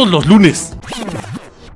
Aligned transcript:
Todos 0.00 0.12
los 0.12 0.26
lunes. 0.26 0.74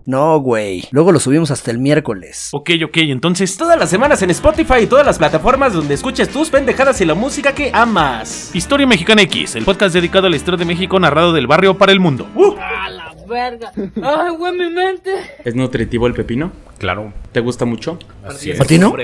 No, 0.06 0.38
güey. 0.38 0.88
Luego 0.92 1.12
lo 1.12 1.20
subimos 1.20 1.50
hasta 1.50 1.70
el 1.70 1.78
miércoles. 1.78 2.48
Ok, 2.52 2.70
ok, 2.82 2.96
entonces. 2.96 3.54
Todas 3.58 3.78
las 3.78 3.90
semanas 3.90 4.22
en 4.22 4.30
Spotify 4.30 4.84
y 4.84 4.86
todas 4.86 5.04
las 5.04 5.18
plataformas 5.18 5.74
donde 5.74 5.92
escuches 5.92 6.30
tus 6.30 6.48
pendejadas 6.48 6.98
y 7.02 7.04
la 7.04 7.12
música 7.12 7.54
que 7.54 7.70
amas. 7.74 8.50
Historia 8.54 8.86
Mexicana 8.86 9.20
X, 9.20 9.56
el 9.56 9.66
podcast 9.66 9.94
dedicado 9.94 10.26
a 10.26 10.30
la 10.30 10.36
historia 10.36 10.56
de 10.56 10.64
México 10.64 10.98
narrado 10.98 11.34
del 11.34 11.46
barrio 11.46 11.76
para 11.76 11.92
el 11.92 12.00
mundo. 12.00 12.26
A 12.58 12.88
la 12.88 13.13
verga. 13.28 13.72
Ay, 13.76 14.30
güey, 14.36 14.52
mi 14.52 14.70
mente. 14.70 15.10
¿Es 15.44 15.54
nutritivo 15.54 16.06
el 16.06 16.14
pepino? 16.14 16.52
Claro. 16.78 17.12
¿Te 17.32 17.40
gusta 17.40 17.64
mucho? 17.64 17.98
Así 18.26 18.50
es. 18.50 18.60
¿A 18.60 18.64
ti 18.64 18.78
no? 18.78 18.94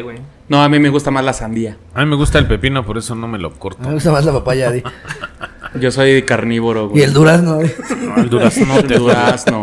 No, 0.49 0.63
a 0.63 0.69
mí 0.69 0.79
me 0.79 0.89
gusta 0.89 1.11
más 1.11 1.25
la 1.25 1.33
sandía. 1.33 1.77
A 1.95 2.01
mí 2.05 2.11
me 2.11 2.17
gusta 2.17 2.39
el 2.39 2.47
pepino, 2.47 2.85
por 2.85 2.99
eso 2.99 3.15
no 3.15 3.29
me 3.29 3.39
lo 3.39 3.53
corto. 3.53 3.83
Me 3.87 3.95
gusta 3.95 4.11
más 4.13 4.25
la 4.25 4.33
papaya. 4.33 4.71
di. 4.71 4.83
Yo 5.81 5.91
soy 5.93 6.23
carnívoro, 6.23 6.87
Y 6.87 6.89
güey. 6.89 7.03
el 7.05 7.13
durazno. 7.13 7.59
No, 7.61 8.17
el 8.17 8.29
durazno 8.29 8.83
te 8.83 8.95
durazno. 8.99 9.63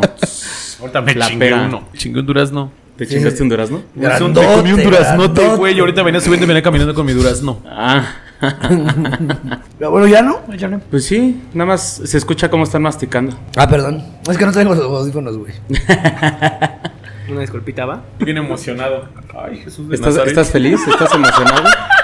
Ahorita 0.80 1.02
me 1.02 1.16
La 1.16 1.28
chingué 1.28 1.54
uno. 1.54 1.90
Chingué 1.94 2.20
un 2.22 2.26
durazno. 2.26 2.72
¿Te 2.96 3.06
chingaste 3.06 3.44
un 3.44 3.50
durazno? 3.50 3.82
Me 3.94 4.10
comí 4.18 4.24
un 4.26 4.34
Grandote, 4.34 4.84
duraznote, 4.84 5.34
grandote. 5.42 5.58
güey. 5.58 5.80
Ahorita 5.80 6.02
venía 6.04 6.22
subiendo 6.22 6.46
y 6.46 6.48
venía 6.48 6.64
caminando 6.64 6.94
con 6.96 7.06
mi 7.06 7.14
durazno. 7.14 7.62
Ah. 7.66 8.06
Pero 9.80 9.92
bueno, 9.92 10.08
¿ya 10.08 10.22
no? 10.22 10.40
¿Ya 10.56 10.68
no? 10.68 10.80
Pues 10.80 11.06
sí, 11.06 11.42
nada 11.54 11.70
más 11.70 12.02
se 12.04 12.18
escucha 12.18 12.50
cómo 12.50 12.64
están 12.64 12.82
masticando. 12.82 13.38
Ah, 13.56 13.68
perdón. 13.68 14.04
Es 14.30 14.38
que 14.38 14.46
no 14.46 14.52
tengo 14.52 14.76
los 14.76 14.84
audífonos, 14.84 15.38
güey. 15.38 15.54
Una 17.30 17.42
disculpita, 17.42 17.86
¿va? 17.86 18.04
Bien 18.20 18.38
emocionado. 18.38 19.10
Ay, 19.38 19.58
Jesús 19.58 19.90
de 19.90 19.96
¿Estás, 19.96 20.14
Nazaret. 20.14 20.30
¿Estás 20.30 20.52
feliz? 20.52 20.80
¿Estás 20.88 21.14
emocionado? 21.14 21.64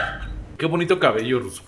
Qué 0.58 0.66
bonito 0.66 1.00
cabello, 1.00 1.40
Ruso. 1.40 1.64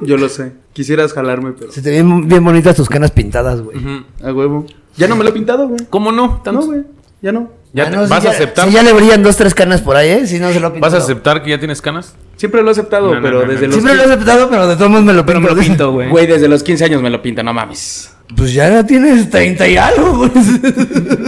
Yo 0.00 0.16
lo 0.16 0.28
sé. 0.28 0.52
Quisieras 0.72 1.12
jalarme, 1.12 1.52
pero... 1.52 1.72
Se 1.72 1.82
te 1.82 1.90
ven 1.90 2.28
bien 2.28 2.44
bonitas 2.44 2.76
tus 2.76 2.88
canas 2.88 3.10
pintadas, 3.10 3.60
güey. 3.60 3.78
A 4.22 4.32
huevo. 4.32 4.66
Ya 4.96 5.08
no 5.08 5.16
me 5.16 5.24
lo 5.24 5.30
he 5.30 5.32
pintado, 5.32 5.68
güey. 5.68 5.80
¿Cómo 5.90 6.12
no? 6.12 6.42
No, 6.44 6.62
güey. 6.62 6.82
Ya 7.20 7.32
no. 7.32 7.50
¿Ya 7.72 7.82
Ah, 7.84 7.90
te- 7.90 7.96
no, 7.96 8.04
si 8.04 8.10
¿Vas 8.10 8.22
ya- 8.22 8.30
a 8.30 8.32
aceptar? 8.32 8.68
Si 8.68 8.74
ya 8.74 8.82
le 8.82 8.92
brillan 8.92 9.22
dos, 9.22 9.36
tres 9.36 9.54
canas 9.54 9.80
por 9.82 9.96
ahí, 9.96 10.08
¿eh? 10.08 10.26
Si 10.26 10.38
no 10.38 10.52
se 10.52 10.60
lo 10.60 10.72
pinto. 10.72 10.86
¿Vas 10.86 10.94
a 10.94 10.98
aceptar 10.98 11.42
que 11.42 11.50
ya 11.50 11.58
tienes 11.58 11.82
canas? 11.82 12.14
Siempre 12.36 12.62
lo 12.62 12.68
he 12.68 12.72
aceptado, 12.72 13.08
No, 13.08 13.16
no, 13.16 13.22
pero 13.22 13.40
no, 13.40 13.46
no. 13.46 13.52
desde 13.52 13.66
los... 13.66 13.74
Siempre 13.74 13.94
lo 13.96 14.02
he 14.02 14.04
aceptado, 14.06 14.48
pero 14.48 14.66
de 14.68 14.76
todos 14.76 14.88
modos 14.90 15.04
me 15.04 15.12
lo 15.12 15.26
Pero 15.26 15.40
pinto. 15.40 15.54
me 15.54 15.60
lo 15.60 15.66
pinto, 15.68 15.92
güey. 15.92 16.08
Güey, 16.08 16.26
desde 16.26 16.48
los 16.48 16.62
15 16.62 16.84
años 16.84 17.02
me 17.02 17.10
lo 17.10 17.20
pinta, 17.20 17.42
no 17.42 17.52
mames. 17.52 18.14
Pues 18.36 18.52
ya 18.54 18.84
tienes 18.86 19.28
30 19.28 19.66
y 19.68 19.76
algo, 19.76 20.16
güey. 20.18 20.30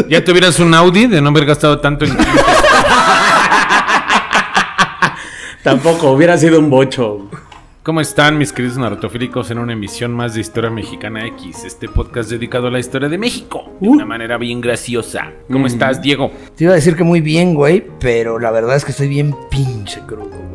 Ya 0.09 0.25
tuvieras 0.25 0.59
un 0.60 0.72
Audi 0.75 1.06
de 1.06 1.20
no 1.20 1.31
haber 1.31 1.44
gastado 1.47 1.81
tanto 1.81 2.04
en... 2.04 2.16
Tampoco, 5.62 6.10
hubiera 6.12 6.38
sido 6.38 6.59
un 6.59 6.70
bocho. 6.70 7.28
¿Cómo 7.91 8.01
están 8.01 8.39
mis 8.39 8.53
queridos 8.53 8.78
narratofílicos 8.78 9.51
en 9.51 9.59
una 9.59 9.73
emisión 9.73 10.12
más 10.12 10.34
de 10.34 10.43
Historia 10.43 10.71
Mexicana 10.71 11.27
X? 11.27 11.65
Este 11.65 11.89
podcast 11.89 12.31
dedicado 12.31 12.69
a 12.69 12.71
la 12.71 12.78
historia 12.78 13.09
de 13.09 13.19
México 13.19 13.65
de 13.81 13.89
una 13.89 14.06
manera 14.06 14.39
bien 14.39 14.61
graciosa. 14.61 15.33
¿Cómo 15.51 15.67
estás, 15.67 16.01
Diego? 16.01 16.31
Te 16.55 16.62
iba 16.62 16.73
a 16.73 16.77
decir 16.77 16.95
que 16.95 17.03
muy 17.03 17.21
bien, 17.21 17.53
güey, 17.53 17.84
pero 17.99 18.39
la 18.39 18.53
verdad 18.53 18.77
es 18.77 18.84
que 18.84 18.93
estoy 18.93 19.09
bien 19.09 19.34
pinche 19.51 20.03
crudo. 20.06 20.50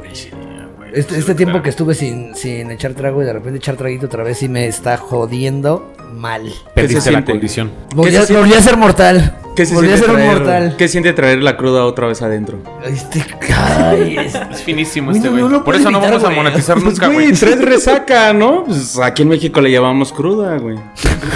Este, 0.96 1.18
este 1.18 1.36
tiempo 1.36 1.62
que 1.62 1.70
estuve 1.70 1.94
sin, 1.94 2.34
sin 2.36 2.72
echar 2.72 2.94
trago 2.94 3.22
y 3.22 3.26
de 3.26 3.34
repente 3.34 3.58
echar 3.58 3.76
traguito 3.76 4.06
otra 4.06 4.24
vez 4.24 4.38
sí 4.38 4.48
me 4.48 4.66
está 4.68 4.96
jodiendo 4.98 5.94
mal. 6.14 6.44
Perdiste 6.74 7.02
se 7.02 7.12
la 7.12 7.26
condición. 7.26 7.70
Volví 7.94 8.16
a, 8.16 8.24
volví 8.26 8.54
a 8.54 8.62
ser 8.62 8.78
mortal. 8.78 9.38
¿Qué 9.58 9.66
se 9.66 9.74
volví 9.76 9.90
a 9.90 9.98
siente 9.98 10.06
ser 10.06 10.10
un 10.10 10.16
traer, 10.22 10.36
mortal. 10.38 10.76
¿Qué 10.78 10.88
siente 10.88 11.14
traer 11.14 11.44
la 11.44 11.58
cruda 11.58 11.86
otra 11.86 12.08
vez 12.08 12.22
adentro? 12.22 12.60
Este, 12.86 13.26
ay, 13.54 14.18
es- 14.26 14.36
Es 14.52 14.64
finísimo 14.64 15.12
este 15.12 15.28
güey. 15.30 15.44
no 15.44 15.64
Por 15.66 15.76
eso 15.76 15.92
no 15.92 16.00
vamos 16.00 16.24
a 16.24 16.30
monetizar 16.30 16.76
Pues, 16.76 16.86
nunca, 16.94 17.08
güey, 17.08 17.28
güey. 17.28 17.38
tres 17.40 17.62
resaca, 17.62 18.32
¿no? 18.34 18.64
Pues 18.66 18.98
aquí 19.00 19.24
en 19.24 19.30
México 19.30 19.60
le 19.62 19.72
llamamos 19.72 20.14
cruda, 20.14 20.58
güey. 20.58 20.78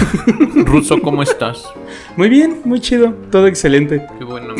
Ruso, 0.64 1.00
¿cómo 1.02 1.22
estás? 1.22 1.64
Muy 2.16 2.28
bien, 2.28 2.60
muy 2.64 2.80
chido, 2.80 3.12
todo 3.30 3.46
excelente. 3.46 4.06
Qué 4.18 4.24
bueno. 4.24 4.54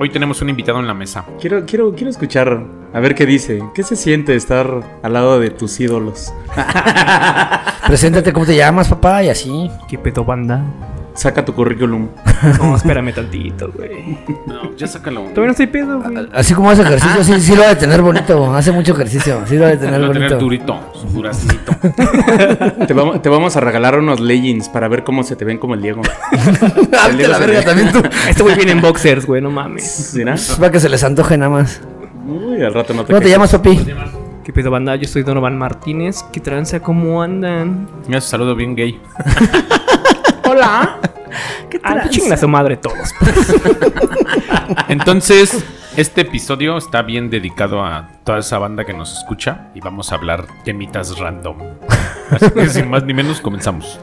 Hoy 0.00 0.10
tenemos 0.10 0.40
un 0.42 0.48
invitado 0.48 0.78
en 0.80 0.86
la 0.86 0.94
mesa. 0.94 1.24
Quiero, 1.40 1.64
quiero, 1.66 1.92
quiero 1.92 2.10
escuchar, 2.10 2.62
a 2.92 3.00
ver 3.00 3.14
qué 3.14 3.26
dice. 3.26 3.62
¿Qué 3.74 3.82
se 3.82 3.96
siente 3.96 4.34
estar 4.34 4.82
al 5.02 5.12
lado 5.12 5.38
de 5.38 5.50
tus 5.50 5.78
ídolos? 5.80 6.32
preséntate 7.86 8.32
cómo 8.32 8.46
te 8.46 8.56
llamas, 8.56 8.88
papá, 8.88 9.22
y 9.22 9.28
así. 9.28 9.70
¿Qué 9.88 9.98
pedo 9.98 10.24
banda? 10.24 10.62
Saca 11.14 11.44
tu 11.44 11.52
currículum. 11.52 12.08
No, 12.60 12.76
espérame 12.76 13.12
tantito, 13.12 13.72
güey. 13.74 14.16
No, 14.46 14.76
ya 14.76 14.86
sácalo. 14.86 15.22
Todavía 15.22 15.46
no 15.46 15.50
estoy 15.50 15.66
pedo, 15.66 16.00
güey. 16.00 16.28
Así 16.32 16.54
como 16.54 16.70
hace 16.70 16.82
ejercicio, 16.82 17.24
sí, 17.24 17.40
sí 17.40 17.56
lo 17.56 17.64
ha 17.64 17.68
de 17.70 17.74
tener 17.74 18.00
bonito. 18.00 18.54
Hace 18.54 18.70
mucho 18.70 18.92
ejercicio, 18.92 19.42
sí 19.44 19.56
lo 19.56 19.66
ha 19.66 19.70
de 19.70 19.76
tener 19.76 20.00
Va 20.00 20.06
a 20.06 20.12
tener 20.12 20.28
bonito. 20.30 20.38
durito, 20.38 20.92
su 20.94 21.08
duraznito. 21.08 21.72
te, 22.86 22.94
vamos, 22.94 23.20
te 23.20 23.28
vamos 23.28 23.56
a 23.56 23.60
regalar 23.60 23.98
unos 23.98 24.20
leggings 24.20 24.68
para 24.68 24.86
ver 24.86 25.02
cómo 25.02 25.24
se 25.24 25.34
te 25.34 25.44
ven 25.44 25.58
como 25.58 25.74
el 25.74 25.82
Diego. 25.82 26.02
Vete 26.30 27.24
a 27.24 27.28
la 27.28 27.38
verga 27.38 27.62
también 27.62 27.90
tú. 27.90 28.02
Este 28.28 28.42
güey 28.44 28.54
viene 28.54 28.70
en 28.70 28.80
boxers, 28.80 29.26
güey, 29.26 29.42
no 29.42 29.50
mames. 29.50 30.12
¿Mira? 30.14 30.36
Para 30.60 30.70
que 30.70 30.78
se 30.78 30.88
les 30.88 31.02
antoje 31.02 31.36
nada 31.36 31.50
más. 31.50 31.80
Uy, 32.28 32.62
al 32.62 32.74
rato 32.74 32.92
no 32.92 33.04
te 33.04 33.12
¿Cómo 33.14 33.22
te 33.22 33.30
llamas, 33.30 33.50
papi? 33.52 33.86
¿Qué 34.44 34.52
pedo 34.52 34.70
banda? 34.70 34.94
Yo 34.96 35.08
soy 35.08 35.22
Donovan 35.22 35.56
Martínez. 35.56 36.22
¿Qué 36.30 36.40
tranza? 36.40 36.80
¿Cómo 36.80 37.22
andan? 37.22 37.88
Mira, 38.06 38.20
su 38.20 38.28
saludo 38.28 38.54
bien 38.54 38.76
gay. 38.76 39.00
Hola. 40.44 40.98
¿Qué 41.70 41.78
tranza? 41.78 42.10
Chinga 42.10 42.36
su 42.36 42.46
madre 42.46 42.76
todos. 42.76 43.14
Entonces, 44.88 45.64
este 45.96 46.20
episodio 46.20 46.76
está 46.76 47.00
bien 47.00 47.30
dedicado 47.30 47.82
a 47.82 48.10
toda 48.24 48.40
esa 48.40 48.58
banda 48.58 48.84
que 48.84 48.92
nos 48.92 49.16
escucha 49.16 49.68
y 49.74 49.80
vamos 49.80 50.12
a 50.12 50.16
hablar 50.16 50.44
temitas 50.64 51.18
random. 51.18 51.56
Así 52.30 52.50
que 52.50 52.68
sin 52.68 52.90
más 52.90 53.04
ni 53.04 53.14
menos 53.14 53.40
comenzamos. 53.40 53.98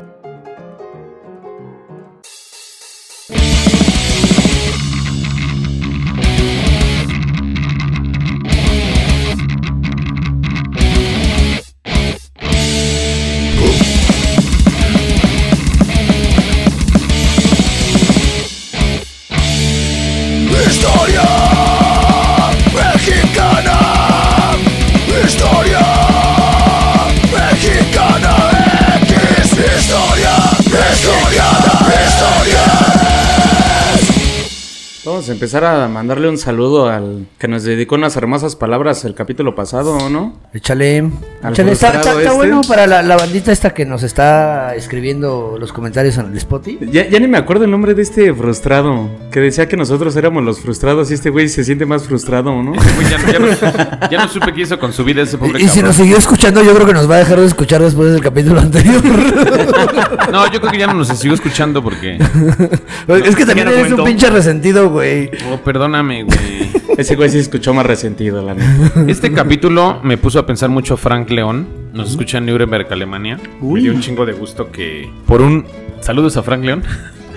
Empezar 35.35 35.63
a 35.63 35.87
mandarle 35.87 36.27
un 36.29 36.37
saludo 36.37 36.89
al 36.89 37.27
que 37.37 37.47
nos 37.47 37.63
dedicó 37.63 37.95
unas 37.95 38.15
hermosas 38.17 38.55
palabras 38.55 39.05
el 39.05 39.13
capítulo 39.13 39.53
pasado, 39.53 39.95
¿o 39.97 40.09
¿no? 40.09 40.33
Échale. 40.53 40.99
Al 41.43 41.53
Échale. 41.53 41.71
Está, 41.73 41.87
está- 41.89 41.99
está 41.99 42.21
este. 42.21 42.35
bueno 42.35 42.61
para 42.67 42.87
la, 42.87 43.01
la 43.03 43.15
bandita 43.15 43.51
esta 43.51 43.73
que 43.73 43.85
nos 43.85 44.01
está 44.03 44.73
escribiendo 44.75 45.57
los 45.59 45.71
comentarios 45.71 46.17
en 46.17 46.27
el 46.27 46.37
Spotify. 46.37 46.89
Ya, 46.91 47.07
ya 47.07 47.19
ni 47.19 47.27
me 47.27 47.37
acuerdo 47.37 47.65
el 47.65 47.71
nombre 47.71 47.93
de 47.93 48.01
este 48.01 48.33
frustrado, 48.33 49.09
que 49.31 49.39
decía 49.39 49.67
que 49.67 49.77
nosotros 49.77 50.15
éramos 50.15 50.43
los 50.43 50.59
frustrados 50.59 51.11
y 51.11 51.13
este 51.13 51.29
güey 51.29 51.47
se 51.49 51.63
siente 51.63 51.85
más 51.85 52.03
frustrado, 52.03 52.51
¿no? 52.63 52.71
Güey, 52.71 53.09
ya, 53.09 53.17
no- 53.17 53.31
ya 53.31 53.39
no, 53.39 54.09
ya 54.11 54.17
no 54.25 54.27
supe 54.29 54.53
qué 54.53 54.61
hizo 54.61 54.79
con 54.79 54.91
su 54.93 55.03
vida 55.03 55.21
ese 55.21 55.37
pobre 55.37 55.61
Y, 55.61 55.65
y 55.65 55.67
si 55.67 55.81
nos 55.83 55.95
siguió 55.95 56.17
escuchando, 56.17 56.63
yo 56.63 56.73
creo 56.73 56.87
que 56.87 56.93
nos 56.93 57.09
va 57.09 57.15
a 57.15 57.19
dejar 57.19 57.39
de 57.39 57.45
escuchar 57.45 57.81
después 57.81 58.11
del 58.13 58.21
capítulo 58.21 58.59
anterior. 58.61 59.01
No, 60.35 60.51
yo 60.51 60.59
creo 60.59 60.71
que 60.71 60.77
ya 60.77 60.87
no 60.87 60.93
nos 60.93 61.07
sigo 61.07 61.33
escuchando 61.33 61.81
porque. 61.81 62.17
es 63.07 63.35
que 63.35 63.45
también 63.45 63.69
eres 63.69 63.91
un 63.91 64.03
pinche 64.03 64.29
resentido, 64.29 64.89
güey. 64.89 65.31
Oh, 65.49 65.57
perdóname, 65.57 66.23
güey. 66.23 66.71
Ese 66.97 67.15
güey 67.15 67.29
sí 67.29 67.39
escuchó 67.39 67.73
más 67.73 67.85
resentido, 67.85 68.41
la 68.41 68.53
neta. 68.53 69.05
Este 69.07 69.31
capítulo 69.31 70.01
me 70.03 70.17
puso 70.17 70.39
a 70.39 70.45
pensar 70.45 70.69
mucho 70.69 70.97
Frank 70.97 71.29
León. 71.29 71.67
Nos 71.93 72.11
escucha 72.11 72.37
en 72.39 72.47
Nuremberg, 72.47 72.87
Alemania. 72.91 73.39
Me 73.61 73.79
dio 73.79 73.93
un 73.93 74.01
chingo 74.01 74.25
de 74.25 74.33
gusto 74.33 74.71
que 74.71 75.09
por 75.25 75.41
un 75.41 75.65
saludos 76.01 76.35
a 76.35 76.43
Frank 76.43 76.63
León 76.63 76.83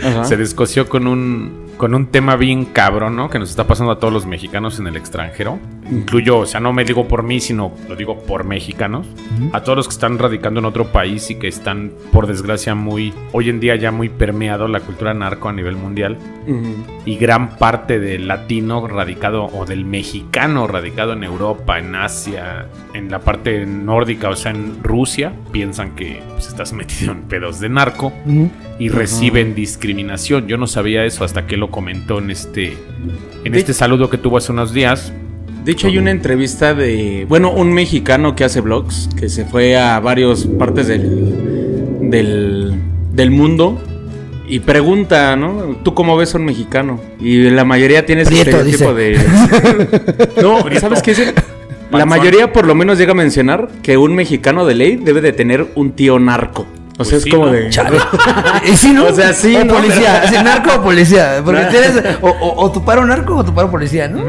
Ajá. 0.05 0.25
se 0.25 0.37
descoció 0.37 0.89
con 0.89 1.07
un 1.07 1.58
con 1.79 1.95
un 1.95 2.09
tema 2.09 2.37
bien 2.37 2.65
cabrón, 2.67 3.17
¿no? 3.17 3.31
Que 3.31 3.39
nos 3.39 3.49
está 3.51 3.67
pasando 3.67 3.93
a 3.93 3.99
todos 3.99 4.13
los 4.13 4.27
mexicanos 4.27 4.79
en 4.81 4.89
el 4.89 4.97
extranjero. 4.97 5.59
Incluyo, 5.91 6.39
o 6.39 6.47
sea, 6.47 6.61
no 6.61 6.73
me 6.73 6.85
digo 6.85 7.09
por 7.09 7.23
mí, 7.23 7.41
sino 7.41 7.73
lo 7.89 7.97
digo 7.97 8.19
por 8.19 8.45
mexicanos. 8.45 9.07
A 9.53 9.63
todos 9.63 9.77
los 9.77 9.89
que 9.89 9.93
están 9.93 10.19
radicando 10.19 10.61
en 10.61 10.67
otro 10.67 10.89
país 10.89 11.31
y 11.31 11.37
que 11.37 11.49
están, 11.49 11.93
por 12.13 12.27
desgracia, 12.27 12.75
muy, 12.75 13.15
hoy 13.33 13.49
en 13.49 13.61
día 13.61 13.77
ya 13.77 13.91
muy 13.93 14.09
permeado 14.09 14.69
la 14.69 14.81
cultura 14.81 15.15
narco 15.15 15.49
a 15.49 15.53
nivel 15.53 15.77
mundial 15.77 16.19
Ujú. 16.47 16.85
y 17.07 17.17
gran 17.17 17.57
parte 17.57 18.01
del 18.01 18.29
latino 18.29 18.87
radicado 18.87 19.45
o 19.47 19.65
del 19.65 19.85
mexicano 19.85 20.67
radicado 20.67 21.13
en 21.13 21.25
Europa, 21.25 21.79
en 21.79 21.95
Asia, 21.95 22.67
en 22.93 23.11
la 23.11 23.21
parte 23.21 23.65
nórdica, 23.65 24.29
o 24.29 24.37
sea, 24.37 24.51
en 24.51 24.83
Rusia, 24.83 25.33
piensan 25.53 25.95
que 25.95 26.21
pues, 26.33 26.49
estás 26.49 26.73
metido 26.75 27.13
en 27.13 27.23
pedos 27.23 27.61
de 27.61 27.69
narco 27.69 28.13
y 28.79 28.89
reciben 28.91 29.55
discriminación. 29.55 30.49
Yo 30.49 30.57
no 30.57 30.67
sabía 30.67 31.05
eso 31.05 31.25
hasta 31.25 31.47
que 31.47 31.57
lo 31.57 31.68
comentó 31.71 32.19
en 32.19 32.31
este 32.31 32.77
en 33.45 33.53
De- 33.53 33.59
este 33.59 33.73
saludo 33.75 34.11
que 34.11 34.19
tuvo 34.19 34.37
hace 34.39 34.53
unos 34.53 34.73
días. 34.73 35.13
De 35.65 35.73
hecho, 35.73 35.87
hay 35.89 35.99
una 35.99 36.11
entrevista 36.11 36.73
de, 36.75 37.27
bueno, 37.29 37.51
un 37.53 37.73
mexicano 37.73 38.35
que 38.35 38.45
hace 38.45 38.61
vlogs, 38.63 39.09
que 39.19 39.29
se 39.29 39.45
fue 39.45 39.77
a 39.77 40.01
varias 40.01 40.45
partes 40.45 40.87
del, 40.87 42.09
del, 42.11 42.73
del 43.13 43.31
mundo 43.31 43.79
y 44.49 44.61
pregunta, 44.61 45.37
¿no? 45.37 45.77
¿Tú 45.83 45.93
cómo 45.93 46.17
ves 46.17 46.35
a 46.35 46.39
un 46.39 46.47
mexicano? 46.47 47.01
Y 47.21 47.51
la 47.51 47.65
mayoría 47.67 48.07
tiene 48.07 48.23
ese 48.23 48.31
Prieto, 48.31 48.63
estereotipo 48.63 48.95
de... 48.95 49.19
no, 50.43 50.65
¿sabes 50.81 51.03
qué? 51.03 51.11
es? 51.11 51.35
La 51.91 52.07
mayoría 52.07 52.53
por 52.53 52.67
lo 52.67 52.75
menos 52.75 52.97
llega 52.99 53.13
a 53.13 53.15
mencionar 53.15 53.69
que 53.83 53.97
un 53.99 54.15
mexicano 54.15 54.65
de 54.65 54.75
ley 54.75 54.97
debe 54.97 55.21
de 55.21 55.33
tener 55.33 55.67
un 55.75 55.93
tío 55.93 56.19
narco. 56.19 56.67
O 57.01 57.05
sea, 57.05 57.13
Pues 57.13 57.13
es 57.13 57.23
sí, 57.23 57.31
como 57.31 57.47
¿no? 57.47 57.53
de... 57.53 57.71
Chale. 57.71 57.97
¿Y 58.73 58.77
sí, 58.77 58.93
no? 58.93 59.07
O 59.07 59.13
sea, 59.15 59.33
sí, 59.33 59.55
O 59.55 59.65
¿no? 59.65 59.75
policía. 59.75 60.23
Pero- 60.25 60.37
¿Sí, 60.39 60.45
narco 60.45 60.71
o 60.75 60.83
policía. 60.83 61.41
Porque 61.45 61.65
tienes 61.67 61.93
o, 62.21 62.29
o, 62.29 62.65
o 62.65 62.73
tu 62.73 62.85
paro 62.85 63.07
narco 63.07 63.37
o 63.37 63.45
tu 63.45 63.55
paro 63.55 63.71
policía, 63.71 64.09
¿no? 64.09 64.25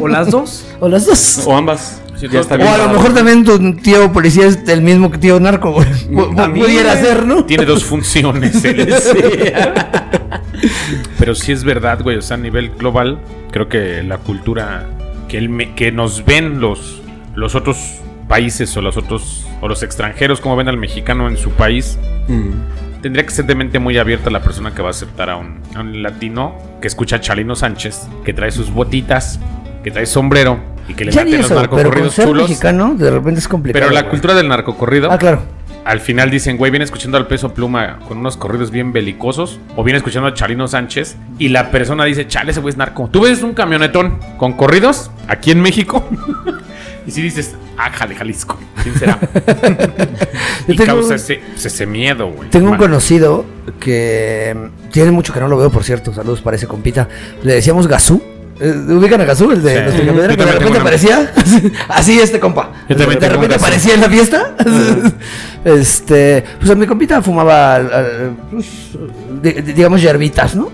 ¿O 0.00 0.08
las 0.08 0.30
dos? 0.30 0.64
O 0.80 0.88
las 0.88 1.04
dos. 1.06 1.42
O 1.46 1.54
ambas. 1.56 2.00
Sí, 2.16 2.22
ya 2.26 2.40
todos 2.40 2.42
está 2.46 2.54
O 2.54 2.58
bien. 2.58 2.68
a 2.68 2.78
lo 2.78 2.88
mejor 2.88 3.12
también 3.12 3.44
tu 3.44 3.74
tío 3.74 4.10
policía 4.12 4.46
es 4.46 4.58
el 4.68 4.80
mismo 4.82 5.10
que 5.10 5.18
tío 5.18 5.38
narco, 5.40 5.76
También. 6.36 6.64
Pudiera 6.66 6.96
ser, 6.96 7.26
¿no? 7.26 7.44
Tiene 7.44 7.64
dos 7.66 7.84
funciones. 7.84 8.64
él. 8.64 8.88
Pero 11.18 11.34
sí 11.34 11.52
es 11.52 11.64
verdad, 11.64 12.00
güey. 12.02 12.16
O 12.16 12.22
sea, 12.22 12.36
a 12.36 12.40
nivel 12.40 12.70
global, 12.70 13.18
creo 13.50 13.68
que 13.68 14.02
la 14.02 14.18
cultura 14.18 14.86
que, 15.28 15.38
el 15.38 15.48
me- 15.48 15.74
que 15.74 15.92
nos 15.92 16.24
ven 16.24 16.60
los, 16.60 17.02
los 17.34 17.54
otros 17.54 17.76
países 18.28 18.74
o 18.76 18.80
los 18.80 18.96
otros 18.96 19.43
o 19.64 19.68
los 19.68 19.82
extranjeros, 19.82 20.42
como 20.42 20.56
ven 20.56 20.68
al 20.68 20.76
mexicano 20.76 21.26
en 21.26 21.38
su 21.38 21.50
país, 21.52 21.98
Mm. 22.28 23.00
tendría 23.00 23.24
que 23.24 23.30
ser 23.32 23.46
de 23.46 23.54
mente 23.54 23.78
muy 23.78 23.96
abierta 23.96 24.28
la 24.30 24.42
persona 24.42 24.74
que 24.74 24.82
va 24.82 24.88
a 24.88 24.90
aceptar 24.90 25.30
a 25.30 25.36
un, 25.36 25.60
a 25.74 25.80
un 25.80 26.02
latino 26.02 26.54
que 26.82 26.86
escucha 26.88 27.16
a 27.16 27.20
Chalino 27.20 27.56
Sánchez, 27.56 28.06
que 28.26 28.34
trae 28.34 28.50
sus 28.50 28.70
botitas, 28.70 29.40
que 29.82 29.90
trae 29.90 30.04
sombrero 30.04 30.58
y 30.86 30.92
que 30.92 31.06
le 31.06 31.12
meten 31.12 31.38
los 31.38 31.48
pero 31.48 31.60
narcocorridos 31.60 32.14
chulos. 32.14 32.48
mexicano 32.48 32.94
de 32.94 33.10
repente 33.10 33.40
es 33.40 33.48
complicado. 33.48 33.84
Pero 33.84 33.94
la 33.94 34.02
güey. 34.02 34.10
cultura 34.10 34.34
del 34.34 34.48
narcocorrido 34.48 35.10
Ah, 35.10 35.16
claro. 35.18 35.42
al 35.86 36.00
final 36.00 36.30
dicen, 36.30 36.56
güey, 36.58 36.70
viene 36.70 36.84
escuchando 36.84 37.16
al 37.16 37.26
peso 37.26 37.52
pluma 37.54 37.98
con 38.08 38.18
unos 38.18 38.36
corridos 38.36 38.70
bien 38.70 38.92
belicosos. 38.92 39.58
O 39.76 39.84
viene 39.84 39.96
escuchando 39.98 40.28
a 40.28 40.34
Chalino 40.34 40.66
Sánchez. 40.68 41.16
Y 41.38 41.48
la 41.48 41.70
persona 41.70 42.04
dice, 42.04 42.26
chale, 42.26 42.50
ese 42.52 42.60
güey 42.60 42.72
es 42.72 42.76
narco. 42.78 43.08
Tú 43.10 43.20
ves 43.22 43.42
un 43.42 43.52
camionetón 43.54 44.18
con 44.38 44.52
corridos 44.54 45.10
aquí 45.28 45.50
en 45.50 45.60
México. 45.60 46.06
y 47.06 47.10
si 47.10 47.22
dices, 47.22 47.54
ah, 47.76 47.90
jale, 47.90 48.14
Jalisco. 48.14 48.58
¿Quién 48.82 48.94
será? 48.98 49.18
y 50.68 50.76
tengo- 50.76 50.86
causa 51.00 51.14
ese, 51.16 51.40
ese 51.56 51.86
miedo, 51.86 52.28
güey. 52.30 52.50
Tengo 52.50 52.70
un 52.70 52.76
conocido 52.76 53.44
que 53.80 54.56
tiene 54.90 55.10
mucho 55.10 55.32
que 55.32 55.40
no 55.40 55.48
lo 55.48 55.56
veo, 55.56 55.70
por 55.70 55.84
cierto. 55.84 56.12
Saludos 56.14 56.40
para 56.40 56.56
ese 56.56 56.66
compita. 56.66 57.08
Le 57.42 57.54
decíamos 57.54 57.86
Gazú. 57.86 58.22
Eh, 58.60 58.72
¿Ubican 58.88 59.20
a 59.20 59.24
Gazú, 59.24 59.50
el 59.50 59.62
de 59.62 59.74
Sí. 59.74 59.80
nuestra 59.82 60.06
camionera, 60.06 60.36
que 60.36 60.44
de 60.44 60.52
repente 60.52 60.78
aparecía? 60.78 61.32
Así 61.88 62.20
este 62.20 62.38
compa. 62.38 62.70
Yo 62.88 62.96
también 62.96 63.18
de 63.18 63.28
repente 63.28 63.54
aparecía 63.56 63.94
en 63.94 64.00
la 64.00 64.08
fiesta. 64.08 64.54
este, 65.64 66.44
pues 66.58 66.70
a 66.70 66.74
mi 66.74 66.86
compita 66.86 67.22
fumaba, 67.22 67.76
al- 67.76 67.92
al- 67.92 68.36
pues, 68.50 68.66
di- 69.42 69.52
di- 69.62 69.72
digamos, 69.72 70.00
yerbitas, 70.02 70.54
¿no? 70.54 70.70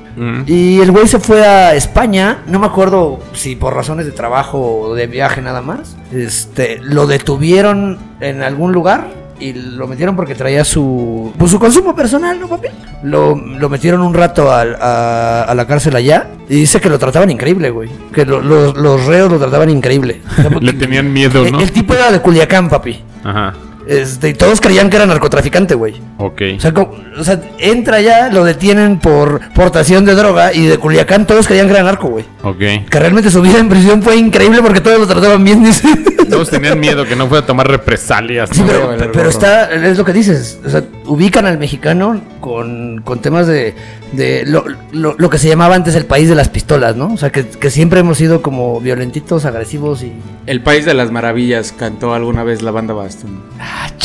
Y 0.46 0.80
el 0.80 0.90
güey 0.90 1.08
se 1.08 1.18
fue 1.18 1.46
a 1.46 1.74
España, 1.74 2.42
no 2.46 2.58
me 2.58 2.66
acuerdo 2.66 3.20
si 3.32 3.56
por 3.56 3.74
razones 3.74 4.04
de 4.04 4.12
trabajo 4.12 4.58
o 4.82 4.94
de 4.94 5.06
viaje 5.06 5.40
nada 5.40 5.62
más. 5.62 5.96
Este, 6.12 6.78
lo 6.82 7.06
detuvieron 7.06 7.98
en 8.20 8.42
algún 8.42 8.72
lugar 8.72 9.08
y 9.40 9.52
lo 9.54 9.86
metieron 9.86 10.14
porque 10.16 10.34
traía 10.34 10.64
su 10.64 11.32
pues 11.38 11.50
su 11.50 11.58
consumo 11.58 11.94
personal, 11.96 12.38
¿no, 12.38 12.46
papi? 12.48 12.68
Lo, 13.02 13.34
lo 13.34 13.68
metieron 13.68 14.02
un 14.02 14.12
rato 14.14 14.52
al- 14.52 14.76
a, 14.80 15.42
a 15.44 15.54
la 15.54 15.66
cárcel 15.66 15.96
allá 15.96 16.28
y 16.48 16.56
dice 16.56 16.80
que 16.80 16.88
lo 16.90 16.98
trataban 16.98 17.30
increíble, 17.30 17.70
güey. 17.70 17.88
Que 18.12 18.24
lo- 18.26 18.40
los- 18.42 18.76
los 18.76 19.06
reos 19.06 19.30
lo 19.30 19.38
trataban 19.38 19.70
increíble. 19.70 20.20
Le 20.60 20.72
tenían 20.74 21.12
miedo, 21.12 21.44
el, 21.46 21.52
¿no? 21.52 21.60
el 21.60 21.72
tipo 21.72 21.94
era 21.94 22.12
de 22.12 22.20
Culiacán, 22.20 22.68
papi. 22.68 23.00
Ajá. 23.24 23.54
Este, 23.90 24.28
y 24.28 24.34
todos 24.34 24.60
creían 24.60 24.88
que 24.88 24.96
era 24.96 25.06
narcotraficante, 25.06 25.74
güey. 25.74 25.94
Ok. 26.18 26.42
O 26.56 26.60
sea, 26.60 26.72
como- 26.72 26.94
o 27.18 27.24
sea, 27.24 27.40
entra 27.58 27.96
allá, 27.96 28.28
lo 28.30 28.44
detienen 28.44 29.00
por 29.00 29.40
portación 29.52 30.04
de 30.04 30.14
droga 30.14 30.52
y 30.54 30.64
de 30.66 30.78
Culiacán 30.78 31.26
todos 31.26 31.46
creían 31.48 31.66
que 31.66 31.72
era 31.72 31.82
narco, 31.82 32.08
güey. 32.08 32.24
Ok. 32.44 32.88
Que 32.88 32.98
realmente 33.00 33.30
su 33.30 33.42
vida 33.42 33.58
en 33.58 33.68
prisión 33.68 34.00
fue 34.02 34.16
increíble 34.16 34.62
porque 34.62 34.80
todos 34.80 34.98
lo 35.00 35.06
trataban 35.08 35.42
bien, 35.42 35.64
dice. 35.64 35.88
Todos 36.30 36.48
tenían 36.50 36.78
miedo 36.78 37.04
que 37.04 37.16
no 37.16 37.26
fuera 37.26 37.42
a 37.42 37.46
tomar 37.46 37.66
represalias. 37.68 38.50
Sí, 38.52 38.60
¿no? 38.60 38.68
pero, 39.12 39.28
está, 39.28 39.68
es 39.72 39.98
lo 39.98 40.04
que 40.04 40.12
dices, 40.12 40.60
o 40.64 40.70
sea, 40.70 40.84
ubican 41.06 41.44
al 41.46 41.58
mexicano 41.58 42.20
con, 42.40 43.00
con 43.04 43.20
temas 43.20 43.48
de, 43.48 43.74
de 44.12 44.44
lo, 44.46 44.64
lo- 44.92 45.16
lo 45.18 45.28
que 45.30 45.38
se 45.38 45.48
llamaba 45.48 45.74
antes 45.74 45.96
el 45.96 46.04
país 46.06 46.28
de 46.28 46.36
las 46.36 46.48
pistolas, 46.48 46.94
¿no? 46.94 47.12
O 47.12 47.16
sea, 47.16 47.30
que, 47.32 47.44
que 47.48 47.68
siempre 47.70 47.98
hemos 47.98 48.18
sido 48.18 48.42
como 48.42 48.80
violentitos, 48.80 49.44
agresivos 49.44 50.04
y... 50.04 50.12
El 50.46 50.62
País 50.62 50.84
de 50.84 50.94
las 50.94 51.10
Maravillas 51.10 51.72
cantó 51.76 52.14
alguna 52.14 52.44
vez 52.44 52.62
la 52.62 52.70
banda 52.70 52.94
Bastón. 52.94 53.40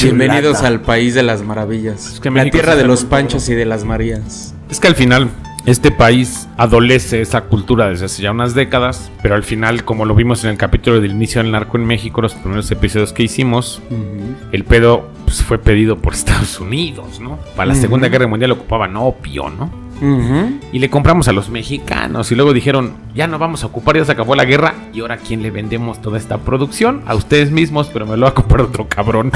Bienvenidos 0.01 0.61
al 0.61 0.81
País 0.81 1.15
de 1.15 1.23
las 1.23 1.41
Maravillas. 1.41 2.13
Es 2.13 2.19
que 2.19 2.29
la 2.29 2.49
tierra 2.49 2.75
de 2.75 2.85
los 2.85 3.05
Panchos 3.05 3.49
y 3.49 3.55
de 3.55 3.65
las 3.65 3.83
Marías. 3.83 4.53
Es 4.69 4.79
que 4.79 4.87
al 4.87 4.95
final 4.95 5.29
este 5.65 5.91
país 5.91 6.47
adolece 6.57 7.21
esa 7.21 7.41
cultura 7.41 7.89
desde 7.89 8.05
hace 8.05 8.21
ya 8.21 8.31
unas 8.31 8.53
décadas, 8.53 9.11
pero 9.23 9.33
al 9.33 9.43
final, 9.43 9.83
como 9.83 10.05
lo 10.05 10.13
vimos 10.13 10.43
en 10.43 10.51
el 10.51 10.57
capítulo 10.57 11.01
del 11.01 11.11
inicio 11.11 11.41
del 11.41 11.51
narco 11.51 11.77
en 11.77 11.85
México, 11.85 12.21
los 12.21 12.35
primeros 12.35 12.69
episodios 12.69 13.13
que 13.13 13.23
hicimos, 13.23 13.81
el 14.51 14.63
pedo 14.63 15.09
pues, 15.23 15.41
fue 15.41 15.57
pedido 15.57 15.97
por 15.97 16.13
Estados 16.15 16.59
Unidos, 16.59 17.19
¿no? 17.19 17.39
Para 17.55 17.67
la 17.67 17.75
Segunda 17.75 18.09
Guerra 18.09 18.27
Mundial 18.27 18.51
ocupaban 18.51 18.95
opio, 18.95 19.49
¿no? 19.49 19.84
Y 20.01 20.79
le 20.79 20.89
compramos 20.89 21.27
a 21.27 21.31
los 21.31 21.49
mexicanos 21.49 22.31
y 22.31 22.35
luego 22.35 22.53
dijeron, 22.53 22.93
ya 23.13 23.27
no 23.27 23.39
vamos 23.39 23.63
a 23.63 23.67
ocupar, 23.67 23.97
ya 23.97 24.05
se 24.05 24.11
acabó 24.11 24.35
la 24.35 24.45
guerra. 24.45 24.73
¿Y 24.93 24.99
ahora 24.99 25.15
a 25.15 25.17
quién 25.17 25.41
le 25.41 25.51
vendemos 25.51 26.01
toda 26.01 26.17
esta 26.17 26.37
producción? 26.39 27.01
A 27.05 27.15
ustedes 27.15 27.51
mismos, 27.51 27.89
pero 27.91 28.05
me 28.05 28.17
lo 28.17 28.23
va 28.23 28.29
a 28.29 28.33
comprar 28.33 28.61
otro 28.61 28.87
cabrón. 28.87 29.31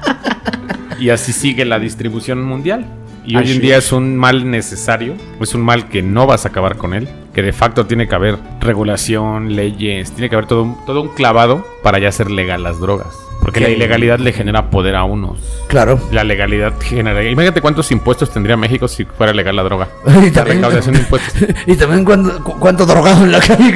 y 1.00 1.10
así 1.10 1.32
sigue 1.32 1.64
la 1.64 1.78
distribución 1.78 2.42
mundial. 2.42 2.86
Y 3.24 3.36
hoy 3.36 3.52
en 3.52 3.60
día 3.60 3.76
es. 3.76 3.92
un 3.92 4.16
mal 4.16 4.50
necesario, 4.50 5.14
es 5.40 5.54
un 5.54 5.60
mal 5.60 5.88
que 5.88 6.02
no 6.02 6.26
vas 6.26 6.46
a 6.46 6.48
acabar 6.48 6.76
con 6.76 6.94
él, 6.94 7.08
que 7.34 7.42
de 7.42 7.52
facto 7.52 7.86
tiene 7.86 8.08
que 8.08 8.14
haber 8.14 8.38
regulación, 8.60 9.54
leyes, 9.54 10.12
tiene 10.12 10.30
que 10.30 10.36
haber 10.36 10.46
todo 10.46 10.62
un, 10.62 10.84
todo 10.86 11.02
un 11.02 11.08
clavado 11.08 11.64
para 11.82 11.98
ya 11.98 12.08
hacer 12.08 12.30
legal 12.30 12.62
las 12.62 12.80
drogas. 12.80 13.29
Porque 13.40 13.60
la 13.60 13.70
ilegalidad 13.70 14.18
le 14.18 14.32
genera 14.32 14.70
poder 14.70 14.94
a 14.96 15.04
unos. 15.04 15.38
Claro. 15.66 15.98
La 16.12 16.24
legalidad 16.24 16.74
genera... 16.80 17.22
Imagínate 17.24 17.60
cuántos 17.60 17.90
impuestos 17.90 18.30
tendría 18.30 18.56
México 18.56 18.86
si 18.86 19.04
fuera 19.04 19.32
legal 19.32 19.56
la 19.56 19.62
droga. 19.62 19.88
Y 20.06 20.10
La 20.10 20.32
también, 20.32 20.56
recaudación 20.58 20.94
de 20.94 21.00
impuestos. 21.00 21.34
y 21.66 21.74
también 21.76 22.04
cuánto, 22.04 22.42
cu- 22.44 22.58
cuánto 22.58 22.84
drogado 22.86 23.24
en 23.24 23.32
la 23.32 23.40
calle. 23.40 23.72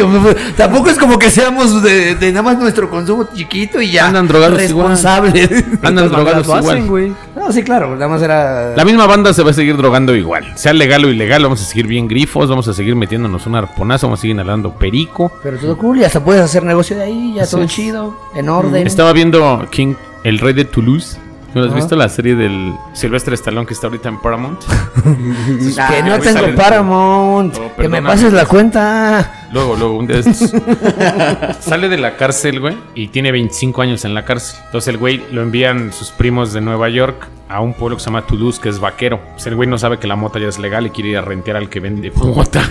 tampoco 0.57 0.91
es 0.91 0.99
como 0.99 1.19
que 1.19 1.31
seamos 1.31 1.83
de, 1.83 2.15
de 2.15 2.31
nada 2.33 2.43
más 2.43 2.59
nuestro 2.59 2.91
consumo 2.91 3.27
chiquito 3.35 3.81
y 3.81 3.91
ya 3.93 4.07
Andan 4.09 4.29
drogados 4.29 4.63
igual. 4.63 4.89
responsables. 4.91 5.51
Andan 5.83 6.09
drogados 6.11 6.49
hacen, 6.49 6.85
igual. 6.85 6.87
güey. 6.89 7.13
No, 7.35 7.51
sí, 7.53 7.63
claro, 7.63 7.95
nada 7.95 8.09
más 8.09 8.23
era... 8.23 8.75
La 8.77 8.85
misma 8.85 9.07
banda 9.07 9.33
se 9.33 9.43
va 9.43 9.51
a 9.51 9.55
seguir 9.55 9.77
drogando 9.77 10.15
igual. 10.15 10.53
Sea 10.57 10.73
legal 10.73 11.05
o 11.05 11.09
ilegal, 11.11 11.43
vamos 11.43 11.61
a 11.63 11.65
seguir 11.65 11.87
bien 11.87 12.07
grifos, 12.09 12.49
vamos 12.49 12.69
a 12.69 12.75
seguir 12.75 12.95
metiéndonos 12.97 13.47
un 13.47 13.55
arponazo, 13.57 14.07
vamos 14.07 14.21
a 14.21 14.23
seguir 14.23 14.35
inhalando 14.35 14.73
perico. 14.73 15.33
Pero 15.43 15.59
todo 15.59 15.77
cool 15.79 15.99
y 15.99 16.05
hasta 16.05 16.23
puedes 16.23 16.43
hacer 16.43 16.63
negocio 16.65 16.97
de 16.97 17.03
ahí, 17.05 17.35
ya 17.37 17.43
Así 17.43 17.53
todo 17.53 17.65
es. 17.65 17.71
chido, 17.71 18.17
en 18.35 18.49
orden. 18.49 18.87
Estaba 18.87 19.13
viendo 19.13 19.54
King, 19.71 19.95
el 20.25 20.39
rey 20.39 20.53
de 20.55 20.65
Toulouse. 20.65 21.19
¿No 21.55 21.63
has 21.63 21.73
visto 21.73 21.95
la 21.95 22.09
serie 22.09 22.35
del 22.35 22.75
Silvestre 22.95 23.37
Stallone 23.37 23.65
que 23.65 23.75
está 23.75 23.87
ahorita 23.87 24.09
en 24.09 24.19
Paramount? 24.21 24.59
que 25.05 26.03
no 26.03 26.15
Ah, 26.15 26.19
tengo 26.21 26.53
Paramount, 26.57 27.57
Oh, 27.57 27.81
que 27.81 27.89
me 27.89 28.03
pases 28.03 28.33
la 28.33 28.45
cuenta. 28.45 29.47
Luego, 29.53 29.77
luego, 29.77 29.99
un 29.99 30.09
día 30.09 30.21
de 30.21 30.31
estos. 30.31 30.51
Sale 31.61 31.89
de 31.89 31.97
la 31.99 32.17
cárcel, 32.17 32.59
güey, 32.59 32.77
y 32.97 33.07
tiene 33.07 33.31
25 33.31 33.83
años 33.83 34.05
en 34.05 34.15
la 34.15 34.25
cárcel. 34.25 34.59
Entonces 34.67 34.89
el 34.89 34.99
güey 34.99 35.23
lo 35.31 35.43
envían 35.43 35.93
sus 35.93 36.11
primos 36.11 36.53
de 36.53 36.61
Nueva 36.61 36.89
York 36.89 37.29
a 37.49 37.61
un 37.61 37.73
pueblo 37.75 37.99
que 37.99 38.01
se 38.03 38.07
llama 38.07 38.23
Toulouse, 38.27 38.61
que 38.61 38.69
es 38.69 38.81
vaquero. 38.81 39.21
Pues 39.35 39.47
el 39.47 39.55
güey 39.55 39.69
no 39.69 39.79
sabe 39.79 39.99
que 39.99 40.09
la 40.09 40.17
mota 40.17 40.41
ya 40.41 40.49
es 40.49 40.59
legal 40.59 40.87
y 40.89 40.91
quiere 40.91 41.11
ir 41.11 41.19
a 41.19 41.21
rentear 41.23 41.57
al 41.57 41.69
que 41.69 41.79
vende 41.79 42.11
mota. 42.17 42.69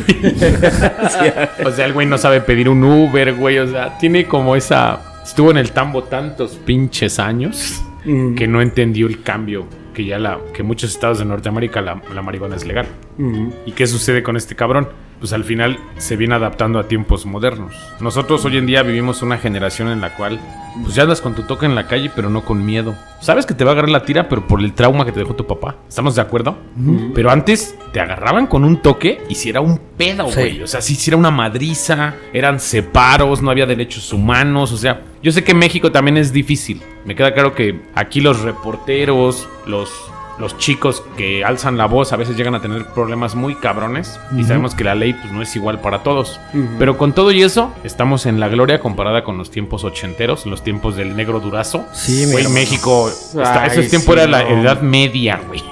o 1.66 1.72
sea, 1.72 1.86
el 1.86 1.94
güey 1.94 2.06
no 2.06 2.18
sabe 2.18 2.42
pedir 2.42 2.68
un 2.68 2.84
Uber, 2.84 3.34
güey. 3.36 3.60
O 3.60 3.68
sea, 3.72 3.98
tiene 3.98 4.26
como 4.28 4.58
esa... 4.58 5.00
Estuvo 5.24 5.52
en 5.52 5.58
el 5.58 5.72
tambo 5.72 6.04
tantos 6.04 6.52
pinches 6.66 7.20
años 7.20 7.82
Mm. 8.06 8.36
que 8.36 8.48
no 8.50 8.62
entendió 8.62 9.08
el 9.08 9.22
cambio 9.24 9.66
que 9.94 10.04
ya 10.04 10.20
la 10.20 10.38
que 10.54 10.62
muchos 10.62 10.90
estados 10.92 11.20
de 11.20 11.26
Norteamérica 11.26 11.82
la, 11.82 12.02
la 12.14 12.22
marihuana 12.22 12.56
es 12.58 12.66
legal. 12.66 12.86
Mm. 13.18 13.48
¿Y 13.66 13.72
qué 13.72 13.88
sucede 13.88 14.22
con 14.24 14.36
este 14.36 14.56
cabrón? 14.56 14.90
Pues 15.24 15.32
al 15.32 15.46
final 15.46 15.80
se 15.96 16.18
viene 16.18 16.36
adaptando 16.36 16.80
a 16.80 16.90
tiempos 16.90 17.26
modernos. 17.26 17.74
Nosotros 18.02 18.44
hoy 18.44 18.58
en 18.58 18.66
día 18.66 18.84
vivimos 18.84 19.22
una 19.22 19.38
generación 19.38 19.88
en 19.88 20.02
la 20.02 20.18
cual 20.18 20.38
pues 20.84 20.96
ya 20.96 21.04
andas 21.04 21.22
con 21.22 21.34
tu 21.34 21.44
toque 21.44 21.66
en 21.66 21.76
la 21.76 21.88
calle, 21.88 22.12
pero 22.14 22.30
no 22.30 22.44
con 22.44 22.66
miedo. 22.66 22.94
Sabes 23.22 23.46
que 23.46 23.54
te 23.54 23.64
va 23.64 23.70
a 23.70 23.74
agarrar 23.74 23.90
la 23.90 24.04
tira, 24.04 24.28
pero 24.28 24.46
por 24.46 24.60
el 24.60 24.74
trauma 24.74 25.06
que 25.06 25.14
te 25.14 25.22
dejó 25.22 25.34
tu 25.34 25.48
papá. 25.48 25.78
¿Estamos 25.88 26.16
de 26.16 26.22
acuerdo? 26.24 26.58
Pero 27.16 27.32
antes 27.32 27.74
te 27.94 28.02
agarraban 28.02 28.48
con 28.48 28.66
un 28.66 28.82
toque 28.82 29.22
y 29.30 29.36
si 29.36 29.48
era 29.48 29.62
un 29.62 29.78
pedo, 29.96 30.28
Sí. 30.30 30.34
güey. 30.42 30.62
O 30.62 30.68
sea, 30.68 30.82
si, 30.82 30.94
si 30.96 31.10
era 31.10 31.16
una 31.16 31.32
madriza, 31.32 32.16
eran 32.34 32.60
separos, 32.60 33.42
no 33.42 33.50
había 33.50 33.66
derechos 33.66 34.12
humanos. 34.12 34.74
O 34.74 34.78
sea, 34.78 35.04
yo 35.22 35.32
sé 35.32 35.42
que 35.46 35.54
México 35.54 35.90
también 35.90 36.18
es 36.18 36.34
difícil. 36.34 36.82
Me 37.06 37.16
queda 37.16 37.34
claro 37.34 37.56
que 37.56 37.80
aquí 37.96 38.20
los 38.20 38.42
reporteros, 38.42 39.48
los, 39.68 39.90
los 40.40 40.58
chicos 40.58 41.04
que 41.18 41.44
alzan 41.46 41.78
la 41.78 41.86
voz 41.86 42.12
a 42.12 42.16
veces 42.16 42.36
llegan 42.36 42.56
a 42.56 42.62
tener 42.62 42.86
problemas 42.88 43.36
muy 43.36 43.56
cabrones. 43.56 44.20
Y 44.36 44.44
sabemos 44.44 44.74
que 44.76 44.84
la 44.84 44.96
ley 44.96 45.14
pues, 45.14 45.32
no 45.32 45.42
es 45.42 45.56
igual 45.56 45.80
para 45.82 46.04
todos. 46.04 46.40
Pero 46.80 46.98
con 46.98 47.14
todo 47.14 47.32
y 47.32 47.44
eso, 47.44 47.72
estamos 47.84 48.26
en 48.26 48.40
la 48.40 48.48
gloria 48.48 48.80
comparada 48.80 49.24
con 49.24 49.38
los 49.38 49.52
tiempos 49.52 49.84
ochenteros, 49.84 50.46
los 50.46 50.64
tiempos 50.64 50.96
del 50.96 51.16
negro 51.16 51.40
durazo. 51.40 51.86
Sí, 51.94 52.26
Güey, 52.32 52.48
México. 52.50 53.10
está- 53.10 53.64
Ay, 53.64 53.70
ese 53.72 53.84
tiempo 53.90 54.14
sí, 54.14 54.20
era 54.20 54.28
la 54.28 54.44
no. 54.44 54.62
edad 54.62 54.82
media, 54.82 55.40
güey. 55.48 55.64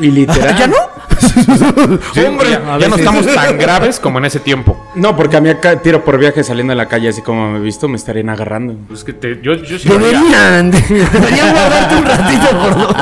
Y 0.00 0.10
literal. 0.10 0.56
¿Ya 0.58 0.66
no? 0.66 0.76
Sí, 2.14 2.20
Hombre, 2.20 2.50
ya, 2.50 2.74
a 2.74 2.78
ya 2.78 2.88
no 2.88 2.96
estamos 2.96 3.26
tan 3.26 3.58
graves 3.58 4.00
como 4.00 4.18
en 4.18 4.24
ese 4.24 4.40
tiempo. 4.40 4.90
No, 4.94 5.16
porque 5.16 5.36
a 5.36 5.40
mí 5.40 5.48
acá 5.48 5.80
tiro 5.80 6.04
por 6.04 6.18
viaje 6.18 6.42
saliendo 6.42 6.72
de 6.72 6.76
la 6.76 6.86
calle, 6.86 7.08
así 7.08 7.22
como 7.22 7.50
me 7.50 7.58
he 7.58 7.60
visto, 7.60 7.88
me 7.88 7.96
estarían 7.96 8.30
agarrando. 8.30 8.76
Pues 8.88 9.04
que 9.04 9.12
te, 9.12 9.40
yo, 9.42 9.54
yo 9.54 9.78
sí 9.78 9.88
lo 9.88 9.96
haría. 9.96 10.08
Deberían. 10.08 10.70
Deberían 10.70 11.52
guardarte 11.52 11.96
un 11.96 12.04
ratito 12.04 12.58
por 12.58 12.78
dos. 12.78 12.96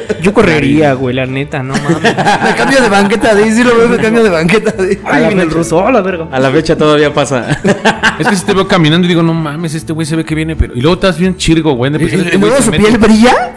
Yo 0.20 0.34
correría, 0.34 0.92
güey, 0.92 1.14
la 1.14 1.24
neta, 1.24 1.62
no 1.62 1.72
mames. 1.74 2.02
Me 2.02 2.54
cambio 2.54 2.82
de 2.82 2.88
banqueta 2.88 3.34
de 3.34 3.50
sí 3.52 3.64
lo 3.64 3.74
veo, 3.74 3.88
me 3.88 3.96
cambio 3.96 4.22
de 4.22 4.30
banqueta 4.30 4.70
de 4.72 5.00
Ay, 5.04 5.26
viene 5.26 5.42
el 5.42 5.50
ruso, 5.50 5.78
hola, 5.78 6.02
verga. 6.02 6.28
A 6.30 6.38
la 6.38 6.50
fecha 6.50 6.76
todavía 6.76 7.12
pasa. 7.12 7.58
Es 8.18 8.28
que 8.28 8.36
si 8.36 8.44
te 8.44 8.52
veo 8.52 8.68
caminando 8.68 9.06
y 9.06 9.08
digo, 9.08 9.22
no 9.22 9.32
mames, 9.32 9.74
este 9.74 9.92
güey 9.92 10.06
se 10.06 10.16
ve 10.16 10.24
que 10.24 10.34
viene, 10.34 10.56
pero. 10.56 10.74
Y 10.74 10.80
luego 10.80 10.94
estás 10.94 11.18
bien 11.18 11.36
chirgo, 11.36 11.72
güey. 11.72 11.90
¿Y, 11.94 12.38
luego 12.38 12.60
su 12.60 12.70
piel 12.70 12.98
brilla? 12.98 13.54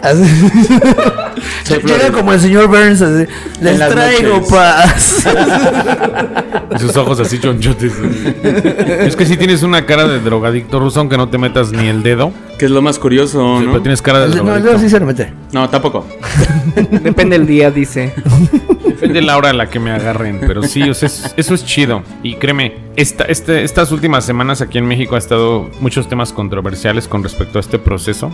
Llega 1.84 2.12
como 2.12 2.32
el 2.32 2.40
señor 2.40 2.68
Burns 2.68 3.00
así. 3.02 3.26
Les 3.60 3.78
traigo 3.78 4.36
noches. 4.36 4.50
paz. 4.50 5.26
Y 6.74 6.78
sus 6.78 6.96
ojos 6.96 7.20
así 7.20 7.38
chonchotes. 7.38 7.92
es 8.42 9.14
que 9.14 9.26
si 9.26 9.36
tienes 9.36 9.62
una 9.62 9.86
cara 9.86 10.08
de 10.08 10.18
drogadicto 10.18 10.80
ruso, 10.80 10.98
aunque 10.98 11.16
no 11.16 11.28
te 11.28 11.38
metas 11.38 11.70
ni 11.70 11.86
el 11.86 12.02
dedo. 12.02 12.32
Que 12.58 12.64
es 12.64 12.70
lo 12.70 12.82
más 12.82 12.98
curioso, 12.98 13.56
Pero 13.60 13.72
¿no? 13.74 13.80
tienes 13.82 14.02
cara 14.02 14.20
de 14.20 14.28
No, 14.28 14.34
drogadicto. 14.42 14.72
no, 14.72 14.78
sí 14.80 14.88
se 14.88 14.98
lo 14.98 15.06
mete. 15.06 15.32
No, 15.52 15.68
tampoco. 15.70 16.04
Depende 17.02 17.38
del 17.38 17.46
día, 17.46 17.70
dice. 17.70 18.12
Depende 18.84 19.20
de 19.20 19.22
la 19.22 19.36
hora 19.36 19.50
a 19.50 19.52
la 19.52 19.68
que 19.70 19.78
me 19.78 19.90
agarren, 19.92 20.40
pero 20.40 20.62
sí, 20.64 20.82
o 20.88 20.94
sea, 20.94 21.06
es- 21.06 21.32
eso 21.36 21.54
es 21.54 21.64
chido. 21.64 22.02
Y 22.22 22.36
créeme, 22.36 22.74
esta, 22.96 23.24
este- 23.24 23.62
estas 23.64 23.92
últimas 23.92 24.24
semanas 24.24 24.60
aquí 24.60 24.78
en 24.78 24.86
México 24.86 25.14
ha 25.16 25.18
estado 25.18 25.70
muchos 25.80 26.08
temas 26.08 26.32
controversiales 26.32 27.06
con 27.08 27.22
respecto 27.22 27.58
a 27.58 27.60
este 27.60 27.78
proceso. 27.78 28.32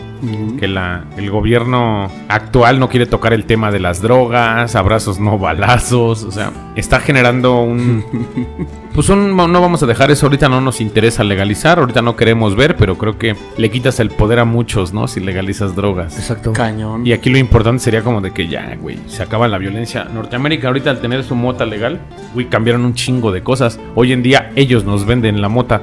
Que 0.59 0.69
la, 0.69 1.04
el 1.16 1.30
gobierno 1.30 2.11
actual 2.28 2.78
no 2.78 2.88
quiere 2.90 3.06
tocar 3.06 3.32
el 3.32 3.47
tema 3.47 3.70
de 3.70 3.80
las 3.80 4.02
drogas, 4.02 4.76
abrazos 4.76 5.18
no 5.18 5.38
balazos, 5.38 6.25
o 6.25 6.30
sea, 6.30 6.50
está 6.76 7.00
generando 7.00 7.62
un... 7.62 8.04
Pues 8.92 9.09
un- 9.09 9.37
no 9.37 9.61
vamos 9.61 9.80
a 9.85 9.87
dejar 9.87 10.11
eso, 10.11 10.26
ahorita 10.26 10.49
no 10.49 10.61
nos 10.61 10.80
interesa 10.80 11.23
legalizar, 11.23 11.78
ahorita 11.78 12.02
no 12.02 12.16
queremos 12.16 12.56
ver, 12.56 12.76
pero 12.76 12.99
creo 12.99 13.16
que 13.18 13.37
le 13.56 13.70
quitas 13.70 14.00
el 14.00 14.11
poder 14.11 14.40
a 14.40 14.44
muchos, 14.44 14.92
¿no? 14.92 15.06
Si 15.06 15.20
legalizas 15.20 15.76
drogas. 15.76 16.18
Exacto. 16.18 16.52
Cañón. 16.52 17.06
Y 17.06 17.12
aquí 17.12 17.30
lo 17.30 17.38
importante 17.38 17.85
sería 17.85 18.02
como 18.02 18.20
de 18.20 18.32
que 18.32 18.49
ya, 18.49 18.76
güey, 18.80 18.99
se 19.06 19.23
acaba 19.23 19.47
la 19.47 19.59
violencia. 19.59 20.04
Norteamérica 20.12 20.66
ahorita 20.66 20.90
al 20.90 21.00
tener 21.00 21.23
su 21.23 21.37
mota 21.37 21.64
legal, 21.66 22.00
güey, 22.35 22.49
cambiaron 22.49 22.85
un 22.85 22.94
chingo 22.94 23.30
de 23.30 23.44
cosas. 23.44 23.78
Hoy 23.94 24.12
en 24.12 24.25
día 24.25 24.50
ellos 24.56 24.85
nos 24.85 25.06
venden 25.06 25.40
la 25.40 25.49
mota. 25.49 25.80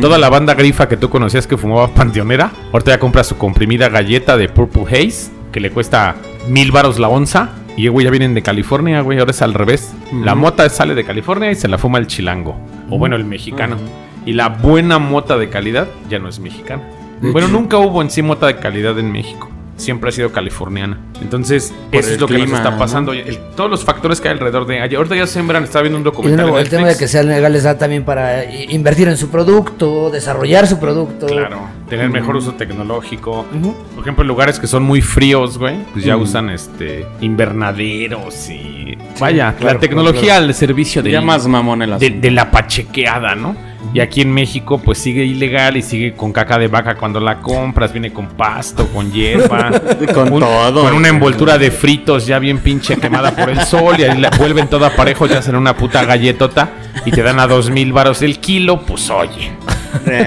Toda 0.00 0.16
la 0.16 0.30
banda 0.30 0.54
grifa 0.54 0.88
que 0.88 0.96
tú 0.96 1.10
conocías 1.10 1.48
que 1.48 1.56
fumaba 1.56 1.88
panteonera, 1.88 2.52
ahorita 2.72 2.92
ya 2.92 2.98
compra 3.00 3.24
su 3.24 3.36
comprimida 3.36 3.88
galleta 3.88 4.36
de 4.36 4.48
Purple 4.48 4.84
Haze, 4.84 5.32
que 5.50 5.58
le 5.58 5.70
cuesta 5.72 6.14
mil 6.48 6.72
varos 6.72 6.98
la 6.98 7.08
onza. 7.08 7.50
Y 7.76 7.88
güey, 7.88 8.04
ya 8.04 8.10
vienen 8.10 8.34
de 8.34 8.42
California, 8.42 9.00
güey, 9.00 9.18
ahora 9.18 9.32
es 9.32 9.42
al 9.42 9.52
revés. 9.52 9.94
La 10.12 10.34
mota 10.34 10.68
sale 10.68 10.94
de 10.94 11.04
California 11.04 11.50
y 11.50 11.56
se 11.56 11.66
la 11.66 11.76
fuma 11.76 11.98
el 11.98 12.06
chilango. 12.06 12.56
O 12.88 12.98
bueno, 12.98 13.16
el 13.16 13.24
mexicano. 13.24 13.76
Y 14.24 14.32
la 14.32 14.48
buena 14.48 14.98
mota 14.98 15.36
de 15.36 15.48
calidad 15.48 15.88
ya 16.08 16.18
no 16.18 16.28
es 16.28 16.38
mexicana. 16.38 16.82
Bueno, 17.20 17.48
nunca 17.48 17.78
hubo 17.78 18.00
en 18.02 18.10
sí 18.10 18.22
mota 18.22 18.46
de 18.46 18.56
calidad 18.56 18.98
en 18.98 19.10
México. 19.10 19.50
Siempre 19.76 20.08
ha 20.10 20.12
sido 20.12 20.30
californiana. 20.30 20.98
Entonces, 21.20 21.74
Por 21.90 22.00
eso 22.00 22.12
es 22.12 22.20
lo 22.20 22.26
que 22.28 22.34
clima, 22.34 22.50
nos 22.50 22.58
está 22.60 22.70
¿no? 22.70 22.78
pasando. 22.78 23.12
El- 23.12 23.38
todos 23.56 23.68
los 23.70 23.84
factores 23.84 24.20
que 24.20 24.28
hay 24.28 24.34
alrededor 24.34 24.66
de. 24.66 24.80
Ayer, 24.80 24.96
ahorita 24.96 25.16
ya 25.16 25.26
sembran, 25.26 25.64
estaba 25.64 25.82
viendo 25.82 25.98
un 25.98 26.04
documental. 26.04 26.42
nuevo, 26.42 26.58
en 26.58 26.64
el 26.64 26.70
tema 26.70 26.86
de 26.88 26.96
que 26.96 27.08
sean 27.08 27.26
legales 27.28 27.64
da 27.64 27.76
también 27.76 28.04
para 28.04 28.44
i- 28.44 28.66
invertir 28.70 29.08
en 29.08 29.16
su 29.16 29.30
producto, 29.30 30.10
desarrollar 30.10 30.66
su 30.68 30.78
producto. 30.78 31.26
Claro, 31.26 31.62
tener 31.88 32.08
mejor 32.08 32.36
uso 32.36 32.52
tecnológico. 32.54 33.46
Por 33.94 34.02
ejemplo, 34.02 34.22
en 34.22 34.28
lugares 34.28 34.58
que 34.60 34.66
son 34.68 34.82
muy 34.84 35.00
fríos, 35.02 35.58
güey, 35.58 35.76
pues 35.92 36.04
ya 36.04 36.16
usan 36.16 36.50
este 36.50 37.04
invernaderos 37.20 38.48
y. 38.50 38.96
Vaya, 39.20 39.54
claro, 39.56 39.74
la 39.74 39.80
tecnología 39.80 40.36
al 40.36 40.52
servicio 40.54 41.02
de, 41.02 41.10
Ya 41.10 41.20
más 41.20 41.46
mamón 41.46 41.82
el 41.82 41.90
de, 41.90 41.96
asunto. 41.96 42.20
de 42.20 42.30
la 42.30 42.50
pachequeada, 42.50 43.34
¿no? 43.34 43.56
Y 43.92 44.00
aquí 44.00 44.22
en 44.22 44.32
México, 44.32 44.78
pues 44.78 44.98
sigue 44.98 45.24
ilegal 45.24 45.76
y 45.76 45.82
sigue 45.82 46.14
con 46.14 46.32
caca 46.32 46.58
de 46.58 46.66
vaca 46.68 46.96
cuando 46.96 47.20
la 47.20 47.36
compras, 47.40 47.92
viene 47.92 48.12
con 48.12 48.28
pasto, 48.28 48.86
con 48.88 49.12
hierba, 49.12 49.70
Con 50.14 50.32
un- 50.32 50.40
todo. 50.40 50.82
con 50.82 50.94
una 50.94 51.08
envoltura 51.08 51.58
de 51.58 51.70
fritos 51.70 52.26
ya 52.26 52.38
bien 52.38 52.58
pinche 52.58 52.96
quemada 52.96 53.30
por 53.36 53.50
el 53.50 53.60
sol 53.60 53.94
y 53.98 54.04
ahí 54.04 54.18
la 54.20 54.30
vuelven 54.30 54.68
toda 54.68 54.90
parejo, 54.96 55.26
ya 55.26 55.38
hacen 55.38 55.54
una 55.54 55.76
puta 55.76 56.04
galletota 56.04 56.70
y 57.04 57.10
te 57.12 57.22
dan 57.22 57.38
a 57.38 57.46
dos 57.46 57.70
mil 57.70 57.92
varos 57.92 58.22
el 58.22 58.38
kilo, 58.40 58.80
pues 58.82 59.10
oye. 59.10 59.52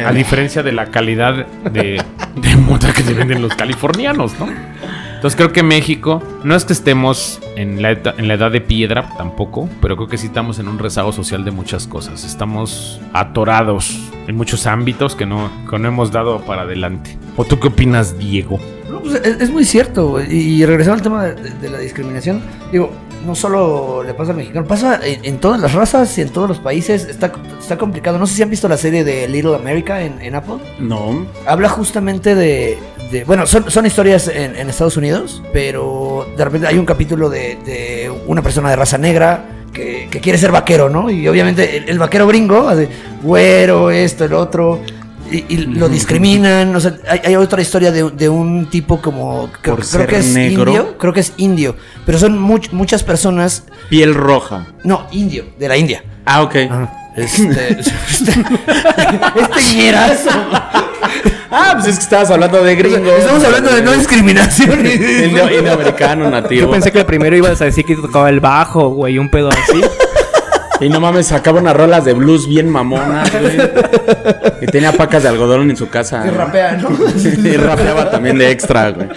A 0.06 0.14
diferencia 0.14 0.64
de 0.64 0.72
la 0.72 0.86
calidad 0.86 1.46
de, 1.46 2.02
de 2.36 2.56
mota 2.56 2.94
que 2.94 3.04
te 3.04 3.14
venden 3.14 3.42
los 3.42 3.54
californianos, 3.54 4.40
¿no? 4.40 4.48
Entonces 5.18 5.36
creo 5.36 5.52
que 5.52 5.64
México, 5.64 6.22
no 6.44 6.56
es 6.56 6.64
que 6.64 6.74
estemos 6.74 7.40
en 7.56 7.82
la, 7.82 7.92
eta- 7.92 8.14
en 8.18 8.28
la 8.28 8.36
edad 8.36 8.52
de 8.52 8.62
piedra 8.62 9.10
tampoco, 9.18 9.68
pero 9.82 9.96
creo 9.98 10.08
que 10.08 10.18
sí 10.18 10.28
estamos 10.28 10.60
en 10.60 10.68
un 10.68 10.78
rezago 10.80 11.12
social 11.12 11.44
de 11.44 11.52
muchas 11.52 11.88
cosas. 11.88 12.24
Estamos 12.24 13.02
atorados 13.14 13.98
en 14.28 14.36
muchos 14.36 14.68
ámbitos 14.68 15.16
que 15.16 15.26
no, 15.26 15.50
que 15.70 15.80
no 15.80 15.88
hemos 15.88 16.12
dado 16.12 16.40
para 16.42 16.62
adelante. 16.62 17.18
¿O 17.36 17.44
tú 17.46 17.60
qué 17.60 17.68
opinas, 17.68 18.18
Diego? 18.20 18.60
No, 18.92 19.00
pues, 19.02 19.16
es, 19.16 19.42
es 19.42 19.50
muy 19.50 19.66
cierto. 19.66 20.22
Y, 20.22 20.36
y 20.62 20.66
regresando 20.66 20.96
al 20.98 21.02
tema 21.02 21.24
de, 21.26 21.34
de- 21.36 21.50
de 21.50 21.70
la 21.70 21.80
discriminación, 21.80 22.42
digo, 22.72 22.92
no 23.26 23.34
solo 23.34 24.04
le 24.04 24.14
pasa 24.14 24.32
al 24.32 24.38
mexicano, 24.38 24.68
pasa 24.68 25.00
en, 25.06 25.26
en 25.26 25.40
todas 25.40 25.60
las 25.60 25.74
razas 25.74 26.16
y 26.18 26.22
en 26.22 26.30
todos 26.30 26.48
los 26.48 26.60
países. 26.60 27.06
Está, 27.06 27.32
está 27.60 27.78
complicado. 27.78 28.20
No 28.20 28.28
sé 28.28 28.36
si 28.36 28.44
han 28.44 28.50
visto 28.52 28.68
la 28.70 28.78
serie 28.78 29.04
de 29.04 29.28
Little 29.28 29.56
America 29.56 30.02
en, 30.04 30.22
en 30.22 30.36
Apple. 30.36 30.58
No. 30.80 31.26
Habla 31.48 31.70
justamente 31.70 32.36
de. 32.36 32.78
De- 33.12 33.24
bueno, 33.24 33.46
son, 33.46 33.70
son 33.70 33.86
historias 33.86 34.28
en, 34.28 34.56
en 34.56 34.70
Estados 34.70 34.98
Unidos, 34.98 35.42
pero 35.54 36.28
de 36.38 36.44
repente 36.46 36.68
hay 36.68 36.78
un 36.78 36.86
capítulo 36.86 37.30
de, 37.30 37.58
de 37.66 38.12
una 38.28 38.42
persona 38.42 38.70
de 38.70 38.76
raza 38.76 38.98
negra 38.98 39.46
que, 39.74 40.08
que 40.10 40.20
quiere 40.22 40.38
ser 40.38 40.52
vaquero, 40.52 40.90
¿no? 40.90 41.10
Y 41.10 41.28
obviamente 41.28 41.78
el, 41.78 41.90
el 41.90 42.00
vaquero 42.00 42.28
gringo, 42.28 42.68
así, 42.68 42.88
güero, 43.22 43.92
esto, 43.92 44.26
el 44.26 44.34
otro. 44.34 44.82
Y, 45.30 45.44
y 45.54 45.58
lo 45.58 45.90
discriminan. 45.90 46.74
O 46.74 46.80
sea, 46.80 46.96
hay, 47.10 47.20
hay 47.26 47.36
otra 47.36 47.62
historia 47.62 47.92
de, 47.92 48.10
de 48.12 48.30
un 48.30 48.70
tipo 48.70 49.02
como. 49.02 49.50
Creo, 49.62 49.76
Por 49.76 49.86
creo 49.86 50.08
que 50.08 50.18
es 50.20 50.28
negro. 50.34 50.72
indio. 50.72 50.98
Creo 50.98 51.12
que 51.12 51.20
es 51.20 51.34
indio. 51.36 51.76
Pero 52.06 52.18
son 52.18 52.40
much- 52.40 52.72
muchas 52.72 53.04
personas. 53.04 53.66
Piel 53.90 54.16
roja. 54.16 54.68
No, 54.86 55.06
indio, 55.12 55.44
de 55.60 55.68
la 55.68 55.76
India. 55.76 56.02
Ah, 56.26 56.44
ok. 56.44 56.56
Este. 56.56 56.70
este, 57.26 57.80
este 57.80 59.76
ñerazo. 59.76 60.30
Ah, 61.50 61.72
pues 61.74 61.88
es 61.88 61.96
que 61.96 62.04
estabas 62.04 62.30
hablando 62.30 62.64
de 62.64 62.76
gringos. 62.76 63.12
Estamos 63.18 63.44
hablando 63.44 63.74
de 63.74 63.82
no 63.82 63.92
discriminación. 63.94 64.86
Indio, 64.86 65.52
indio 65.52 65.74
americano 65.74 66.30
nativo. 66.30 66.62
Yo 66.62 66.70
pensé 66.70 66.92
que 66.92 67.00
el 67.00 67.06
primero 67.08 67.36
ibas 67.36 67.60
a 67.60 67.66
decir 67.66 67.86
que 67.86 67.96
tocaba 67.96 68.30
el 68.30 68.40
bajo, 68.40 68.90
güey, 68.90 69.18
un 69.18 69.30
pedo 69.30 69.50
así. 69.50 69.82
Y 70.80 70.90
no 70.90 71.00
mames, 71.00 71.28
sacaba 71.28 71.60
unas 71.60 71.76
rolas 71.76 72.06
de 72.06 72.14
blues 72.14 72.48
bien 72.48 72.70
mamonas, 72.70 73.32
güey. 73.32 73.58
Y 74.62 74.66
tenía 74.68 74.92
pacas 74.92 75.24
de 75.24 75.30
algodón 75.30 75.70
en 75.70 75.78
su 75.78 75.90
casa. 75.90 76.24
¿no? 76.24 76.32
rapea, 76.32 76.78
¿no? 76.78 76.90
Y 77.48 77.58
rapeaba 77.58 78.10
también 78.12 78.38
de 78.38 78.52
extra, 78.52 78.92
güey. 78.92 79.08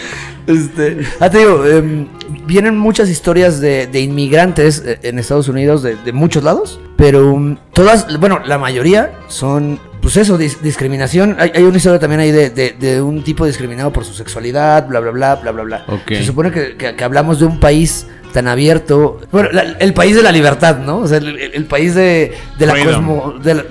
Este, 0.47 0.99
ah, 1.21 1.31
te 1.31 1.38
digo, 1.38 1.64
em, 1.67 2.09
vienen 2.47 2.76
muchas 2.76 3.09
historias 3.09 3.61
de, 3.61 3.87
de 3.87 4.00
inmigrantes 4.00 4.83
eh, 4.85 4.99
en 5.02 5.19
Estados 5.19 5.49
Unidos 5.49 5.83
de, 5.83 5.97
de 5.97 6.12
muchos 6.12 6.43
lados, 6.43 6.81
pero 6.97 7.33
um, 7.33 7.57
todas, 7.73 8.19
bueno, 8.19 8.40
la 8.45 8.59
mayoría 8.59 9.12
son, 9.29 9.79
pues 10.12 10.26
eso, 10.26 10.37
dis- 10.38 10.59
discriminación. 10.61 11.37
Hay, 11.38 11.52
hay 11.55 11.62
una 11.62 11.76
historia 11.76 12.00
también 12.00 12.21
ahí 12.21 12.33
de, 12.33 12.50
de- 12.50 12.73
de 12.73 13.00
un 13.00 13.23
tipo 13.23 13.47
discriminado 13.47 13.93
por 13.93 14.05
su 14.05 14.12
sexualidad, 14.12 14.88
bla, 14.88 14.99
bla, 15.00 15.12
bla, 15.12 15.37
bla, 15.37 15.52
bla, 15.52 15.62
bla. 15.62 15.85
Se 16.17 16.25
supone 16.25 16.50
que, 16.50 16.76
que- 16.76 16.97
que 16.97 17.05
hablamos 17.05 17.38
de 17.38 17.47
un 17.47 17.61
país 17.61 18.07
tan 18.33 18.49
abierto, 18.49 19.21
bueno, 19.31 19.50
la- 19.52 19.62
el 19.62 19.95
país 19.95 20.17
de 20.17 20.23
la 20.23 20.33
libertad, 20.33 20.79
¿no? 20.79 20.99
O 20.99 21.07
sea, 21.09 21.19
el, 21.19 21.64
país 21.67 21.95
de, 21.95 22.33
de 22.59 22.67
la 22.67 22.73
cosmo, 22.95 23.35
de 23.43 23.55
la- 23.55 23.64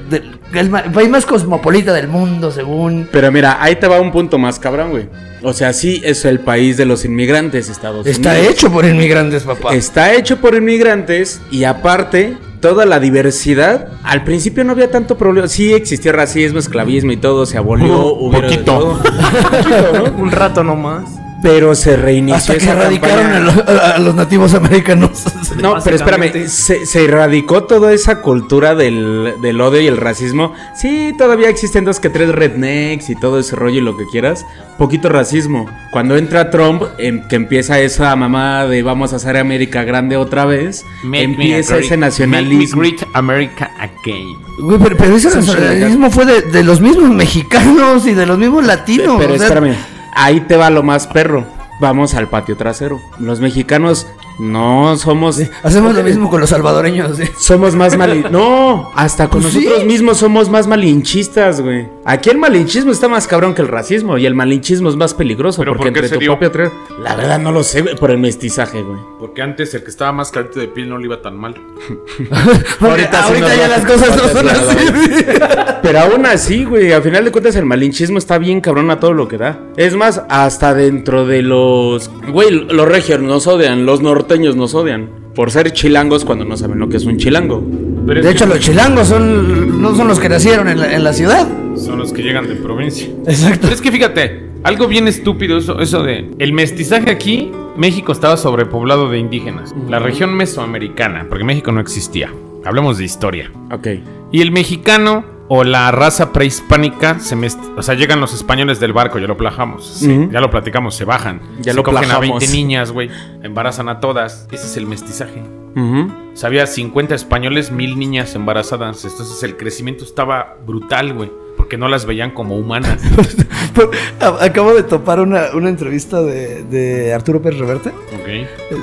el, 0.54 0.70
país 0.70 1.10
más 1.10 1.26
cosmopolita 1.26 1.94
del 1.94 2.08
mundo, 2.08 2.52
según... 2.52 3.08
Pero 3.12 3.32
mira, 3.32 3.62
ahí 3.62 3.76
te 3.76 3.88
va 3.88 4.00
un 4.00 4.12
punto 4.12 4.38
más 4.38 4.60
cabrón, 4.60 4.92
güey. 4.92 5.08
O 5.42 5.54
sea, 5.54 5.74
sí 5.74 6.02
es 6.04 6.26
el 6.26 6.40
país 6.40 6.78
de 6.78 6.86
los 6.86 7.06
inmigrantes, 7.06 7.70
Estados 7.70 8.06
Está 8.06 8.32
Unidos. 8.32 8.54
hecho 8.54 8.72
por 8.72 8.86
inmigrantes, 8.86 9.44
papá. 9.44 9.74
Está 9.74 10.14
hecho 10.14 10.38
por 10.38 10.56
inmigrantes 10.56 11.42
y 11.52 11.64
aparte 11.64 12.38
toda 12.60 12.86
la 12.86 13.00
diversidad. 13.00 13.90
Al 14.04 14.24
principio 14.24 14.64
no 14.64 14.72
había 14.72 14.92
tanto 14.92 15.18
problema. 15.18 15.48
Sí 15.48 15.74
existía 15.74 16.12
racismo, 16.12 16.60
esclavismo 16.60 17.12
y 17.12 17.18
todo, 17.18 17.46
se 17.46 17.58
abolió, 17.58 18.18
de 18.32 18.42
poquito. 18.42 18.64
todo. 18.64 20.14
Un 20.18 20.32
rato 20.32 20.64
nomás. 20.64 21.10
Pero 21.42 21.74
se 21.74 21.96
reinició 21.96 22.36
Hasta 22.36 22.54
que 22.54 22.60
esa 22.60 22.72
erradicaron 22.74 23.18
campaña. 23.18 23.38
a, 23.38 23.40
los- 23.40 23.58
a- 23.82 23.96
a 23.96 24.00
los 24.00 24.16
nativos 24.16 24.54
americanos. 24.54 25.24
No, 25.60 25.76
pero 25.84 25.96
espérame, 25.98 26.48
se, 26.48 26.86
se 26.86 27.04
erradicó 27.06 27.64
toda 27.64 27.92
esa 27.92 28.22
cultura 28.22 28.76
del, 28.76 29.34
del 29.42 29.60
odio 29.60 29.82
y 29.82 29.88
el 29.88 29.98
racismo. 29.98 30.54
Sí, 30.74 31.14
todavía 31.18 31.50
existen 31.50 31.84
dos 31.84 32.00
que 32.00 32.10
tres 32.10 32.30
rednecks 32.30 33.10
y 33.10 33.16
todo 33.16 33.40
ese 33.40 33.56
rollo 33.58 33.80
y 33.80 33.82
lo 33.82 33.98
que 33.98 34.06
quieras. 34.06 34.46
Poquito 34.78 35.10
racismo. 35.10 35.66
Cuando 35.92 36.16
entra 36.18 36.50
Trump, 36.50 36.84
em- 36.98 37.28
que 37.28 37.36
empieza 37.36 37.80
esa 37.80 38.16
mamá 38.16 38.66
de 38.68 38.84
vamos 38.84 39.12
a 39.12 39.18
hacer 39.18 39.36
América 39.38 39.84
grande 39.84 40.16
otra 40.16 40.46
vez, 40.46 40.86
empieza 41.12 41.78
ese 41.78 41.98
nacionalismo. 41.98 42.78
Make 42.82 42.92
me 42.94 42.98
great 42.98 43.10
America 43.16 43.72
again. 43.80 44.38
Güey, 44.60 44.80
pero, 44.80 44.96
pero 44.98 45.16
ese 45.18 45.30
nacionalismo 45.36 46.10
fue 46.12 46.26
de, 46.26 46.42
de 46.44 46.64
los 46.64 46.80
mismos 46.80 47.10
mexicanos 47.10 48.06
y 48.06 48.14
de 48.14 48.26
los 48.26 48.38
mismos 48.38 48.66
latinos. 48.66 49.16
Pero 49.20 49.34
o 49.34 49.38
sea, 49.38 49.48
espérame, 49.48 49.76
ahí 50.24 50.42
te 50.42 50.58
va 50.58 50.70
lo 50.70 50.84
más 50.84 51.08
perro. 51.08 51.46
Vamos 51.80 52.14
al 52.14 52.28
patio 52.28 52.58
trasero. 52.58 53.02
Los 53.20 53.40
mexicanos 53.40 54.08
no 54.40 54.96
somos. 54.98 55.40
Hacemos 55.64 55.94
lo 55.96 56.04
mismo 56.04 56.30
con 56.30 56.40
los 56.40 56.50
salvadoreños. 56.50 57.20
¿eh? 57.20 57.32
Somos 57.38 57.76
más 57.76 57.98
malin... 57.98 58.26
No, 58.32 58.92
hasta 58.96 59.30
con 59.30 59.42
Pues 59.42 59.54
nosotros 59.56 59.82
sí. 59.82 59.86
mismos 59.86 60.18
somos 60.18 60.50
más 60.50 60.68
malinchistas, 60.68 61.62
güey. 61.62 61.88
Aquí 62.06 62.30
el 62.30 62.38
malinchismo 62.38 62.92
está 62.92 63.08
más 63.08 63.28
cabrón 63.28 63.54
que 63.54 63.62
el 63.62 63.68
racismo 63.68 64.18
y 64.18 64.26
el 64.26 64.36
malinchismo 64.36 64.90
es 64.90 64.96
más 64.96 65.14
peligroso 65.14 65.62
¿Pero 65.62 65.74
porque 65.74 65.92
por 65.92 65.94
qué 65.94 66.00
entre 66.00 66.10
se 66.10 66.16
tu 66.16 66.20
dio? 66.22 66.38
propio 66.40 66.72
La 67.04 67.16
verdad 67.16 67.40
no 67.40 67.52
lo 67.52 67.64
sé, 67.64 67.82
güey, 67.82 67.96
por 67.96 68.12
el 68.12 68.18
mestizaje, 68.18 68.82
güey. 68.82 69.00
Porque 69.20 69.42
antes 69.42 69.74
el 69.74 69.84
que 69.84 69.90
estaba 69.90 70.12
más 70.12 70.32
calito 70.32 70.60
de 70.60 70.68
piel 70.68 70.90
no 70.90 70.98
le 70.98 71.06
iba 71.06 71.22
tan 71.22 71.38
mal. 71.38 71.56
Ahorita 72.80 73.24
ahorita, 73.24 73.56
ya 73.56 73.68
las 73.68 73.86
cosas 73.86 74.16
no 74.16 74.28
son 74.30 74.50
así. 74.50 74.78
Pero 75.82 76.00
aún 76.00 76.26
así, 76.26 76.66
güey, 76.66 76.92
al 76.92 77.02
final 77.02 77.26
de 77.26 77.32
cuentas 77.32 77.56
el 77.56 77.66
malinchismo 77.66 78.18
está 78.18 78.38
bien 78.38 78.62
cabrón 78.62 78.92
a 78.92 79.00
todo 79.00 79.14
lo 79.14 79.28
que 79.28 79.38
da. 79.38 79.60
Es 79.78 79.96
más, 79.96 80.22
hasta 80.30 80.74
dentro 80.74 81.26
de 81.26 81.42
los... 81.42 82.10
Güey, 82.32 82.52
los 82.52 82.88
regios 82.88 83.22
nos 83.22 83.48
odian, 83.48 83.86
los 83.86 84.02
norteños 84.30 84.56
nos 84.56 84.76
odian. 84.76 85.10
Por 85.34 85.50
ser 85.50 85.72
chilangos 85.74 86.24
cuando 86.24 86.46
no 86.46 86.56
saben 86.56 86.78
lo 86.80 86.88
que 86.88 86.98
es 86.98 87.06
un 87.06 87.18
chilango. 87.18 87.64
Pero 88.06 88.20
es 88.20 88.26
De 88.26 88.32
que 88.32 88.36
hecho, 88.38 88.46
los 88.46 88.60
chilangos 88.60 89.08
son, 89.08 89.82
no 89.82 89.96
son 89.96 90.08
los 90.08 90.20
que 90.20 90.30
nacieron 90.30 90.68
en 90.68 90.80
la, 90.80 90.94
en 90.94 91.04
la 91.04 91.14
ciudad. 91.14 91.48
son 91.76 91.98
los 91.98 92.14
que 92.14 92.22
llegan 92.22 92.48
de 92.48 92.56
provincia. 92.56 93.08
Exacto. 93.26 93.60
Pero 93.64 93.74
es 93.74 93.82
que 93.82 93.92
fíjate, 93.92 94.50
algo 94.64 94.88
bien 94.88 95.08
estúpido 95.08 95.58
eso, 95.58 95.80
eso 95.80 96.04
de 96.04 96.30
el 96.38 96.54
mestizaje 96.54 97.10
aquí, 97.10 97.52
México 97.76 98.12
estaba 98.12 98.38
sobrepoblado 98.38 99.10
de 99.10 99.18
indígenas. 99.18 99.74
La 99.88 99.98
región 99.98 100.36
mesoamericana, 100.36 101.26
porque 101.28 101.44
México 101.44 101.72
no 101.72 101.82
existía. 101.82 102.32
Hablemos 102.66 103.00
de 103.00 103.06
historia. 103.06 103.52
Ok. 103.72 103.88
Y 104.32 104.42
el 104.42 104.52
mexicano 104.52 105.26
o 105.52 105.64
la 105.64 105.92
raza 105.92 106.32
prehispánica, 106.32 107.20
se 107.20 107.36
mest- 107.36 107.74
o 107.76 107.82
sea, 107.82 107.96
llegan 107.96 108.22
los 108.22 108.34
españoles 108.34 108.80
del 108.80 108.94
barco, 108.94 109.18
ya 109.20 109.28
lo 109.28 109.36
plajamos, 109.36 109.86
sí, 109.86 110.30
ya 110.32 110.40
lo 110.42 110.50
platicamos, 110.52 110.96
se 110.96 111.06
bajan, 111.06 111.42
Ya 111.60 111.72
se 111.72 111.78
lo 111.78 111.84
cogen 111.84 111.98
a 112.12 112.20
plajamos. 112.20 112.40
20 112.40 112.56
niñas, 112.56 112.92
güey, 112.92 113.10
embarazan 113.44 113.90
a 113.90 114.00
todas, 114.00 114.48
ese 114.52 114.66
es 114.68 114.78
el 114.78 114.86
mestizaje. 114.86 115.42
Ujú. 115.76 116.12
O 116.34 116.36
sea, 116.36 116.48
había 116.48 116.66
50 116.68 117.16
españoles, 117.16 117.72
mil 117.72 117.98
niñas 118.00 118.34
embarazadas, 118.36 119.04
entonces 119.04 119.42
el 119.44 119.58
crecimiento 119.58 120.04
estaba 120.04 120.56
brutal, 120.66 121.14
güey, 121.14 121.32
porque 121.58 121.78
no 121.78 121.88
las 121.88 122.06
veían 122.06 122.32
como 122.32 122.56
humanas. 122.56 123.02
A- 124.20 124.44
Acabo 124.46 124.74
de 124.74 124.84
topar 124.84 125.20
una, 125.20 125.48
una 125.54 125.70
entrevista 125.70 126.22
de, 126.22 126.64
de 126.64 127.14
Arturo 127.14 127.42
Pérez 127.42 127.60
Reverte. 127.60 127.92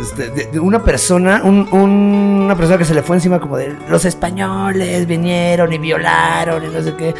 Este, 0.03 0.31
de, 0.31 0.47
de 0.47 0.61
una 0.61 0.83
persona, 0.83 1.41
un- 1.45 1.69
un- 1.73 2.43
una 2.45 2.57
persona 2.57 2.79
que 2.79 2.85
se 2.85 2.95
le 2.95 3.03
fue 3.03 3.17
encima 3.17 3.41
como 3.41 3.57
de 3.57 3.75
los 3.89 4.05
españoles 4.05 5.07
vinieron 5.07 5.73
y 5.73 5.79
violaron 5.79 6.65
y 6.65 6.69
no 6.69 6.83
sé 6.83 6.95
qué. 6.97 7.15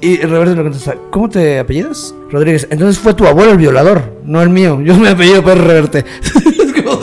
Y 0.00 0.16
Reverte 0.18 0.56
le 0.56 0.62
contesta, 0.64 0.96
¿cómo 1.10 1.28
te 1.28 1.58
apellidas? 1.60 2.14
Rodríguez. 2.30 2.66
Entonces 2.70 2.98
fue 2.98 3.14
tu 3.14 3.24
abuelo 3.26 3.52
el 3.52 3.58
violador, 3.58 4.02
no 4.24 4.42
el 4.42 4.48
mío. 4.48 4.80
Yo 4.82 4.96
me 4.96 5.10
apellido 5.10 5.42
Pérez 5.44 5.62
Reverte. 5.64 5.98
es 6.24 6.72
como, 6.82 7.00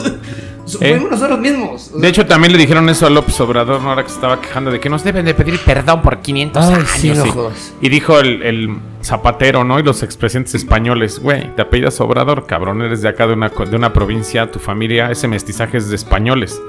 Eh. 0.82 0.92
fuimos 0.94 1.10
nosotros 1.10 1.38
mismos. 1.40 1.88
O 1.88 1.92
sea, 1.92 2.00
De 2.02 2.08
hecho, 2.08 2.26
también 2.26 2.52
le 2.52 2.58
dijeron 2.58 2.88
eso 2.90 3.06
a 3.06 3.10
López 3.10 3.40
Obrador, 3.40 3.80
¿no? 3.80 3.88
ahora 3.90 4.02
que 4.02 4.10
se 4.10 4.16
estaba 4.16 4.40
quejando 4.40 4.70
de 4.70 4.78
que 4.80 4.88
nos 4.90 5.02
deben 5.02 5.24
de 5.24 5.34
pedir 5.34 5.58
perdón 5.64 6.02
por 6.02 6.18
500 6.20 6.62
Ay, 6.64 6.74
años. 6.74 6.88
sí, 6.90 7.08
no 7.10 7.50
y- 7.80 7.88
dijo 7.88 8.18
el, 8.20 8.42
el 8.42 8.68
Zapatero, 9.02 9.64
¿no? 9.64 9.78
Y 9.78 9.82
los 9.82 10.02
expresidentes 10.02 10.54
españoles, 10.54 11.18
güey, 11.20 11.54
te 11.56 11.62
apellidas 11.62 12.00
Obrador, 12.00 12.46
cabrón, 12.46 12.82
eres 12.82 13.02
de 13.02 13.08
acá 13.08 13.26
de 13.26 13.32
una, 13.34 13.50
co- 13.50 13.64
de 13.66 13.76
una 13.76 13.92
provincia, 13.92 14.50
tu 14.50 14.58
familia, 14.58 15.10
ese 15.10 15.26
mestizaje 15.28 15.78
es 15.78 15.88
de 15.88 15.96
españoles. 15.96 16.60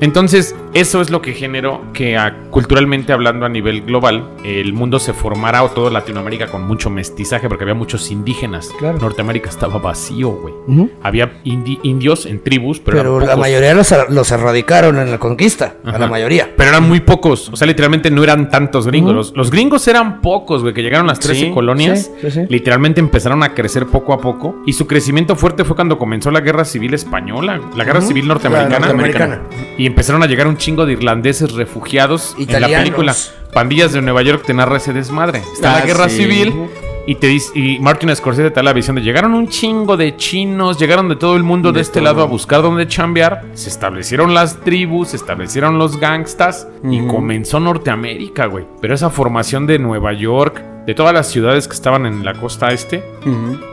Entonces, 0.00 0.54
eso 0.74 1.00
es 1.00 1.10
lo 1.10 1.22
que 1.22 1.32
generó 1.32 1.80
que 1.92 2.18
culturalmente 2.50 3.12
hablando 3.12 3.46
a 3.46 3.48
nivel 3.48 3.82
global, 3.82 4.28
el 4.44 4.72
mundo 4.72 4.98
se 4.98 5.12
formara, 5.12 5.62
o 5.62 5.70
todo 5.70 5.90
Latinoamérica, 5.90 6.46
con 6.48 6.66
mucho 6.66 6.90
mestizaje, 6.90 7.48
porque 7.48 7.64
había 7.64 7.74
muchos 7.74 8.10
indígenas. 8.10 8.70
Claro. 8.78 8.98
Norteamérica 8.98 9.48
estaba 9.48 9.78
vacío, 9.78 10.30
güey. 10.30 10.54
Había 11.02 11.42
indi- 11.44 11.78
indios 11.82 12.26
en 12.26 12.42
tribus, 12.42 12.80
pero, 12.80 12.98
Pero 12.98 13.16
eran 13.18 13.28
la 13.28 13.36
mayoría 13.36 13.74
los, 13.74 13.94
los 14.10 14.30
erradicaron 14.30 14.98
en 14.98 15.10
la 15.10 15.18
conquista. 15.18 15.74
A 15.84 15.98
la 15.98 16.06
mayoría. 16.06 16.50
Pero 16.56 16.70
eran 16.70 16.86
muy 16.88 17.00
pocos. 17.00 17.48
O 17.50 17.56
sea, 17.56 17.66
literalmente 17.66 18.10
no 18.10 18.22
eran 18.24 18.48
tantos 18.50 18.86
gringos. 18.86 19.14
Los, 19.14 19.32
los 19.36 19.50
gringos 19.50 19.86
eran 19.88 20.20
pocos, 20.20 20.62
güey, 20.62 20.74
que 20.74 20.82
llegaron 20.82 21.06
las 21.06 21.18
13 21.20 21.40
Sí, 21.46 21.50
colonias. 21.66 22.10
sí, 22.20 22.30
sí, 22.30 22.30
sí. 22.30 22.46
Literalmente 22.48 23.00
empezaron 23.00 23.42
a 23.42 23.54
crecer 23.54 23.86
poco 23.86 24.12
a 24.12 24.20
poco. 24.20 24.62
Y 24.66 24.72
su 24.72 24.86
crecimiento 24.86 25.36
fuerte 25.36 25.64
fue 25.64 25.76
cuando 25.76 25.98
comenzó 25.98 26.30
la 26.30 26.40
guerra 26.40 26.64
civil 26.64 26.94
española, 26.94 27.60
la 27.74 27.84
guerra 27.84 28.00
civil 28.00 28.26
norteamericana. 28.28 29.42
Y 29.76 29.86
empezaron 29.86 30.22
a 30.22 30.26
llegar 30.26 30.46
un 30.46 30.56
chingo 30.56 30.86
de 30.86 30.92
irlandeses 30.92 31.52
refugiados. 31.52 32.32
En 32.38 32.46
la 32.46 32.58
Italianos. 32.58 32.78
película 32.84 33.14
Pandillas 33.52 33.92
de 33.92 34.02
Nueva 34.02 34.22
York 34.22 34.42
te 34.46 34.54
narra 34.54 34.76
ese 34.76 34.92
desmadre. 34.92 35.42
Está 35.54 35.76
Ah, 35.76 35.80
la 35.80 35.86
guerra 35.86 36.08
sí. 36.08 36.16
civil. 36.18 36.68
Y 37.06 37.14
te 37.14 37.28
dice, 37.28 37.56
y 37.58 37.78
Martin 37.78 38.14
Scorsese 38.14 38.50
te 38.50 38.56
da 38.56 38.62
la 38.64 38.72
visión 38.72 38.96
de 38.96 39.02
llegaron 39.02 39.32
un 39.34 39.48
chingo 39.48 39.96
de 39.96 40.16
chinos, 40.16 40.78
llegaron 40.78 41.08
de 41.08 41.14
todo 41.16 41.36
el 41.36 41.44
mundo 41.44 41.70
de, 41.70 41.76
De 41.76 41.82
este 41.82 42.00
todo. 42.00 42.04
lado 42.04 42.22
a 42.22 42.26
buscar 42.26 42.62
dónde 42.62 42.88
chambear, 42.88 43.44
se 43.54 43.68
establecieron 43.68 44.34
las 44.34 44.58
tribus, 44.60 45.08
se 45.08 45.16
establecieron 45.16 45.78
los 45.78 45.98
gangstas 45.98 46.66
y 46.82 47.06
comenzó 47.06 47.60
Norteamérica, 47.60 48.46
güey. 48.46 48.66
Pero 48.80 48.94
esa 48.94 49.10
formación 49.10 49.66
de 49.68 49.78
Nueva 49.78 50.12
York, 50.14 50.62
de 50.86 50.94
todas 50.94 51.12
las 51.12 51.28
ciudades 51.28 51.66
que 51.68 51.74
estaban 51.74 52.06
en 52.06 52.24
la 52.24 52.34
costa 52.34 52.72
este, 52.72 53.04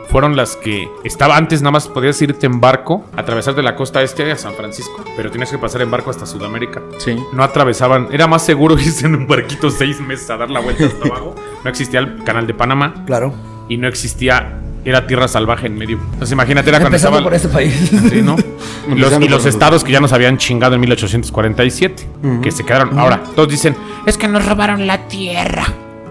fueron 0.08 0.36
las 0.36 0.56
que 0.56 0.88
estaba 1.04 1.36
antes 1.36 1.60
nada 1.62 1.72
más 1.72 1.88
podías 1.88 2.20
irte 2.22 2.46
en 2.46 2.60
barco, 2.60 3.04
atravesar 3.16 3.54
de 3.54 3.62
la 3.62 3.74
costa 3.76 4.02
este 4.02 4.30
a 4.32 4.36
San 4.36 4.54
Francisco, 4.54 5.04
pero 5.16 5.30
tienes 5.30 5.50
que 5.50 5.58
pasar 5.58 5.82
en 5.82 5.90
barco 5.90 6.10
hasta 6.10 6.26
Sudamérica. 6.26 6.82
Sí. 6.98 7.16
No 7.32 7.42
atravesaban, 7.44 8.08
era 8.12 8.26
más 8.26 8.44
seguro 8.44 8.74
irse 8.78 9.06
en 9.06 9.14
un 9.16 9.26
barquito 9.26 9.70
seis 9.70 10.00
meses 10.00 10.30
a 10.30 10.36
dar 10.36 10.50
la 10.50 10.60
vuelta 10.60 10.86
hasta 10.86 11.06
abajo. 11.06 11.34
No 11.64 11.70
existía 11.70 12.00
el 12.00 12.22
canal 12.24 12.46
de 12.46 12.54
Panamá 12.54 12.94
Claro. 13.06 13.34
y 13.68 13.76
no 13.78 13.88
existía, 13.88 14.58
era 14.84 15.06
tierra 15.06 15.26
salvaje 15.28 15.66
en 15.66 15.76
medio. 15.76 15.98
Entonces 16.12 16.32
imagínate, 16.32 16.68
era 16.68 16.78
cuando 16.78 16.96
estaba... 16.96 17.22
por 17.22 17.34
este 17.34 17.48
país. 17.48 17.74
Sí, 18.10 18.22
¿no? 18.22 18.36
Y 18.86 18.98
los, 19.28 19.46
y 19.46 19.48
estados 19.48 19.82
que 19.82 19.92
ya 19.92 20.00
nos 20.00 20.12
habían 20.12 20.36
chingado 20.36 20.74
en 20.74 20.80
1847, 20.82 22.06
que 22.42 22.50
se 22.50 22.64
quedaron. 22.66 22.98
Ahora, 22.98 23.22
todos 23.34 23.48
dicen, 23.48 23.74
es 24.04 24.18
que 24.18 24.28
nos 24.28 24.44
robaron 24.44 24.86
la 24.86 25.08
tierra. 25.08 25.64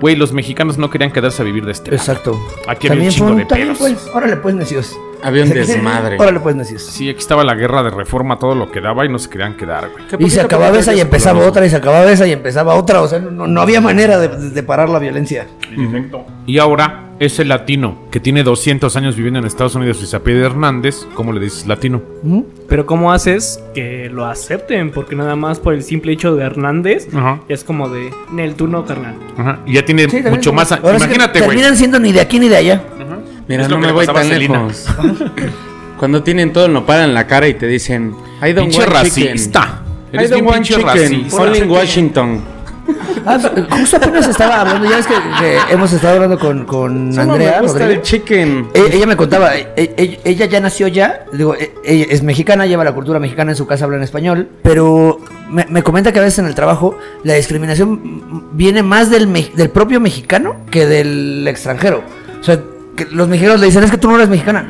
Güey, 0.03 0.17
los 0.17 0.33
mexicanos 0.33 0.77
no 0.77 0.89
querían 0.89 1.13
quedarse 1.13 1.41
a 1.41 1.45
vivir 1.45 1.63
de 1.63 1.71
este. 1.71 1.89
lado. 1.89 2.01
Exacto. 2.03 2.37
Aquí 2.67 2.89
había 2.89 3.05
un 3.05 3.09
chingo 3.09 3.29
fue 3.29 3.37
de 3.37 3.45
también 3.45 3.67
pedos. 3.69 3.79
pues, 3.79 4.11
órale 4.13 4.35
pues 4.35 4.53
necios. 4.53 4.99
Había 5.23 5.43
un 5.43 5.49
desmadre. 5.51 6.17
Órale 6.19 6.41
pues 6.41 6.57
necios. 6.57 6.83
Sí, 6.83 7.07
aquí 7.09 7.19
estaba 7.19 7.45
la 7.45 7.55
guerra 7.55 7.83
de 7.83 7.89
reforma, 7.89 8.37
todo 8.37 8.53
lo 8.53 8.69
que 8.69 8.81
daba 8.81 9.05
y 9.05 9.07
no 9.07 9.17
se 9.17 9.29
querían 9.29 9.55
quedar, 9.55 9.89
güey. 9.91 10.03
Y 10.19 10.29
se 10.29 10.41
acababa 10.41 10.77
esa 10.77 10.93
y 10.93 10.99
empezaba 10.99 11.39
otra 11.47 11.65
y 11.65 11.69
se 11.69 11.77
acababa 11.77 12.11
esa 12.11 12.27
y 12.27 12.33
empezaba 12.33 12.73
otra. 12.75 13.01
O 13.01 13.07
sea, 13.07 13.19
no, 13.19 13.47
no 13.47 13.61
había 13.61 13.79
manera 13.79 14.19
de, 14.19 14.27
de 14.49 14.63
parar 14.63 14.89
la 14.89 14.99
violencia. 14.99 15.47
Y 16.45 16.57
ahora, 16.57 17.02
ese 17.25 17.45
latino 17.45 17.97
que 18.11 18.19
tiene 18.19 18.43
200 18.43 18.95
años 18.95 19.15
viviendo 19.15 19.39
en 19.39 19.45
Estados 19.45 19.75
Unidos 19.75 20.01
y 20.01 20.05
se 20.05 20.15
apellida 20.15 20.45
Hernández, 20.45 21.05
¿cómo 21.15 21.31
le 21.33 21.39
dices 21.39 21.67
latino? 21.67 22.01
Pero 22.67 22.85
¿cómo 22.85 23.11
haces 23.11 23.59
que 23.73 24.09
lo 24.09 24.25
acepten? 24.25 24.91
Porque 24.91 25.15
nada 25.15 25.35
más 25.35 25.59
por 25.59 25.73
el 25.73 25.83
simple 25.83 26.11
hecho 26.13 26.35
de 26.35 26.43
Hernández 26.45 27.07
Ajá. 27.13 27.41
es 27.49 27.63
como 27.63 27.89
de 27.89 28.11
Nel, 28.31 28.55
tú 28.55 28.67
no, 28.67 28.85
carnal. 28.85 29.15
Ajá. 29.37 29.59
Y 29.65 29.73
ya 29.73 29.85
tiene 29.85 30.03
Sí, 30.03 30.07
también 30.17 30.33
mucho 30.35 30.49
como- 30.51 30.61
más. 30.61 30.71
a- 30.71 30.75
ahora 30.75 30.93
sí 30.99 30.99
que 30.99 31.05
Imagínate, 31.15 31.39
güey. 31.39 31.49
Terminan 31.49 31.77
siendo 31.77 31.99
ni 31.99 32.11
de 32.11 32.21
aquí 32.21 32.39
ni 32.39 32.49
de 32.49 32.57
allá. 32.57 32.83
Mira, 33.47 33.63
Es 33.63 33.69
lo 33.69 33.75
no 33.75 33.81
que 33.81 33.81
me 33.81 33.87
le 33.87 33.93
voy 33.93 34.05
pasaba 34.05 34.19
a 34.19 34.23
tan 34.23 34.31
Selena. 34.31 34.57
lejos. 34.59 34.87
Cuando 35.99 36.23
tienen 36.23 36.51
todo 36.53 36.65
el 36.65 36.73
nopal 36.73 37.03
en 37.09 37.13
la 37.13 37.27
cara 37.27 37.47
y 37.47 37.53
te 37.53 37.67
dicen, 37.67 38.13
I 38.41 38.51
don't 38.53 38.69
Pinche 38.71 38.79
want 38.79 39.03
chicken. 39.05 39.27
racista. 39.31 39.81
I 40.11 40.15
Eres 40.17 40.29
don't 40.29 40.41
bien 40.41 40.45
want 40.45 40.67
pinche 40.67 40.73
chicken. 40.75 40.87
racista. 41.21 41.41
Only 41.41 41.57
in 41.59 41.69
Washington. 41.69 42.41
Ah, 43.25 43.39
justo 43.71 43.95
apenas 43.97 44.27
estaba 44.27 44.59
hablando, 44.61 44.89
ya 44.89 44.97
es 44.99 45.07
que, 45.07 45.13
que 45.39 45.57
hemos 45.73 45.93
estado 45.93 46.15
hablando 46.15 46.37
con, 46.37 46.65
con 46.65 47.13
Solo 47.13 47.31
Andrea 47.33 47.61
me 47.61 47.67
gusta 47.67 47.85
el 47.89 48.01
chicken. 48.01 48.67
E- 48.73 48.89
Ella 48.91 49.05
me 49.07 49.15
contaba, 49.15 49.55
e- 49.55 49.69
e- 49.77 50.19
ella 50.25 50.45
ya 50.45 50.59
nació 50.59 50.87
ya, 50.89 51.23
digo, 51.31 51.55
ella 51.55 52.05
es 52.09 52.21
mexicana, 52.21 52.65
lleva 52.65 52.83
la 52.83 52.91
cultura 52.91 53.19
mexicana 53.19 53.51
en 53.51 53.55
su 53.55 53.65
casa, 53.65 53.85
habla 53.85 53.95
en 53.97 54.03
español, 54.03 54.49
pero 54.61 55.19
me, 55.49 55.65
me 55.69 55.83
comenta 55.83 56.11
que 56.11 56.19
a 56.19 56.21
veces 56.23 56.39
en 56.39 56.47
el 56.47 56.55
trabajo 56.55 56.97
la 57.23 57.35
discriminación 57.35 58.49
viene 58.53 58.83
más 58.83 59.09
del, 59.09 59.27
me- 59.27 59.51
del 59.55 59.69
propio 59.69 60.01
mexicano 60.01 60.57
que 60.69 60.85
del 60.85 61.47
extranjero. 61.47 62.03
O 62.41 62.43
sea, 62.43 62.59
que 62.97 63.05
los 63.05 63.27
mexicanos 63.29 63.59
le 63.61 63.67
dicen, 63.67 63.83
es 63.83 63.89
que 63.91 63.97
tú 63.97 64.09
no 64.09 64.17
eres 64.17 64.27
mexicana. 64.29 64.67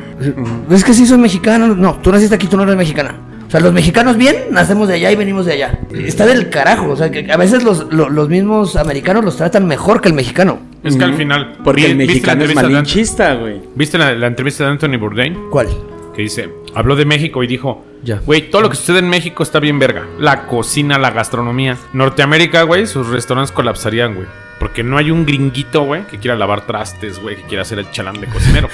Es 0.70 0.84
que 0.84 0.94
sí 0.94 1.06
soy 1.06 1.18
mexicano. 1.18 1.74
No, 1.74 1.96
tú 1.96 2.12
naciste 2.12 2.34
aquí, 2.36 2.46
tú 2.46 2.56
no 2.56 2.62
eres 2.62 2.76
mexicana. 2.76 3.16
O 3.54 3.56
sea, 3.56 3.60
los 3.64 3.72
mexicanos 3.72 4.16
bien, 4.16 4.34
nacemos 4.50 4.88
de 4.88 4.94
allá 4.94 5.12
y 5.12 5.14
venimos 5.14 5.46
de 5.46 5.52
allá. 5.52 5.78
Está 5.92 6.26
del 6.26 6.50
carajo. 6.50 6.88
O 6.90 6.96
sea, 6.96 7.12
que 7.12 7.30
a 7.30 7.36
veces 7.36 7.62
los, 7.62 7.86
lo- 7.92 8.08
los 8.08 8.28
mismos 8.28 8.74
americanos 8.74 9.24
los 9.24 9.36
tratan 9.36 9.64
mejor 9.68 10.00
que 10.00 10.08
el 10.08 10.14
mexicano. 10.14 10.58
Es 10.82 10.96
que 10.96 11.04
al 11.04 11.14
final. 11.14 11.58
Porque 11.62 11.82
vi- 11.82 11.90
el 11.92 11.96
¿viste 11.98 12.26
la 12.26 12.34
mexicano 12.34 12.42
es 12.42 12.50
entrevista 12.50 12.66
de- 12.66 12.72
malinchista, 12.74 13.34
güey. 13.34 13.60
¿Viste 13.76 13.96
la, 13.96 14.12
la 14.14 14.26
entrevista 14.26 14.64
de 14.64 14.70
Anthony 14.70 14.98
Bourdain? 14.98 15.36
¿Cuál? 15.52 15.68
Que 16.16 16.22
dice, 16.22 16.48
habló 16.74 16.96
de 16.96 17.04
México 17.04 17.44
y 17.44 17.46
dijo, 17.46 17.84
Ya. 18.02 18.20
güey, 18.26 18.50
todo 18.50 18.62
lo 18.62 18.70
que 18.70 18.74
sucede 18.76 18.98
en 18.98 19.08
México 19.08 19.44
está 19.44 19.60
bien 19.60 19.78
verga. 19.78 20.02
La 20.18 20.46
cocina, 20.48 20.98
la 20.98 21.12
gastronomía. 21.12 21.76
Norteamérica, 21.92 22.62
güey, 22.64 22.88
sus 22.88 23.06
restaurantes 23.08 23.52
colapsarían, 23.52 24.16
güey. 24.16 24.26
Porque 24.64 24.82
no 24.82 24.96
hay 24.96 25.10
un 25.10 25.26
gringuito, 25.26 25.82
güey, 25.82 26.06
que 26.06 26.18
quiera 26.18 26.38
lavar 26.38 26.62
trastes, 26.66 27.18
güey, 27.20 27.36
que 27.36 27.42
quiera 27.42 27.60
hacer 27.64 27.78
el 27.80 27.90
chalán 27.90 28.18
de 28.18 28.26
cocinero. 28.28 28.70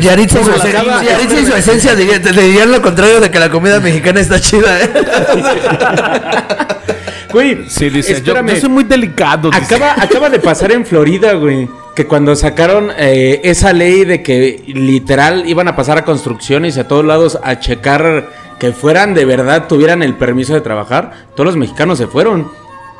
Yaritza 0.00 0.38
Yaritza 0.40 1.40
y 1.40 1.46
su 1.46 1.52
esencia 1.56 1.96
diría- 1.96 2.20
dirían 2.20 2.70
lo 2.70 2.80
contrario 2.80 3.20
de 3.20 3.28
que 3.28 3.40
la 3.40 3.50
comida 3.50 3.80
mexicana 3.80 4.20
está 4.20 4.38
chida, 4.40 4.80
¿eh? 4.80 4.88
Güey, 7.32 7.68
Sí, 7.68 7.90
dice, 7.90 8.12
yo, 8.12 8.16
espérame. 8.18 8.50
yo 8.54 8.60
soy 8.60 8.68
muy 8.68 8.84
delicado. 8.84 9.50
dice. 9.50 9.74
Acaba, 9.74 10.00
acaba 10.00 10.30
de 10.30 10.38
pasar 10.38 10.70
en 10.70 10.86
Florida, 10.86 11.32
güey. 11.32 11.68
Que 11.96 12.06
cuando 12.06 12.36
sacaron 12.36 12.92
eh, 12.96 13.40
esa 13.42 13.72
ley 13.72 14.04
de 14.04 14.22
que 14.22 14.62
literal 14.68 15.42
iban 15.48 15.66
a 15.66 15.74
pasar 15.74 15.98
a 15.98 16.04
construcciones 16.04 16.76
y 16.76 16.80
a 16.80 16.86
todos 16.86 17.04
lados 17.04 17.36
a 17.42 17.58
checar 17.58 18.28
que 18.60 18.70
fueran 18.72 19.12
de 19.14 19.24
verdad, 19.24 19.66
tuvieran 19.66 20.04
el 20.04 20.14
permiso 20.14 20.54
de 20.54 20.60
trabajar, 20.60 21.10
todos 21.34 21.46
los 21.46 21.56
mexicanos 21.56 21.98
se 21.98 22.06
fueron. 22.06 22.48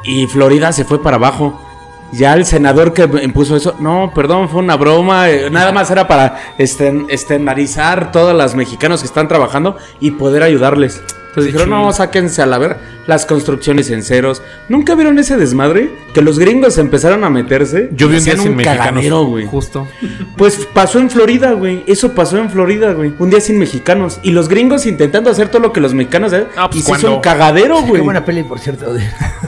Y 0.03 0.27
Florida 0.27 0.73
se 0.73 0.85
fue 0.85 1.01
para 1.01 1.19
abajo. 1.19 1.69
Ya 2.13 2.35
el 2.35 2.45
senador 2.45 2.93
que 2.93 3.09
impuso 3.23 3.57
eso, 3.57 3.75
no, 3.81 4.13
perdón, 4.15 4.49
fue 4.51 4.61
una 4.61 4.77
broma, 4.77 5.31
eh, 5.31 5.49
nada 5.51 5.73
más 5.73 5.91
era 5.91 6.07
para 6.07 6.55
esten- 6.59 7.07
estandarizar 7.09 8.13
todos 8.13 8.35
los 8.37 8.55
mexicanos 8.55 9.01
que 9.01 9.07
están 9.07 9.29
trabajando 9.29 9.77
y 9.99 10.11
poder 10.13 10.43
ayudarles. 10.43 11.03
Entonces 11.33 11.53
dijeron, 11.53 11.71
no, 11.71 11.91
sáquense 11.93 12.43
a 12.43 12.47
la 12.47 12.59
ver 12.59 12.77
las 13.07 13.25
construcciones 13.25 13.91
en 13.91 14.03
ceros. 14.03 14.43
¿Nunca 14.69 14.95
vieron 14.95 15.19
ese 15.19 15.39
desmadre? 15.39 15.91
Que 16.13 16.21
los 16.21 16.39
gringos 16.39 16.77
empezaron 16.77 17.25
a 17.25 17.31
meterse. 17.31 17.89
Yo 17.93 18.09
vi 18.09 18.19
un 18.19 18.25
día 18.25 18.37
sin 18.37 18.55
mexicanos. 18.55 19.27
güey. 19.29 19.47
Justo. 19.47 19.89
Pues 20.37 20.69
pasó 20.75 20.99
en 20.99 21.09
Florida, 21.09 21.53
güey. 21.53 21.85
Eso 21.87 22.13
pasó 22.13 22.37
en 22.37 22.51
Florida, 22.51 22.93
güey. 22.93 23.15
Un 23.19 23.31
día 23.31 23.41
sin 23.41 23.59
mexicanos. 23.59 24.21
Y 24.23 24.33
los 24.33 24.49
gringos 24.51 24.85
intentando 24.85 25.31
hacer 25.31 25.49
todo 25.49 25.63
lo 25.63 25.73
que 25.73 25.81
los 25.81 25.95
mexicanos 25.95 26.35
hacen. 26.35 26.49
Ah, 26.55 26.69
pues, 26.69 26.81
y 26.81 26.87
se 26.87 26.93
hizo 26.93 27.15
un 27.17 27.21
cagadero, 27.23 27.77
Qué 27.83 27.89
güey. 27.89 28.03
buena 28.03 28.25
peli, 28.27 28.43
por 28.43 28.59
cierto. 28.59 28.95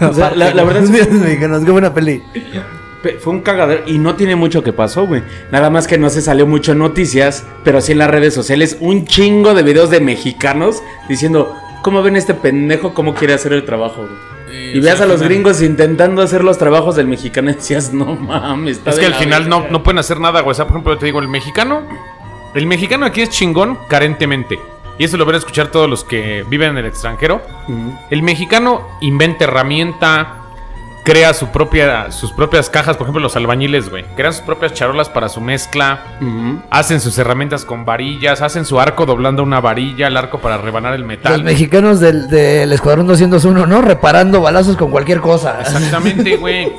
O 0.01 0.15
sea, 0.15 0.31
la, 0.35 0.55
la 0.55 0.65
verdad 0.65 0.85
es 0.85 0.91
que 0.91 1.13
mexicanos, 1.13 1.65
qué 1.67 1.71
buena 1.71 1.93
peli. 1.93 2.23
Pe- 3.03 3.19
Fue 3.21 3.35
un 3.35 3.43
cagadero 3.43 3.83
y 3.87 3.99
no 3.99 4.15
tiene 4.15 4.35
mucho 4.35 4.63
que 4.65 4.73
pasó, 4.73 5.07
güey. 5.07 5.23
Nada 5.53 5.69
más 5.69 5.87
que 5.87 5.99
no 5.99 6.09
se 6.09 6.23
salió 6.23 6.47
mucho 6.47 6.73
en 6.73 6.79
noticias, 6.79 7.45
pero 7.63 7.83
sí 7.83 7.93
en 7.93 7.99
las 7.99 8.09
redes 8.11 8.33
sociales 8.33 8.79
un 8.81 9.05
chingo 9.07 9.53
de 9.53 9.63
videos 9.63 9.91
de 9.91 10.01
mexicanos 10.01 10.83
diciendo, 11.07 11.55
¿cómo 11.85 12.03
ven 12.03 12.17
este 12.17 12.33
pendejo 12.33 12.95
cómo 12.95 13.15
quiere 13.15 13.35
hacer 13.35 13.53
el 13.53 13.65
trabajo, 13.65 14.07
güey? 14.07 14.75
Y 14.75 14.81
veas 14.81 15.01
a 15.01 15.07
los 15.07 15.21
gringos 15.23 15.61
intentando 15.63 16.23
hacer 16.23 16.43
los 16.43 16.57
trabajos 16.59 16.97
del 16.97 17.07
mexicano 17.07 17.51
y 17.51 17.55
decías, 17.55 17.93
no 17.93 18.07
mames. 18.17 18.79
está 18.79 18.91
Es 18.91 18.99
que 18.99 19.07
al 19.07 19.15
final 19.15 19.49
no, 19.49 19.59
verga". 19.61 19.73
no 19.73 19.83
pueden 19.83 19.99
hacer 19.99 20.19
nada, 20.19 20.41
güey. 20.41 20.53
O 20.53 20.55
sea, 20.55 20.65
por 20.65 20.73
ejemplo, 20.73 20.97
te 20.99 21.07
digo, 21.07 21.21
el 21.21 21.29
mexicano. 21.29 21.83
El 22.55 22.67
mexicano 22.67 23.05
aquí 23.05 23.21
es 23.21 23.31
chingón 23.31 23.79
carentemente. 23.89 24.59
Y 24.97 25.05
eso 25.05 25.17
lo 25.17 25.27
van 25.27 25.35
a 25.35 25.39
escuchar 25.39 25.69
todos 25.69 25.91
los 25.91 26.05
que 26.05 26.45
viven 26.49 26.71
en 26.71 26.79
el 26.79 26.87
extranjero. 26.87 27.43
El 28.11 28.23
mexicano 28.23 28.87
inventa 29.01 29.45
herramienta, 29.45 30.44
crea 31.05 31.35
su 31.35 31.49
propia, 31.49 32.11
sus 32.11 32.33
propias 32.33 32.69
cajas. 32.71 32.97
Por 32.97 33.05
ejemplo, 33.07 33.21
los 33.21 33.37
albañiles, 33.37 33.89
güey. 33.91 34.05
Crean 34.17 34.33
sus 34.33 34.43
propias 34.43 34.73
charolas 34.73 35.09
para 35.09 35.29
su 35.29 35.41
mezcla. 35.41 36.01
Hacen 36.71 37.01
sus 37.01 37.17
herramientas 37.19 37.65
con 37.65 37.85
varillas. 37.85 38.43
Hacen 38.43 38.65
su 38.65 38.81
arco 38.81 39.07
doblando 39.07 39.43
una 39.43 39.61
varilla, 39.61 40.07
el 40.09 40.17
arco 40.17 40.41
para 40.41 40.57
rebanar 40.59 40.95
el 40.95 41.03
Los 41.03 41.09
metal. 41.09 41.45
mexicanos 41.45 42.01
del, 42.01 42.29
del 42.29 42.73
Escuadrón 42.73 43.07
201, 43.07 43.67
¿no? 43.67 43.83
Reparando 43.83 44.41
balazos 44.41 44.77
con 44.77 44.91
cualquier 44.91 45.21
cosa. 45.21 45.59
Exactamente, 45.61 46.37
güey. 46.39 46.73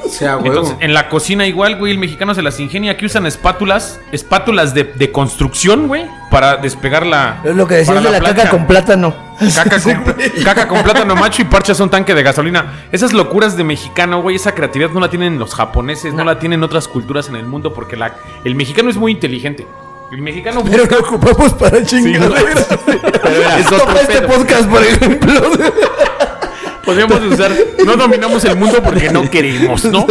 Entonces, 0.43 0.75
en 0.79 0.93
la 0.93 1.07
cocina 1.09 1.45
igual, 1.45 1.77
güey, 1.77 1.91
el 1.91 1.99
mexicano 1.99 2.33
se 2.35 2.41
las 2.41 2.59
ingenia. 2.59 2.93
Aquí 2.93 3.05
usan 3.05 3.25
espátulas, 3.25 3.99
espátulas 4.11 4.73
de, 4.73 4.83
de 4.83 5.11
construcción, 5.11 5.87
güey, 5.87 6.05
para 6.31 6.57
despegar 6.57 7.05
la... 7.05 7.41
Es 7.43 7.55
lo 7.55 7.67
que 7.67 7.75
decías 7.75 8.03
de 8.03 8.09
la, 8.09 8.19
caca 8.19 8.33
plancha. 8.33 8.49
con 8.49 8.67
plátano. 8.67 9.24
Caca 9.53 9.81
con, 9.81 10.15
caca 10.43 10.67
con 10.67 10.81
plátano 10.83 11.15
macho 11.15 11.41
y 11.41 11.45
parchas 11.45 11.79
un 11.79 11.89
tanque 11.89 12.13
de 12.15 12.23
gasolina. 12.23 12.87
Esas 12.91 13.13
locuras 13.13 13.57
de 13.57 13.63
mexicano, 13.63 14.21
güey, 14.21 14.37
esa 14.37 14.53
creatividad 14.53 14.91
no 14.91 14.99
la 14.99 15.09
tienen 15.09 15.37
los 15.39 15.53
japoneses, 15.53 16.13
no, 16.13 16.23
la 16.23 16.39
tienen 16.39 16.63
otras 16.63 16.87
culturas 16.87 17.27
en 17.29 17.35
el 17.35 17.45
mundo 17.45 17.73
porque 17.73 17.97
la, 17.97 18.15
el 18.43 18.55
mexicano 18.55 18.89
es 18.89 18.97
muy 18.97 19.11
inteligente. 19.11 19.67
El 20.11 20.21
mexicano 20.21 20.63
Pero 20.63 20.83
busca... 20.83 20.95
lo 20.95 21.01
ocupamos 21.01 21.53
para 21.53 21.83
chingar. 21.83 22.31
es 23.59 23.67
otro 23.67 23.85
Como 23.85 23.97
este 23.97 24.21
pedo. 24.21 24.27
podcast, 24.27 24.69
por 24.69 24.83
ejemplo. 24.83 25.33
Podríamos 26.85 27.19
usar... 27.31 27.51
No 27.85 27.95
dominamos 27.95 28.43
el 28.45 28.55
mundo 28.57 28.81
porque 28.83 29.09
no 29.09 29.29
queremos, 29.29 29.85
¿no? 29.85 30.05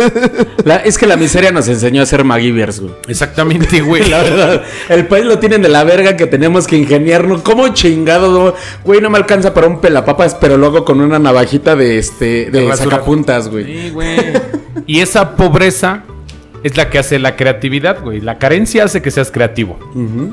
La- 0.65 0.77
es 0.77 0.99
que 0.99 1.07
la 1.07 1.17
miseria 1.17 1.53
nos 1.53 1.69
enseñó 1.69 2.03
a 2.03 2.07
ser 2.07 2.25
MacGyvers, 2.25 2.81
güey. 2.81 2.95
Exactamente, 3.09 3.81
güey. 3.81 4.05
La 4.11 4.23
verdad, 4.23 4.63
el 4.89 5.07
país 5.07 5.25
lo 5.25 5.39
tienen 5.39 5.63
de 5.63 5.69
la 5.69 5.85
verga 5.85 6.17
que 6.17 6.27
tenemos 6.27 6.67
que 6.67 6.77
ingeniarnos. 6.77 7.43
¿Cómo 7.43 7.69
chingado? 7.69 8.55
Güey, 8.85 9.01
no 9.01 9.11
me 9.11 9.19
alcanza 9.19 9.55
para 9.55 9.67
un 9.69 9.81
pelapapas, 9.81 10.35
pero 10.35 10.57
lo 10.57 10.67
hago 10.67 10.85
con 10.85 11.01
una 11.01 11.19
navajita 11.19 11.77
de 11.77 11.99
este 11.99 12.51
de, 12.51 12.63
De 12.63 12.77
sacapuntas, 12.77 13.49
güey. 13.49 13.65
Sí, 13.65 13.91
güey. 13.91 14.17
Y 14.87 15.01
esa 15.01 15.37
pobreza 15.37 16.03
es 16.63 16.77
la 16.77 16.89
que 16.91 16.99
hace 16.99 17.19
la 17.19 17.37
creatividad, 17.37 18.01
güey. 18.03 18.21
La 18.21 18.39
carencia 18.39 18.85
hace 18.85 19.03
que 19.03 19.11
seas 19.11 19.31
creativo. 19.31 19.79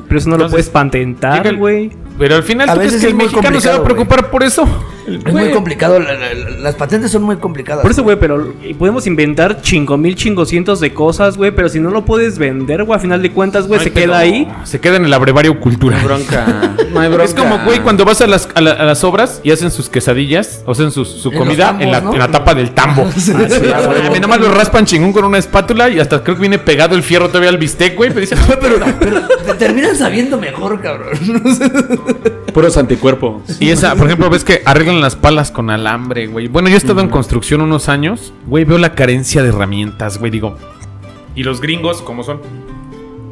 Pero 0.08 0.18
eso 0.18 0.28
no 0.28 0.36
lo 0.38 0.48
puedes 0.48 0.68
patentar, 0.70 1.56
güey. 1.56 1.90
Pero 2.22 2.36
al 2.36 2.44
final, 2.44 2.68
A 2.70 2.74
¿tú 2.74 2.78
crees 2.78 2.92
veces 2.92 3.04
que 3.04 3.10
el 3.10 3.16
mexicano 3.16 3.60
se 3.60 3.68
va 3.68 3.74
a 3.78 3.82
preocupar 3.82 4.30
por 4.30 4.44
eso? 4.44 4.64
Es 5.04 5.32
muy 5.34 5.50
complicado. 5.50 5.98
la- 5.98 6.12
la- 6.14 6.32
la- 6.34 6.50
las 6.60 6.76
patentes 6.76 7.10
son 7.10 7.24
muy 7.24 7.34
complicadas. 7.38 7.82
Por 7.82 7.90
eso, 7.90 8.04
güey, 8.04 8.16
pero 8.16 8.54
y 8.62 8.74
podemos 8.74 9.08
inventar 9.08 9.60
chingo 9.60 9.96
mil 9.98 10.14
chingocientos 10.14 10.78
de 10.78 10.94
cosas, 10.94 11.36
güey, 11.36 11.50
pero 11.50 11.68
si 11.68 11.80
no 11.80 11.90
lo 11.90 12.04
puedes 12.04 12.38
vender, 12.38 12.84
güey, 12.84 12.96
a 12.96 13.00
final 13.00 13.20
de 13.20 13.32
cuentas, 13.32 13.66
güey, 13.66 13.78
No 13.80 13.84
se 13.84 13.90
pedo. 13.90 14.04
queda 14.06 14.18
ahí. 14.18 14.46
Se 14.62 14.78
queda 14.78 14.98
en 14.98 15.04
el 15.04 15.12
abrevario 15.12 15.58
cultural. 15.58 16.00
Bronca. 16.04 16.74
No 16.92 17.00
hay 17.00 17.08
bronca. 17.08 17.24
Es 17.24 17.34
como, 17.34 17.58
güey, 17.64 17.80
cuando 17.80 18.04
vas 18.04 18.20
a 18.20 18.28
las, 18.28 18.48
a, 18.54 18.60
la- 18.60 18.70
a 18.74 18.84
las 18.84 19.02
obras 19.02 19.40
y 19.42 19.50
hacen 19.50 19.72
sus 19.72 19.88
quesadillas, 19.88 20.62
o 20.64 20.70
hacen 20.70 20.92
su 20.92 21.02
En 21.32 21.36
comida 21.36 21.76
en, 21.80 21.90
la, 21.90 22.00
¿no? 22.00 22.12
en 22.12 22.20
la 22.20 22.28
tapa 22.30 22.54
del 22.54 22.70
tambo. 22.70 23.02
Ah, 23.12 23.18
sí, 23.18 23.32
ah, 23.74 24.08
nada 24.14 24.26
más 24.28 24.38
lo 24.40 24.54
raspan 24.54 24.84
chingón 24.86 25.12
con 25.12 25.24
una 25.24 25.38
espátula 25.38 25.88
y 25.88 25.98
hasta 25.98 26.22
creo 26.22 26.36
que 26.36 26.42
viene 26.42 26.60
pegado 26.60 26.94
el 26.94 27.02
fierro 27.02 27.26
todavía 27.26 27.48
al 27.50 27.58
bistec, 27.58 27.96
güey. 27.96 28.10
Pero 28.10 28.20
dicen, 28.20 28.38
"No, 28.48 28.54
pero 28.60 28.76
Pero 29.00 29.20
te 29.44 29.54
terminan 29.54 29.96
sabiendo 29.96 30.38
mejor, 30.38 30.80
cabrón. 30.80 31.10
Puros 32.52 32.76
anticuerpos. 32.76 33.42
Y 33.60 33.70
esa, 33.70 33.94
por 33.96 34.06
ejemplo, 34.06 34.28
ves 34.30 34.44
que 34.44 34.62
arreglan 34.64 35.00
las 35.00 35.16
palas 35.16 35.50
con 35.50 35.70
alambre, 35.70 36.26
güey. 36.26 36.48
Bueno, 36.48 36.68
yo 36.68 36.74
he 36.74 36.78
estado 36.78 37.00
en 37.00 37.08
construcción 37.08 37.60
unos 37.62 37.88
años, 37.88 38.32
güey, 38.46 38.64
veo 38.64 38.78
la 38.78 38.94
carencia 38.94 39.42
de 39.42 39.48
herramientas, 39.48 40.18
güey, 40.18 40.30
digo. 40.30 40.56
Y 41.34 41.44
los 41.44 41.60
gringos, 41.60 42.02
¿cómo 42.02 42.22
son? 42.24 42.40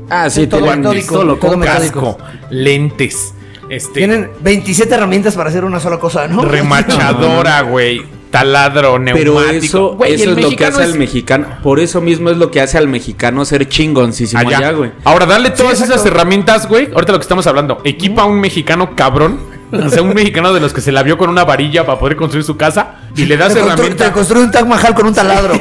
Ah, 0.09 0.29
sí, 0.31 0.47
todo 0.47 0.61
tienen- 0.63 0.81
metódico, 0.81 1.15
Solo 1.15 1.37
todo 1.37 1.51
con 1.53 1.61
metódico. 1.61 2.17
casco, 2.17 2.19
lentes, 2.51 3.35
este, 3.71 3.93
Tienen 4.01 4.31
27 4.41 4.95
herramientas 4.95 5.35
para 5.37 5.49
hacer 5.51 5.65
una 5.65 5.81
sola 5.81 5.99
cosa, 5.99 6.27
¿no? 6.29 6.45
remachadora, 6.45 7.63
güey, 7.63 8.03
taladro, 8.31 8.99
neumático. 8.99 9.35
Pero 9.37 9.51
eso, 9.51 9.95
Güey, 9.97 10.15
eso 10.15 10.25
el 10.25 10.31
es 10.31 10.37
lo 10.37 10.37
que 10.37 10.43
mexicano 10.43 10.77
hace 10.77 10.85
es 10.87 10.93
al 10.93 10.99
mexicano. 10.99 11.47
Por 11.63 11.81
eso 11.81 12.01
mismo 12.01 12.31
es 12.31 12.37
lo 12.37 12.51
que 12.51 12.61
hace 12.61 12.77
al 12.79 12.89
mexicano 12.89 13.45
ser 13.45 13.69
chingoncísimo 13.69 14.41
allá, 14.41 14.59
allá, 14.59 14.73
güey. 14.73 14.93
Ahora, 15.05 15.27
dale 15.27 15.51
todas 15.51 15.81
esas 15.81 16.05
herramientas, 16.05 16.69
güey. 16.69 16.91
Ahorita 16.93 17.13
lo 17.13 17.19
que 17.19 17.23
estamos 17.25 17.47
hablando. 17.47 17.81
Equipa 17.85 18.23
a 18.23 18.27
un 18.27 18.41
mexicano 18.41 18.95
cabrón. 18.95 19.39
O 19.73 19.89
sea, 19.89 20.03
un 20.03 20.13
mexicano 20.15 20.53
de 20.53 20.59
los 20.59 20.73
que 20.73 20.81
se 20.81 20.91
la 20.91 21.05
vio 21.05 21.17
con 21.17 21.31
una 21.31 21.45
varilla 21.45 21.87
para 21.87 21.97
poder 21.97 22.17
construir 22.17 22.43
su 22.45 22.57
casa. 22.57 22.97
Y 23.15 23.25
le 23.27 23.37
das 23.37 23.55
Te, 23.55 23.61
constru- 23.61 23.67
te 23.67 23.73
herramientas. 23.75 24.11
construye 24.11 24.43
un 24.45 24.51
Taj 24.51 24.67
Mahal 24.67 24.95
con 24.97 25.07
un 25.07 25.15
taladro. 25.15 25.55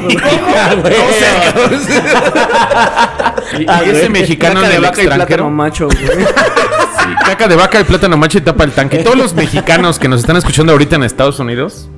Y, 3.58 3.62
y 3.62 3.90
ese 3.90 4.08
mexicano 4.08 4.60
en 4.64 4.70
el 4.72 4.78
plátano 4.78 5.02
extranjero. 5.02 5.50
macho, 5.50 5.86
güey. 5.86 5.98
Caca 7.24 7.48
de 7.48 7.56
vaca 7.56 7.80
y 7.80 7.84
plátano 7.84 8.16
macho 8.16 8.38
y 8.38 8.40
tapa 8.40 8.64
el 8.64 8.72
tanque. 8.72 8.98
Todos 8.98 9.16
los 9.16 9.34
mexicanos 9.34 9.98
que 9.98 10.08
nos 10.08 10.20
están 10.20 10.36
escuchando 10.36 10.72
ahorita 10.72 10.96
en 10.96 11.04
Estados 11.04 11.38
Unidos, 11.38 11.88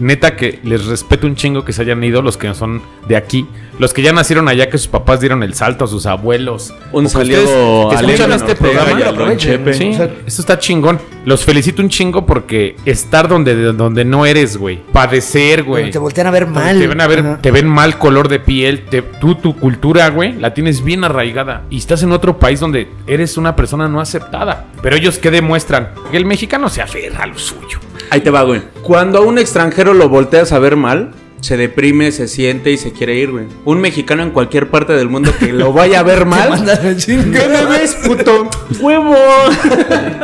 Neta 0.00 0.36
que 0.36 0.58
les 0.64 0.86
respeto 0.86 1.26
un 1.26 1.36
chingo 1.36 1.64
que 1.64 1.72
se 1.72 1.82
hayan 1.82 2.02
ido 2.04 2.22
los 2.22 2.36
que 2.36 2.52
son 2.54 2.82
de 3.08 3.16
aquí. 3.16 3.46
Los 3.78 3.92
que 3.92 4.00
ya 4.00 4.12
nacieron 4.12 4.48
allá, 4.48 4.70
que 4.70 4.78
sus 4.78 4.88
papás 4.88 5.20
dieron 5.20 5.42
el 5.42 5.52
salto 5.52 5.84
a 5.84 5.88
sus 5.88 6.06
abuelos. 6.06 6.72
Un 6.92 7.08
saludo 7.10 7.90
a 7.90 8.00
este 8.00 8.52
Ortega 8.52 8.56
programa. 8.56 9.36
Chepe. 9.36 9.74
Sí, 9.74 9.90
O 9.92 9.96
sea, 9.96 10.10
eso 10.26 10.40
está 10.40 10.58
chingón. 10.58 10.98
Los 11.26 11.44
felicito 11.44 11.82
un 11.82 11.90
chingo 11.90 12.24
porque 12.24 12.76
estar 12.86 13.28
donde, 13.28 13.54
donde 13.74 14.04
no 14.06 14.24
eres, 14.24 14.56
güey. 14.56 14.78
Padecer, 14.92 15.62
güey. 15.64 15.90
Te 15.90 15.98
voltean 15.98 16.26
a 16.26 16.30
ver 16.30 16.46
mal. 16.46 16.78
Te 16.78 16.86
ven, 16.86 17.00
a 17.00 17.06
ver, 17.06 17.18
Ajá. 17.20 17.38
te 17.42 17.50
ven 17.50 17.66
mal 17.66 17.98
color 17.98 18.28
de 18.28 18.40
piel. 18.40 18.84
te- 18.88 19.02
tú, 19.02 19.34
tu 19.34 19.54
cultura, 19.56 20.08
güey, 20.08 20.32
la 20.34 20.54
tienes 20.54 20.82
bien 20.82 21.04
arraigada. 21.04 21.64
Y 21.68 21.76
estás 21.76 22.02
en 22.02 22.12
otro 22.12 22.38
país 22.38 22.60
donde 22.60 22.88
eres 23.06 23.36
una 23.36 23.56
persona 23.56 23.88
no 23.88 24.00
aceptada. 24.00 24.66
Pero 24.82 24.96
ellos, 24.96 25.18
¿qué 25.18 25.30
demuestran? 25.30 25.90
Que 26.10 26.16
el 26.16 26.24
mexicano 26.24 26.68
se 26.70 26.80
aferra 26.80 27.24
a 27.24 27.26
lo 27.26 27.38
suyo. 27.38 27.78
Ahí 28.10 28.20
te 28.20 28.30
va, 28.30 28.42
güey. 28.42 28.62
Cuando 28.82 29.18
a 29.18 29.22
un 29.22 29.38
extranjero 29.38 29.94
lo 29.94 30.08
volteas 30.08 30.52
a 30.52 30.58
ver 30.58 30.76
mal, 30.76 31.10
se 31.40 31.56
deprime, 31.56 32.12
se 32.12 32.28
siente 32.28 32.70
y 32.72 32.76
se 32.78 32.92
quiere 32.92 33.16
ir, 33.16 33.30
güey. 33.30 33.44
Un 33.64 33.80
mexicano 33.80 34.22
en 34.22 34.30
cualquier 34.30 34.68
parte 34.70 34.94
del 34.94 35.08
mundo 35.08 35.30
que 35.38 35.52
lo 35.52 35.72
vaya 35.72 36.00
a 36.00 36.02
ver 36.02 36.24
mal. 36.26 36.64
¿Qué 37.04 37.16
me 37.16 37.64
ves, 37.66 37.94
puto? 38.06 38.48
¡Huevo! 38.80 39.14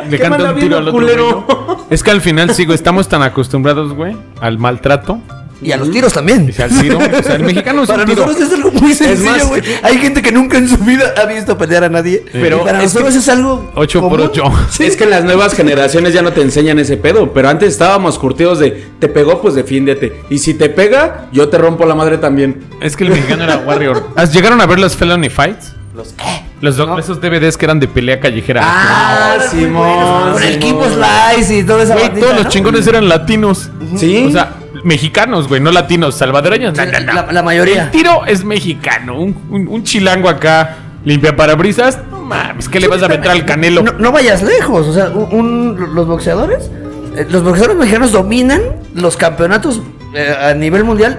Le 0.09 0.11
¿Qué 0.16 0.18
canta 0.18 0.53
un 0.53 0.59
tiro 0.59 0.79
al 0.79 0.88
otro. 0.88 0.92
culero? 1.01 1.42
güey. 1.47 1.79
Es 1.90 2.03
que 2.03 2.11
al 2.11 2.21
final, 2.21 2.55
sigo, 2.55 2.73
estamos 2.73 3.09
tan 3.09 3.23
acostumbrados, 3.23 3.92
güey, 3.95 4.16
al 4.40 4.59
maltrato. 4.59 5.21
Y 5.62 5.72
a 5.72 5.77
los 5.77 5.90
tiros 5.90 6.12
también. 6.12 6.53
Y 6.57 6.62
al 6.62 6.70
tiro. 6.81 6.98
O 6.98 7.22
sea, 7.22 7.37
el 7.37 7.44
mexicano 7.44 7.83
es 7.83 7.88
Para 7.90 8.03
un 8.03 8.09
tiro. 8.09 8.27
nosotros 8.27 8.48
es 8.48 8.55
algo 8.55 8.70
muy 8.72 8.92
sencillo, 8.94 9.48
güey. 9.48 9.62
Hay 9.83 9.98
gente 9.98 10.20
que 10.22 10.33
nunca 10.33 10.59
en 10.59 10.68
su 10.68 10.77
vida 10.79 11.14
ha 11.16 11.27
visto 11.27 11.57
pelear 11.57 11.85
a 11.85 11.88
nadie. 11.88 12.22
Pero 12.33 12.42
Pero 12.42 12.64
para 12.64 12.79
es 12.79 12.85
nosotros 12.92 13.14
es 13.14 13.29
algo. 13.29 13.70
Ocho 13.75 14.01
por 14.01 14.11
común. 14.20 14.27
ocho. 14.31 14.44
Es 14.83 14.96
que 14.96 15.07
las 15.07 15.25
nuevas 15.25 15.55
generaciones 15.55 16.12
ya 16.14 16.22
no 16.22 16.33
te 16.33 16.42
enseñan 16.42 16.79
ese 16.79 16.96
pedo, 16.96 17.33
pero 17.33 17.48
antes 17.48 17.68
estábamos 17.72 18.18
curtidos 18.18 18.59
de 18.59 18.85
te 18.98 19.09
pegó, 19.09 19.40
pues 19.40 19.55
defiéndete. 19.55 20.22
Y 20.31 20.38
si 20.38 20.55
te 20.55 20.68
pega, 20.68 21.27
yo 21.33 21.48
te 21.48 21.59
rompo 21.59 21.85
la 21.87 21.94
madre 21.94 22.18
también. 22.18 22.64
Es 22.81 22.96
que 22.96 23.05
el 23.05 23.11
mexicano 23.11 23.44
era 23.44 23.59
warrior. 23.59 24.09
¿Has- 24.16 24.33
¿Llegaron 24.33 24.61
a 24.61 24.66
ver 24.66 24.79
los 24.81 24.96
Felony 24.96 25.29
Fights? 25.31 25.72
Los 25.94 26.14
Los 26.62 26.77
do- 26.77 26.98
esos 26.98 27.20
DVDs 27.20 27.57
que 27.59 27.66
eran 27.66 27.79
de 27.79 27.87
pelea 27.88 28.18
callejera. 28.18 28.62
Ah, 28.64 29.37
Simón. 29.51 30.33
Con 30.33 30.42
el. 30.42 30.59
Kimbo 30.59 30.85
Slice 30.87 31.55
y 31.59 31.62
Güey, 31.62 31.87
bandita, 31.87 32.20
todos 32.20 32.37
los 32.44 32.48
chingones 32.48 32.87
eran 32.87 33.09
latinos. 33.09 33.68
Sí. 33.96 34.25
O 34.29 34.31
sea, 34.33 34.53
mexicanos, 34.85 35.49
güey, 35.49 35.61
no 35.61 35.71
latinos, 35.73 36.14
salvadoreños. 36.16 36.77
La, 36.77 37.29
la 37.33 37.42
mayoría. 37.42 37.85
El 37.85 37.90
tiro 37.90 38.25
es 38.27 38.45
mexicano. 38.45 39.18
Un, 39.21 39.37
un- 39.51 39.68
un 39.68 39.83
chilango 39.85 40.29
acá 40.29 40.77
limpia 41.05 41.35
parabrisas. 41.37 41.99
No 42.11 42.23
mames, 42.23 42.68
¿qué 42.68 42.81
le 42.81 42.88
vas 42.88 43.03
a 43.03 43.09
meter 43.09 43.31
al 43.31 43.45
canelo? 43.45 43.83
No, 43.83 44.12
vayas 44.12 44.42
lejos. 44.42 44.87
O 44.87 44.92
sea, 44.92 45.09
un, 45.11 45.33
un- 45.79 45.95
los 45.95 46.07
boxeadores. 46.07 46.71
eh, 47.16 47.27
los 47.31 47.42
boxeadores 47.42 47.77
mexicanos 47.77 48.12
dominan 48.12 48.61
los 48.95 49.16
campeonatos 49.16 49.83
eh, 50.14 50.35
a 50.40 50.55
nivel 50.55 50.85
mundial. 50.85 51.18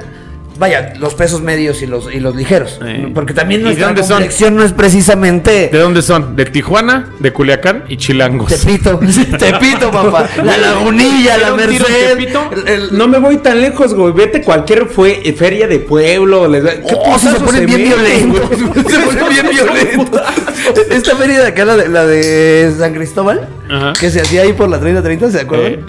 Vaya, 0.57 0.93
los 0.99 1.15
pesos 1.15 1.41
medios 1.41 1.81
y 1.81 1.87
los, 1.87 2.13
y 2.13 2.19
los 2.19 2.35
ligeros. 2.35 2.79
Eh. 2.85 3.09
Porque 3.13 3.33
también 3.33 3.61
¿Y 3.61 3.63
de 3.63 3.67
nuestra 3.69 3.87
dónde 3.87 4.03
son? 4.03 4.09
complexión 4.17 4.55
no 4.55 4.63
es 4.63 4.71
precisamente. 4.73 5.69
¿De 5.71 5.79
dónde 5.79 6.01
son? 6.01 6.35
De 6.35 6.45
Tijuana, 6.45 7.09
de 7.19 7.33
Culiacán 7.33 7.83
y 7.89 7.97
chilangos. 7.97 8.49
Tepito, 8.53 8.99
Tepito, 9.39 9.91
papá. 9.91 10.29
La 10.43 10.57
lagunilla, 10.57 11.37
la 11.37 11.47
¿Era 11.47 11.53
un 11.53 11.59
tiro 11.69 11.85
en 11.87 11.91
Merced. 11.93 12.17
Tepito? 12.17 12.49
el- 12.55 12.67
el- 12.67 12.97
No 12.97 13.07
me 13.07 13.17
voy 13.19 13.37
tan 13.37 13.59
lejos, 13.61 13.93
güey. 13.93 14.13
Vete 14.13 14.41
cualquier 14.41 14.85
fue, 14.87 15.21
feria 15.37 15.67
de 15.67 15.79
pueblo. 15.79 16.47
les 16.47 16.63
da- 16.63 16.73
¿Qué 16.75 16.95
Oh, 16.95 17.17
se 17.17 17.27
putazos 17.27 17.43
ponen 17.43 17.65
bien 17.65 17.83
violentos. 17.83 18.49
Se 18.91 18.99
ponen 18.99 19.29
bien 19.29 19.49
violentos. 19.51 20.21
Esta 20.89 21.15
feria 21.15 21.39
de 21.41 21.47
acá, 21.47 21.65
la 21.65 21.75
de, 21.75 21.89
la 21.89 22.05
de 22.05 22.73
San 22.77 22.93
Cristóbal, 22.93 23.47
Ajá. 23.69 23.93
que 23.99 24.09
se 24.09 24.21
hacía 24.21 24.43
ahí 24.43 24.53
por 24.53 24.69
la 24.69 24.79
30-30, 24.79 25.31
¿se 25.31 25.41
acuerdan? 25.41 25.85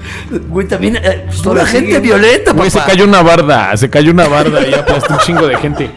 Güey, 0.49 0.67
también, 0.67 0.97
eh, 0.97 1.25
pues, 1.27 1.43
toda 1.43 1.57
la 1.57 1.67
gente 1.67 2.01
violenta, 2.01 2.53
papá. 2.53 2.59
Güey, 2.59 2.71
se 2.71 2.81
cayó 2.81 3.05
una 3.05 3.23
barda, 3.23 3.77
se 3.77 3.91
cayó 3.91 4.11
una 4.11 4.27
barda 4.29 4.67
y 4.67 4.75
aplastó 4.75 5.15
un 5.15 5.21
chingo 5.21 5.47
de 5.47 5.57
gente. 5.57 5.91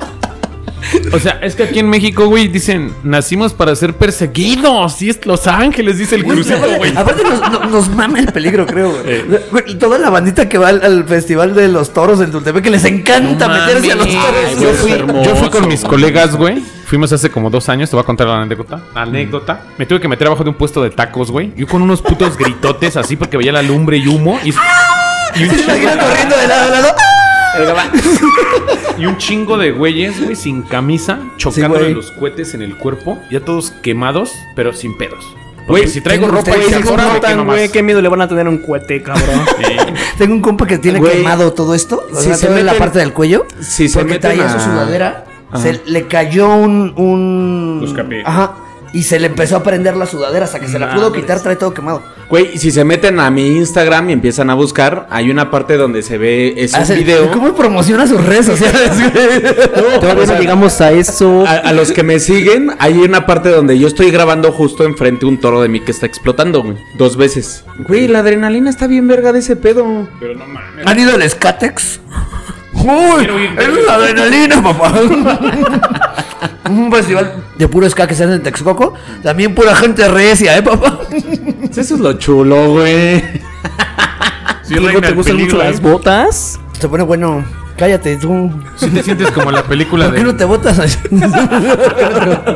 O 1.13 1.19
sea, 1.19 1.39
es 1.41 1.56
que 1.56 1.63
aquí 1.63 1.80
en 1.80 1.89
México, 1.89 2.28
güey, 2.28 2.47
dicen, 2.47 2.93
nacimos 3.04 3.54
para 3.54 3.76
ser 3.76 3.93
perseguidos. 3.93 5.02
Y 5.02 5.10
es 5.10 5.26
Los 5.26 5.47
Ángeles, 5.47 5.97
dice 5.97 6.15
el 6.15 6.23
crucero, 6.26 6.67
güey. 6.78 6.95
Aparte 6.95 7.23
nos, 7.23 7.39
no- 7.52 7.65
nos 7.65 7.89
mama 7.89 8.19
el 8.19 8.28
peligro, 8.28 8.65
creo, 8.65 8.91
güey. 9.04 9.23
Y 9.67 9.76
toda 9.76 9.97
la 9.97 10.10
bandita 10.10 10.47
que 10.50 10.58
va 10.58 10.69
al, 10.69 10.82
al 10.84 11.04
festival 11.06 11.56
de 11.56 11.67
los 11.67 11.93
toros 11.93 12.21
en 12.21 12.32
Tultepec, 12.32 12.63
que 12.63 12.69
les 12.69 12.86
encanta 12.86 13.47
No 13.47 13.54
meterse 13.54 13.91
a 13.91 13.95
los 13.95 14.08
toros. 14.08 14.26
Ay, 14.47 14.56
Yo 14.62 14.73
fui, 14.73 14.91
hermoso, 14.91 15.23
yo 15.30 15.36
fui 15.36 15.50
con 15.50 15.67
mis 15.67 15.82
colegas, 15.84 16.36
güey. 16.36 16.62
Fuimos 16.86 17.12
hace 17.12 17.30
como 17.30 17.50
dos 17.50 17.67
años, 17.67 17.89
te 17.89 17.95
voy 17.97 18.04
a 18.04 18.06
contar 18.06 18.28
la 18.28 18.41
anécdota. 18.41 18.82
Anécdota. 18.95 19.62
Me 19.78 19.86
tuve 19.86 20.00
que 20.00 20.08
meter 20.08 20.28
abajo 20.28 20.43
de 20.43 20.50
un 20.52 20.56
puesto 20.56 20.82
de 20.82 20.89
tacos, 20.89 21.32
güey. 21.32 21.52
Yo 21.58 21.67
con 21.67 21.82
unos 21.82 22.02
putos 22.02 22.38
gritotes 22.38 22.95
así 22.95 23.15
porque 23.17 23.36
veía 23.38 23.52
la 23.52 23.62
lumbre 23.62 23.97
y 23.97 24.08
humo. 24.08 24.39
Y, 24.43 24.50
y 24.50 25.43
un 25.43 25.50
corriendo 25.50 26.38
de 26.38 26.47
lado 26.47 26.73
a 26.73 26.80
lado. 26.80 26.95
Y 28.97 29.05
un 29.05 29.17
chingo 29.17 29.57
de 29.57 29.71
güeyes, 29.71 30.21
güey, 30.23 30.36
sin 30.36 30.62
camisa, 30.63 31.19
chocándole 31.38 31.83
güey. 31.86 31.93
los 31.93 32.12
cohetes 32.12 32.53
en 32.53 32.62
el 32.62 32.75
cuerpo. 32.77 33.19
Ya 33.31 33.39
todos 33.39 33.71
quemados, 33.81 34.31
pero 34.55 34.73
sin 34.73 34.97
pedos. 34.97 35.25
Güey, 35.67 35.81
Güey, 35.83 35.88
si 35.93 35.99
traigo 36.01 36.27
ropa 36.29 36.51
y 36.57 36.62
se 36.69 36.75
ahora 36.89 37.19
me 37.36 37.43
güey, 37.43 37.69
qué 37.69 37.83
miedo 37.83 38.01
le 38.01 38.07
van 38.07 38.21
a 38.21 38.27
tener 38.29 38.47
a 38.47 38.49
un 38.49 38.60
cohete, 38.60 39.03
cabrón. 39.03 39.41
Tengo 40.17 40.33
un 40.33 40.41
compa 40.41 40.65
que 40.65 40.77
tiene 40.77 40.99
Güey, 40.99 41.17
quemado 41.17 41.51
todo 41.53 41.75
esto. 41.75 42.05
O 42.12 42.15
si 42.15 42.23
sea, 42.27 42.36
se 42.36 42.47
toda 42.47 42.62
la 42.63 42.71
meten- 42.73 42.77
parte 42.79 42.99
del 42.99 43.12
cuello. 43.13 43.45
si 43.60 43.89
se 43.89 43.99
porque 43.99 44.13
meten 44.13 44.31
traía 44.31 44.45
a- 44.45 44.53
su 44.60 44.60
sudadera. 44.60 45.25
Se 45.55 45.81
le 45.86 46.07
cayó 46.07 46.53
un. 46.55 46.93
un... 46.97 47.77
Buscapié. 47.81 48.21
Ajá. 48.25 48.55
Y 48.93 49.04
se 49.04 49.19
le 49.19 49.28
empezó 49.28 49.58
a 49.58 49.63
prender 49.63 49.97
la 49.97 50.06
sudadera 50.06 50.45
hasta 50.45 50.60
que 50.60 50.67
se 50.67 50.80
la 50.80 50.93
pudo 50.95 51.12
quitar, 51.12 51.41
trae 51.41 51.56
todo 51.58 51.73
quemado. 51.73 52.02
Güey, 52.30 52.58
si 52.58 52.71
se 52.71 52.84
meten 52.84 53.19
a 53.19 53.30
mi 53.30 53.58
Instagram 53.58 54.10
y 54.10 54.13
empiezan 54.13 54.50
a 54.50 54.54
buscar, 54.54 55.08
hay 55.10 55.30
una 55.30 55.52
parte 55.52 55.78
donde 55.78 56.02
se 56.04 56.17
ve 56.17 56.54
ese 56.58 56.78
Hace- 56.78 56.95
video. 56.95 57.32
¿Cómo 57.32 57.54
promociona 57.54 58.08
sus 58.08 58.23
redes 58.26 58.45
sociales, 58.45 58.91
güey? 58.97 60.00
Todavía 60.00 60.26
no 60.26 60.39
llegamos 60.39 60.80
a 60.82 60.91
eso. 60.91 61.45
A, 61.45 61.52
a 61.52 61.73
los 61.73 61.91
que 61.91 62.04
me 62.04 62.19
siguen, 62.19 62.71
hay 62.80 62.97
una 62.97 63.26
parte 63.26 63.50
donde 63.50 63.78
yo 63.78 63.88
estoy 63.88 64.10
grabando 64.12 64.52
justo 64.52 64.84
enfrente 64.86 65.26
un 65.26 65.38
toro 65.39 65.62
de 65.62 65.69
mí 65.69 65.80
que 65.82 65.91
está 65.91 66.06
explotando, 66.06 66.63
güey. 66.63 66.78
Dos 66.97 67.17
veces. 67.17 67.63
Güey, 67.88 68.08
la 68.08 68.19
adrenalina 68.19 68.69
está 68.69 68.88
bien 68.88 69.08
verga 69.08 69.32
de 69.34 69.39
ese 69.39 69.56
pedo. 69.56 70.08
Pero 70.19 70.34
no 70.36 70.45
mames. 70.47 70.86
¿Han 70.88 71.00
ido 71.00 71.13
al 71.13 71.30
Skatex? 71.30 72.00
¡Uy! 72.88 73.28
¡Es 73.58 73.86
la 73.86 73.95
adrenalina, 73.95 74.63
papá! 74.63 74.93
Un 76.69 76.91
festival 76.91 77.43
de 77.58 77.67
puro 77.67 77.89
ska 77.89 78.08
que 78.08 78.15
se 78.15 78.23
hace 78.23 78.34
en 78.34 78.43
Texcoco. 78.43 78.93
También 79.23 79.54
pura 79.56 79.76
gente 79.76 80.08
recia, 80.08 80.58
¿eh, 80.58 80.62
papá? 80.62 81.00
Eso 81.69 81.82
es 81.95 82.00
lo 82.00 82.13
chulo, 82.13 82.71
güey. 82.71 83.23
Sí, 84.63 84.76
¿No 84.76 84.88
reina 84.88 85.08
te 85.08 85.13
gustan 85.13 85.36
peligro, 85.38 85.58
mucho 85.58 85.58
las 85.58 85.78
¿eh? 85.78 85.82
botas? 85.82 86.60
Se 86.80 86.88
pone 86.88 87.04
bueno. 87.04 87.43
Cállate, 87.78 88.17
tú. 88.17 88.50
Sí 88.76 88.89
te 88.89 89.04
sientes 89.04 89.30
como 89.32 89.52
la 89.52 89.63
película 89.63 90.06
¿Por 90.06 90.15
qué 90.15 90.23
no 90.23 90.32
de... 90.34 90.39
te 90.39 90.45
botas? 90.45 90.78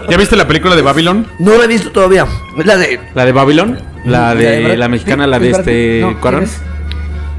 ¿Ya 0.10 0.18
viste 0.18 0.36
la 0.36 0.48
película 0.48 0.76
de 0.76 0.82
Babylon? 0.82 1.28
no 1.38 1.58
la 1.58 1.66
he 1.66 1.68
visto 1.68 1.92
todavía. 1.92 2.26
Es 2.58 2.66
la 2.66 2.76
de. 2.76 3.00
¿La 3.14 3.26
de 3.26 3.32
Babylon? 3.32 3.80
La 4.04 4.34
de 4.34 4.76
la 4.78 4.88
mexicana, 4.88 5.28
la 5.28 5.38
de 5.38 5.52
este 5.52 6.00
No, 6.02 6.20
Cuarón. 6.20 6.48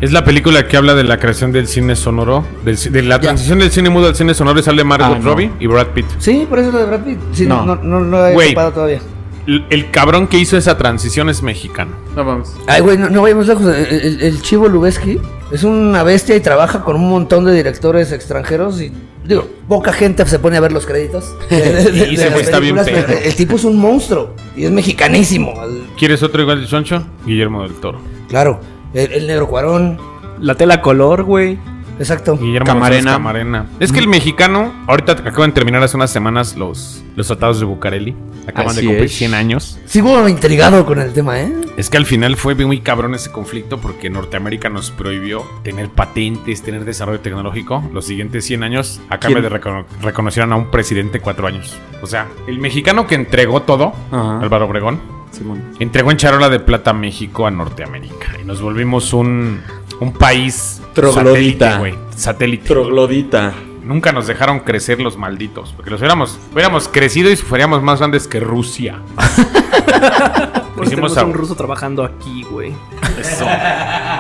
¿Quién 0.03 0.09
es? 0.09 0.13
La 0.13 0.25
película 0.25 0.67
que 0.67 0.77
habla 0.77 0.95
de 0.95 1.05
la 1.05 1.19
creación 1.19 1.53
del 1.53 1.67
cine 1.67 1.97
sonoro, 1.97 2.45
del 2.65 2.77
de 2.77 3.03
la 3.03 3.21
transición 3.21 3.59
del 3.61 3.71
cine 3.71 3.91
mudo 3.91 4.09
al 4.09 4.15
cine 4.15 4.35
sonoro 4.35 4.59
y 4.61 4.63
sale 4.63 4.85
Margot 4.85 5.17
Ah, 5.17 5.19
no. 5.19 5.25
Robbie 5.31 5.51
y 5.61 5.67
Brad 5.67 5.89
Pitt. 5.89 6.07
Sí, 6.19 6.47
por 6.49 6.59
eso 6.59 6.69
es 6.69 6.75
la 6.75 6.81
de 6.81 6.87
Brad 6.87 7.01
Pitt. 7.05 7.19
Sí, 7.33 7.47
no, 7.47 7.65
No. 7.65 7.77
no, 7.77 8.01
no 8.01 8.01
lo 8.01 8.27
he 8.29 8.47
ocupado 8.47 8.73
todavía. 8.73 9.01
El, 9.45 9.91
cabrón 9.91 10.29
que 10.29 10.39
hizo 10.39 10.57
esa 10.57 10.79
transición 10.79 11.29
es 11.29 11.43
mexicano. 11.43 11.91
No 12.15 12.25
vamos. 12.25 12.55
Ay, 12.69 12.81
güey, 12.81 12.97
no, 12.97 13.11
no 13.11 13.23
vayamos 13.23 13.49
lejos. 13.49 13.65
El, 13.75 13.87
el- 14.01 14.23
el 14.23 14.41
Chivo 14.41 14.69
Lubeski 14.69 15.19
es 15.51 15.65
una 15.65 16.05
bestia 16.05 16.37
y 16.37 16.41
trabaja 16.41 16.83
con 16.85 16.95
un 16.95 17.09
montón 17.11 17.45
de 17.45 17.53
directores 17.53 18.13
extranjeros 18.13 18.81
y. 18.81 18.93
Digo, 19.27 19.49
poca 19.69 19.93
gente 19.93 20.25
se 20.27 20.39
pone 20.39 20.57
a 20.57 20.61
ver 20.61 20.71
los 20.71 20.87
créditos. 20.87 21.35
de- 21.51 21.61
de- 21.61 21.91
de- 21.91 22.09
Y 22.13 22.17
de 22.17 22.29
güey 22.31 22.43
está 22.45 22.61
bien 22.61 22.77
pero. 22.85 23.09
El 23.19 23.35
tipo 23.35 23.57
es 23.57 23.65
un 23.65 23.79
monstruo 23.81 24.35
y 24.57 24.65
es 24.65 24.71
mexicanísimo. 24.71 25.55
¿Quieres 25.99 26.23
otro 26.23 26.43
igual 26.43 26.61
de 26.61 26.69
Soncho? 26.69 27.05
Guillermo 27.27 27.63
del 27.65 27.73
Toro. 27.75 27.99
Claro, 28.29 28.61
el, 28.95 29.13
el 29.13 29.27
negro 29.27 29.49
cuarón. 29.49 29.99
La 30.41 30.55
tela 30.57 30.81
color, 30.83 31.23
güey. 31.25 31.59
Exacto. 31.99 32.37
Guillermo 32.37 32.67
Camarena. 32.67 33.13
Camarena. 33.13 33.67
Es 33.79 33.93
que 33.93 34.01
el 34.01 34.09
mexicano, 34.09 34.73
ahorita 34.89 35.13
acaban 35.13 35.51
de 35.51 35.55
terminar 35.55 35.83
hace 35.83 35.97
unas 35.97 36.11
semanas 36.11 36.57
los, 36.57 37.03
los 37.15 37.27
tratados 37.27 37.61
de 37.61 37.67
Bucareli. 37.67 38.17
Acaban 38.49 38.71
Así 38.73 38.81
de 38.81 38.87
cumplir 38.87 39.05
es. 39.05 39.13
100 39.15 39.35
años. 39.35 39.79
Sigo 39.85 40.27
intrigado 40.29 40.85
con 40.85 40.99
el 41.01 41.13
tema, 41.13 41.39
¿eh? 41.41 41.53
Es 41.77 41.91
que 41.91 41.97
al 41.99 42.07
final 42.07 42.35
fue 42.37 42.57
muy 42.57 42.81
cabrón 42.81 43.15
ese 43.15 43.31
conflicto 43.31 43.79
porque 43.79 44.11
Norteamérica 44.11 44.69
nos 44.69 44.91
prohibió 44.91 45.45
tener 45.63 45.91
patentes, 45.91 46.63
tener 46.63 46.85
desarrollo 46.85 47.21
tecnológico 47.21 47.85
los 47.93 48.05
siguientes 48.07 48.45
100 48.47 48.65
años 48.65 49.01
a 49.11 49.21
cambio 49.21 49.39
¿Quién? 49.41 49.53
de 49.53 49.61
recono- 49.61 49.85
reconocieran 50.01 50.53
a 50.53 50.57
un 50.57 50.71
presidente 50.73 51.21
cuatro 51.21 51.47
años. 51.47 51.77
O 52.03 52.07
sea, 52.09 52.27
el 52.49 52.59
mexicano 52.59 53.07
que 53.07 53.15
entregó 53.15 53.63
todo, 53.63 53.93
Ajá. 54.11 54.41
Álvaro 54.41 54.65
Obregón, 54.67 54.99
Simón. 55.33 55.63
entregó 55.81 56.11
en 56.11 56.17
charola 56.19 56.49
de 56.49 56.61
plata 56.61 56.91
a 56.91 56.95
México 56.95 57.47
a 57.47 57.51
Norteamérica 57.51 58.39
y 58.41 58.45
nos 58.45 58.61
volvimos 58.63 59.13
un, 59.13 59.61
un 60.01 60.13
país 60.13 60.81
Troglodita. 60.95 61.73
satélite, 61.73 61.79
güey. 61.79 61.95
Satélite. 62.17 62.69
Troglodita. 62.69 63.53
Nunca 63.83 64.13
nos 64.13 64.29
dejaron 64.29 64.61
crecer 64.61 65.01
los 65.01 65.17
malditos. 65.17 65.73
Porque 65.75 65.91
los 65.91 66.01
hubiéramos, 66.01 66.39
hubiéramos 66.53 66.87
crecido 66.87 67.31
y 67.31 67.37
fuéramos 67.37 67.83
más 67.83 67.99
grandes 67.99 68.29
que 68.29 68.39
Rusia. 68.41 69.01
Pues 70.75 70.91
Hicimos 70.91 71.13
tenemos 71.15 71.19
a- 71.19 71.25
un 71.27 71.35
ruso 71.35 71.55
trabajando 71.55 72.03
aquí, 72.03 72.43
güey. 72.45 72.73
Eso. 73.21 73.45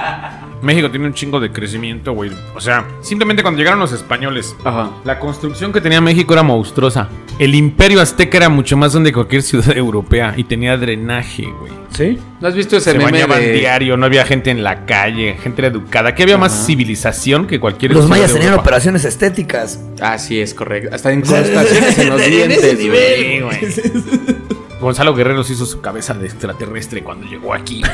México 0.62 0.90
tiene 0.90 1.06
un 1.06 1.14
chingo 1.14 1.40
de 1.40 1.50
crecimiento, 1.50 2.12
güey. 2.12 2.30
O 2.54 2.60
sea, 2.60 2.86
simplemente 3.00 3.42
cuando 3.42 3.58
llegaron 3.58 3.80
los 3.80 3.92
españoles, 3.92 4.54
Ajá. 4.64 4.90
la 5.04 5.18
construcción 5.18 5.72
que 5.72 5.80
tenía 5.80 6.00
México 6.00 6.32
era 6.32 6.42
monstruosa. 6.42 7.08
El 7.38 7.54
imperio 7.54 8.00
azteca 8.00 8.36
era 8.38 8.48
mucho 8.48 8.76
más 8.76 8.92
grande 8.92 9.10
que 9.10 9.14
cualquier 9.14 9.42
ciudad 9.42 9.76
europea 9.76 10.34
y 10.36 10.44
tenía 10.44 10.76
drenaje, 10.76 11.44
güey. 11.44 11.72
¿Sí? 11.90 12.18
¿No 12.40 12.48
has 12.48 12.54
visto 12.54 12.76
ese 12.76 12.92
Se 12.92 12.98
meme 12.98 13.10
bañaban 13.12 13.40
de... 13.40 13.52
diario, 13.52 13.96
no 13.96 14.06
había 14.06 14.24
gente 14.24 14.50
en 14.50 14.62
la 14.62 14.86
calle, 14.86 15.36
gente 15.42 15.60
era 15.62 15.68
educada. 15.68 16.10
Aquí 16.10 16.22
había 16.22 16.38
más 16.38 16.66
civilización 16.66 17.46
que 17.46 17.60
cualquier 17.60 17.92
Los 17.92 18.04
ciudad 18.04 18.16
mayas 18.16 18.32
de 18.32 18.38
tenían 18.40 18.58
operaciones 18.58 19.04
estéticas. 19.04 19.80
Ah, 20.00 20.18
sí, 20.18 20.40
es 20.40 20.54
correcto. 20.54 20.94
Hasta 20.94 21.12
incrustaciones 21.12 21.98
en 21.98 22.08
los 22.08 22.22
En 22.22 22.30
dientes, 22.30 22.88
güey. 22.88 23.42
Gonzalo 24.82 25.14
Guerrero 25.14 25.42
se 25.44 25.54
hizo 25.54 25.64
su 25.64 25.80
cabeza 25.80 26.12
de 26.12 26.26
extraterrestre 26.26 27.02
cuando 27.02 27.26
llegó 27.26 27.54
aquí. 27.54 27.82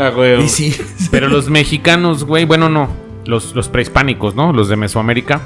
Ah, 0.00 0.10
güey. 0.10 0.44
Y 0.44 0.48
sí. 0.48 0.76
Pero 1.10 1.26
los 1.26 1.50
mexicanos, 1.50 2.22
güey, 2.22 2.44
bueno, 2.44 2.68
no. 2.68 2.88
Los, 3.24 3.56
los 3.56 3.68
prehispánicos, 3.68 4.36
¿no? 4.36 4.52
Los 4.52 4.68
de 4.68 4.76
Mesoamérica. 4.76 5.40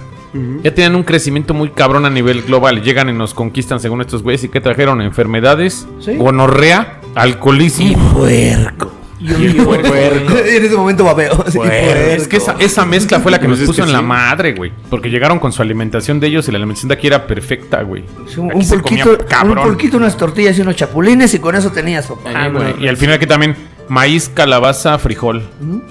Ya 0.63 0.75
tenían 0.75 0.95
un 0.95 1.05
crecimiento 1.05 1.55
muy 1.55 1.71
cabrón 1.71 2.05
a 2.05 2.11
nivel 2.11 2.43
global. 2.43 2.83
Llegan 2.83 3.09
y 3.09 3.13
nos 3.15 3.33
conquistan 3.33 3.81
según 3.81 4.03
estos 4.03 4.23
güeyes. 4.23 4.45
¿Y 4.45 4.49
qué 4.51 4.61
trajeron? 4.61 5.01
Enfermedades, 5.01 5.87
Sí. 6.01 6.17
gonorrea, 6.17 7.01
Y 7.03 7.19
alcoholismo. 7.19 8.13
puerco. 8.13 8.93
Y 9.23 9.53
puerco. 9.55 10.37
en 10.47 10.65
ese 10.65 10.75
momento. 10.75 11.17
Sí, 11.49 11.59
Es 11.63 12.29
que 12.29 12.37
esa, 12.37 12.85
mezcla 12.85 13.21
fue 13.21 13.31
la 13.31 13.41
que 13.41 13.49
nos 13.49 13.61
es 13.61 13.67
puso 13.67 13.83
que 13.83 13.89
en 13.89 13.93
la 13.93 14.03
madre, 14.03 14.55
güey. 14.55 14.73
Porque 14.91 15.11
llegaron 15.11 15.39
con 15.39 15.53
su 15.53 15.63
alimentación 15.63 16.21
de 16.21 16.27
ellos 16.27 16.49
y 16.49 16.53
la 16.53 16.59
alimentación 16.59 16.89
de 16.89 16.95
aquí 16.95 17.07
era 17.07 17.27
perfecta, 17.27 17.83
güey. 17.83 18.05
Un, 18.37 18.53
un 18.55 18.81
comía 18.81 19.05
un 19.07 19.55
pulquito, 19.55 19.97
unas 19.97 20.17
tortillas 20.17 20.59
y 20.59 20.63
unos 20.63 20.77
chapulines 20.77 21.33
y 21.35 21.39
con 21.39 21.55
eso 21.55 21.71
tenías, 21.71 22.07
papá. 22.07 22.31
Ah, 22.35 22.49
güey. 22.49 22.85
Y 22.85 22.89
al 22.89 22.97
final 22.97 23.17
aquí 23.17 23.27
también 23.27 23.57
maíz, 23.93 24.31
calabaza, 24.33 24.99
frijol. 24.99 25.43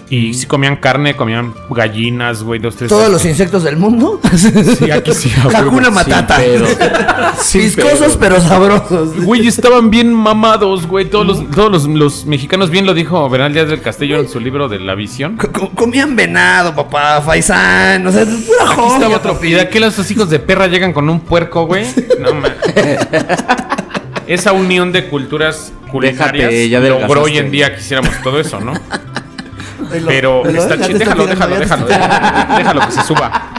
Y 0.10 0.34
si 0.34 0.48
comían 0.48 0.78
carne, 0.78 1.16
comían 1.16 1.54
gallinas, 1.70 2.42
güey, 2.42 2.60
dos, 2.60 2.76
tres. 2.76 2.90
Todos 2.90 3.10
los 3.10 3.24
insectos 3.26 3.64
del 3.64 3.78
mundo. 3.78 4.20
Sí, 4.32 4.90
aquí 4.90 5.14
sí, 5.14 5.32
a 5.40 5.48
huevo, 5.48 5.58
Hakuna 5.70 5.86
sin 5.86 5.94
Matata. 5.94 6.40
Viscosos 7.54 8.18
pero 8.20 8.40
sabrosos. 8.42 9.24
Güey, 9.24 9.46
estaban 9.48 9.90
bien 9.92 10.12
mamados, 10.14 10.88
güey. 10.88 11.06
Todos, 11.10 11.28
los, 11.28 11.52
todos 11.52 11.72
los, 11.72 11.86
los 11.88 12.26
mexicanos, 12.26 12.70
bien 12.72 12.86
lo 12.88 12.94
dijo 12.94 13.30
Bernal 13.30 13.54
Díaz 13.54 13.70
del 13.70 13.82
Castillo 13.82 14.20
en 14.20 14.28
su 14.28 14.40
libro 14.40 14.68
de 14.68 14.80
La 14.80 14.96
Visión. 14.96 15.38
Co- 15.38 15.52
co- 15.52 15.70
comían 15.76 16.16
venado, 16.16 16.74
papá, 16.74 17.22
faisán, 17.22 18.06
o 18.08 18.12
sea, 18.12 18.24
es 18.24 18.30
pura 18.30 18.64
Aquí 18.66 18.76
joya, 18.76 18.94
estaba 18.96 19.16
otro. 19.18 19.34
papi. 19.34 19.48
¿Y 19.50 19.52
de 19.52 19.70
qué 19.70 19.78
esos 19.86 20.10
hijos 20.10 20.30
de 20.30 20.40
perra 20.40 20.68
llegan 20.68 20.94
con 20.94 21.08
un 21.10 21.20
puerco, 21.20 21.66
güey? 21.66 21.86
No 22.20 22.34
mames. 22.34 22.52
Esa 24.34 24.54
unión 24.54 24.94
de 24.94 25.08
culturas 25.08 25.74
culinarias 25.92 26.50
Déjate, 26.52 26.70
ya 26.70 26.80
logró 26.80 27.24
hoy 27.24 27.38
en 27.38 27.52
día 27.52 27.74
que 27.74 27.82
hiciéramos 27.82 28.14
todo 28.24 28.40
eso, 28.40 28.62
¿no? 28.62 28.74
Pero 30.08 30.48
está 30.48 30.80
chido. 30.80 31.00
Déjalo, 31.00 31.28
déjalo, 31.28 31.60
déjalo. 31.60 31.86
Déjalo, 31.86 32.58
déjalo 32.58 32.82
que 32.86 32.92
se 32.94 33.04
suba. 33.04 33.52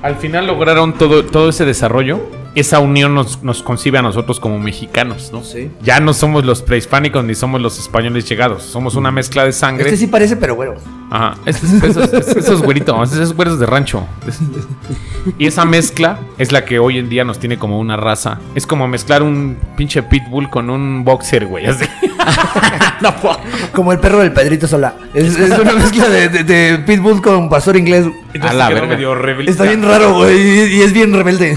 Al 0.00 0.14
final 0.16 0.46
lograron 0.46 0.94
todo, 0.94 1.24
todo 1.24 1.48
ese 1.48 1.64
desarrollo. 1.64 2.20
Esa 2.54 2.80
unión 2.80 3.14
nos, 3.14 3.42
nos 3.42 3.62
concibe 3.62 3.96
a 3.98 4.02
nosotros 4.02 4.38
como 4.38 4.58
mexicanos, 4.58 5.30
¿no? 5.32 5.42
Sí. 5.42 5.70
Ya 5.82 6.00
no 6.00 6.12
somos 6.12 6.44
los 6.44 6.60
prehispánicos 6.60 7.24
ni 7.24 7.34
somos 7.34 7.62
los 7.62 7.78
españoles 7.78 8.28
llegados. 8.28 8.62
Somos 8.62 8.94
una 8.94 9.10
mezcla 9.10 9.44
de 9.44 9.52
sangre. 9.52 9.84
Este 9.86 9.96
sí 9.96 10.06
parece, 10.06 10.36
pero 10.36 10.54
bueno. 10.54 10.74
Ajá. 11.10 11.34
Esos, 11.46 11.72
esos, 11.82 12.12
esos 12.36 12.62
güeritos, 12.62 13.12
esos 13.12 13.34
güeros 13.34 13.58
de 13.58 13.64
rancho. 13.66 14.06
Y 15.38 15.46
esa 15.46 15.64
mezcla 15.64 16.18
es 16.36 16.52
la 16.52 16.64
que 16.66 16.78
hoy 16.78 16.98
en 16.98 17.08
día 17.08 17.24
nos 17.24 17.38
tiene 17.38 17.58
como 17.58 17.78
una 17.78 17.96
raza. 17.96 18.38
Es 18.54 18.66
como 18.66 18.86
mezclar 18.86 19.22
un 19.22 19.56
pinche 19.76 20.02
pitbull 20.02 20.50
con 20.50 20.68
un 20.68 21.04
boxer, 21.04 21.46
güey. 21.46 21.66
así. 21.66 21.84
Como 23.72 23.92
el 23.92 23.98
perro 23.98 24.18
del 24.20 24.32
Pedrito 24.32 24.66
Sola. 24.68 24.94
Es, 25.14 25.36
es 25.38 25.58
una 25.58 25.72
mezcla 25.72 26.08
de, 26.08 26.28
de- 26.28 26.44
de 26.44 26.78
pitbull 26.78 27.20
con 27.22 27.48
pastor 27.48 27.76
inglés. 27.76 28.06
Entonces 28.34 28.58
la 28.58 28.68
quedó 28.68 28.80
verga. 28.80 28.94
medio 28.96 29.14
rebelde. 29.14 29.50
Está 29.52 29.64
bien 29.64 29.82
raro, 29.82 30.14
güey, 30.14 30.74
y, 30.76 30.80
es 30.82 30.92
bien 30.92 31.12
rebelde. 31.12 31.56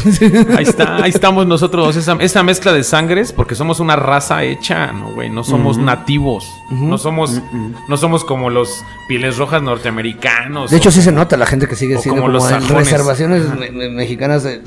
Ahí 0.58 0.64
está, 0.64 0.98
ahí 0.98 1.10
estamos 1.12 1.46
nosotros, 1.48 1.96
esa, 1.96 2.14
esa 2.20 2.44
mezcla 2.44 2.74
de 2.74 2.84
sangres, 2.84 3.32
porque 3.32 3.56
somos 3.56 3.80
una 3.80 3.96
raza 3.96 4.44
hecha, 4.44 4.92
¿no, 4.92 5.12
güey? 5.14 5.30
No 5.30 5.44
somos 5.44 5.78
nativos. 5.78 6.46
No 6.72 6.98
somos, 6.98 7.42
no 7.88 7.98
somos 7.98 8.24
como 8.26 8.50
los 8.50 8.84
pieles 9.08 9.38
rojas 9.38 9.62
norteamericanos. 9.62 10.72
De 10.72 10.78
hecho, 10.78 10.90
o- 10.90 10.92
sí 10.92 11.02
se 11.02 11.12
nota 11.12 11.38
la 11.38 11.46
gente 11.46 11.68
que 11.68 11.76
sigue 11.76 11.98
siendo 12.00 12.22
como 12.22 12.34
como, 12.34 12.44
los 12.46 12.52
en 12.52 12.62
sajones. 12.62 12.90
reservaciones 12.92 13.44
me- 13.58 13.72
me- 13.72 13.90
mexicanas. 13.90 14.44
de- 14.44 14.62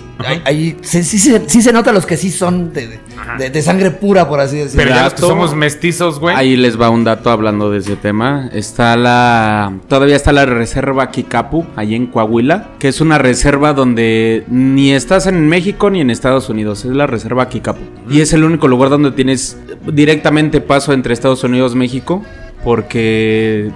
sí, 0.82 1.02
se- 1.02 1.48
sí 1.48 1.62
se 1.62 1.72
nota 1.72 1.92
los 1.92 2.06
que 2.06 2.16
sí 2.16 2.30
son 2.30 2.72
de, 2.72 2.86
de- 2.86 3.00
de- 3.38 3.50
de 3.50 3.62
sangre 3.62 3.90
pura, 3.90 4.28
por 4.28 4.40
así 4.40 4.56
decirlo. 4.58 4.84
pero 4.84 4.94
ya 4.94 5.04
los 5.04 5.14
que 5.14 5.20
somos 5.20 5.54
mestizos, 5.54 6.20
güey. 6.20 6.34
Ahí 6.36 6.56
les 6.56 6.80
va 6.80 6.90
un 6.90 7.04
dato 7.04 7.30
hablando 7.30 7.70
de 7.70 7.78
ese 7.78 7.96
tema. 7.96 8.48
Está 8.52 8.96
la. 8.96 9.72
Todavía 9.88 10.16
está 10.16 10.32
la 10.32 10.46
reserva 10.46 11.10
Kikapu, 11.10 11.66
ahí 11.76 11.94
en 11.94 11.97
Coahuila. 12.06 12.68
Que 12.78 12.88
es 12.88 13.00
una 13.00 13.18
reserva 13.18 13.72
donde 13.74 14.44
ni 14.48 14.92
estás 14.92 15.26
en 15.26 15.48
México 15.48 15.90
ni 15.90 16.00
en 16.00 16.10
Estados 16.10 16.48
Unidos. 16.48 16.84
Es 16.84 16.92
la 16.92 17.06
reserva 17.06 17.48
Kikapu. 17.48 17.80
Y 18.08 18.20
es 18.20 18.32
el 18.32 18.44
único 18.44 18.68
lugar 18.68 18.90
donde 18.90 19.10
tienes 19.10 19.58
directamente 19.92 20.60
paso 20.60 20.92
entre 20.92 21.12
Estados 21.12 21.44
Unidos 21.44 21.74
y 21.74 21.76
México. 21.76 22.22
Porque 22.64 23.70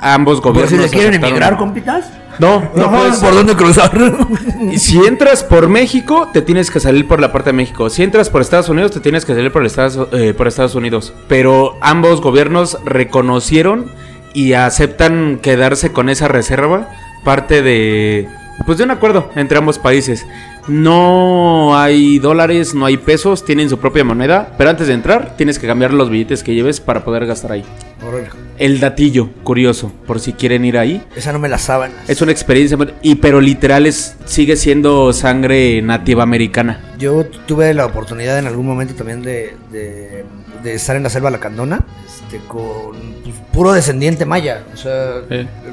ambos 0.00 0.40
gobiernos. 0.40 0.70
si 0.70 0.78
le 0.78 0.88
quieren 0.88 1.22
emigrar, 1.22 1.56
compitas. 1.56 2.10
No, 2.38 2.70
no 2.74 2.90
puedes. 2.90 3.18
¿Por 3.18 3.34
dónde 3.34 3.54
cruzar? 3.56 3.90
Si 4.76 4.98
entras 4.98 5.42
por 5.42 5.68
México, 5.68 6.28
te 6.32 6.42
tienes 6.42 6.70
que 6.70 6.80
salir 6.80 7.06
por 7.08 7.20
la 7.20 7.32
parte 7.32 7.50
de 7.50 7.54
México. 7.54 7.90
Si 7.90 8.02
entras 8.02 8.30
por 8.30 8.40
Estados 8.40 8.68
Unidos, 8.68 8.92
te 8.92 9.00
tienes 9.00 9.24
que 9.24 9.34
salir 9.34 9.50
por 9.50 9.64
Estados, 9.64 10.08
eh, 10.12 10.34
por 10.34 10.46
Estados 10.46 10.74
Unidos. 10.74 11.12
Pero 11.26 11.76
ambos 11.80 12.20
gobiernos 12.20 12.78
reconocieron 12.84 13.86
y 14.34 14.52
aceptan 14.52 15.38
quedarse 15.42 15.92
con 15.92 16.08
esa 16.08 16.28
reserva, 16.28 16.88
parte 17.24 17.62
de, 17.62 18.28
pues 18.66 18.78
de 18.78 18.84
un 18.84 18.90
acuerdo 18.90 19.30
entre 19.36 19.58
ambos 19.58 19.78
países. 19.78 20.26
No 20.68 21.78
hay 21.78 22.18
dólares, 22.18 22.74
no 22.74 22.84
hay 22.84 22.98
pesos, 22.98 23.42
tienen 23.44 23.70
su 23.70 23.78
propia 23.78 24.04
moneda, 24.04 24.52
pero 24.58 24.68
antes 24.68 24.86
de 24.86 24.92
entrar 24.92 25.34
tienes 25.36 25.58
que 25.58 25.66
cambiar 25.66 25.94
los 25.94 26.10
billetes 26.10 26.42
que 26.42 26.54
lleves 26.54 26.78
para 26.80 27.04
poder 27.04 27.24
gastar 27.26 27.52
ahí. 27.52 27.64
El 28.58 28.78
datillo, 28.78 29.30
curioso, 29.44 29.90
por 30.06 30.20
si 30.20 30.34
quieren 30.34 30.64
ir 30.66 30.76
ahí. 30.76 31.02
Esa 31.16 31.32
no 31.32 31.38
me 31.38 31.48
la 31.48 31.56
saben. 31.58 31.92
Es 32.06 32.20
una 32.20 32.32
experiencia, 32.32 32.76
y 33.02 33.14
pero 33.14 33.40
literal 33.40 33.86
es, 33.86 34.16
sigue 34.26 34.56
siendo 34.56 35.12
sangre 35.14 35.80
nativa 35.80 36.22
americana. 36.22 36.80
Yo 36.98 37.24
tuve 37.46 37.72
la 37.72 37.86
oportunidad 37.86 38.38
en 38.38 38.46
algún 38.46 38.66
momento 38.66 38.94
también 38.94 39.22
de, 39.22 39.54
de- 39.72 40.24
de 40.62 40.74
estar 40.74 40.96
en 40.96 41.04
la 41.04 41.08
selva 41.10 41.30
lacandona 41.30 41.84
este, 42.28 42.46
con 42.46 42.92
pues, 43.24 43.34
puro 43.52 43.72
descendiente 43.72 44.24
maya. 44.26 44.62
O 44.72 44.76
sea, 44.76 45.22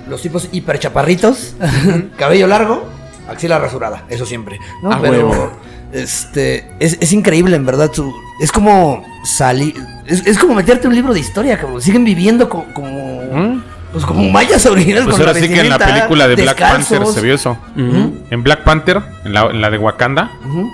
los 0.10 0.22
tipos 0.22 0.50
hiper 0.52 0.80
chaparritos, 0.80 1.56
cabello 2.18 2.48
largo, 2.48 2.84
axila 3.30 3.60
rasurada, 3.60 4.06
eso 4.10 4.26
siempre. 4.26 4.60
¿no? 4.82 4.92
Ah, 4.92 5.00
Pero 5.02 5.30
huevo. 5.30 5.52
este, 5.92 6.68
es, 6.80 6.98
es 7.02 7.12
increíble, 7.14 7.56
en 7.56 7.66
verdad. 7.66 7.92
su- 7.94 8.14
es 8.42 8.52
como 8.52 9.06
salir. 9.24 9.76
Es, 10.06 10.26
es 10.26 10.38
como 10.38 10.54
meterte 10.56 10.88
un 10.88 10.96
libro 10.96 11.14
de 11.14 11.20
historia, 11.20 11.58
cabrón. 11.58 11.82
Siguen 11.82 12.04
viviendo 12.06 12.50
co- 12.50 12.66
como. 12.74 13.22
¿Mm? 13.32 13.62
Pues 13.92 14.06
como 14.06 14.30
mayas 14.30 14.66
originales. 14.66 15.06
Pues 15.08 15.20
ahora 15.20 15.34
sí 15.34 15.48
que 15.48 15.62
en 15.62 15.70
la 15.70 15.78
película 15.78 16.28
de 16.28 16.36
Black 16.36 16.58
descalzos. 16.58 16.98
Panther 16.98 17.14
se 17.14 17.22
vio 17.22 17.36
eso. 17.36 17.58
En 17.78 18.44
Black 18.44 18.64
Panther, 18.64 19.02
en 19.24 19.34
la, 19.34 19.46
en 19.46 19.62
la 19.62 19.70
de 19.70 19.78
Wakanda. 19.78 20.32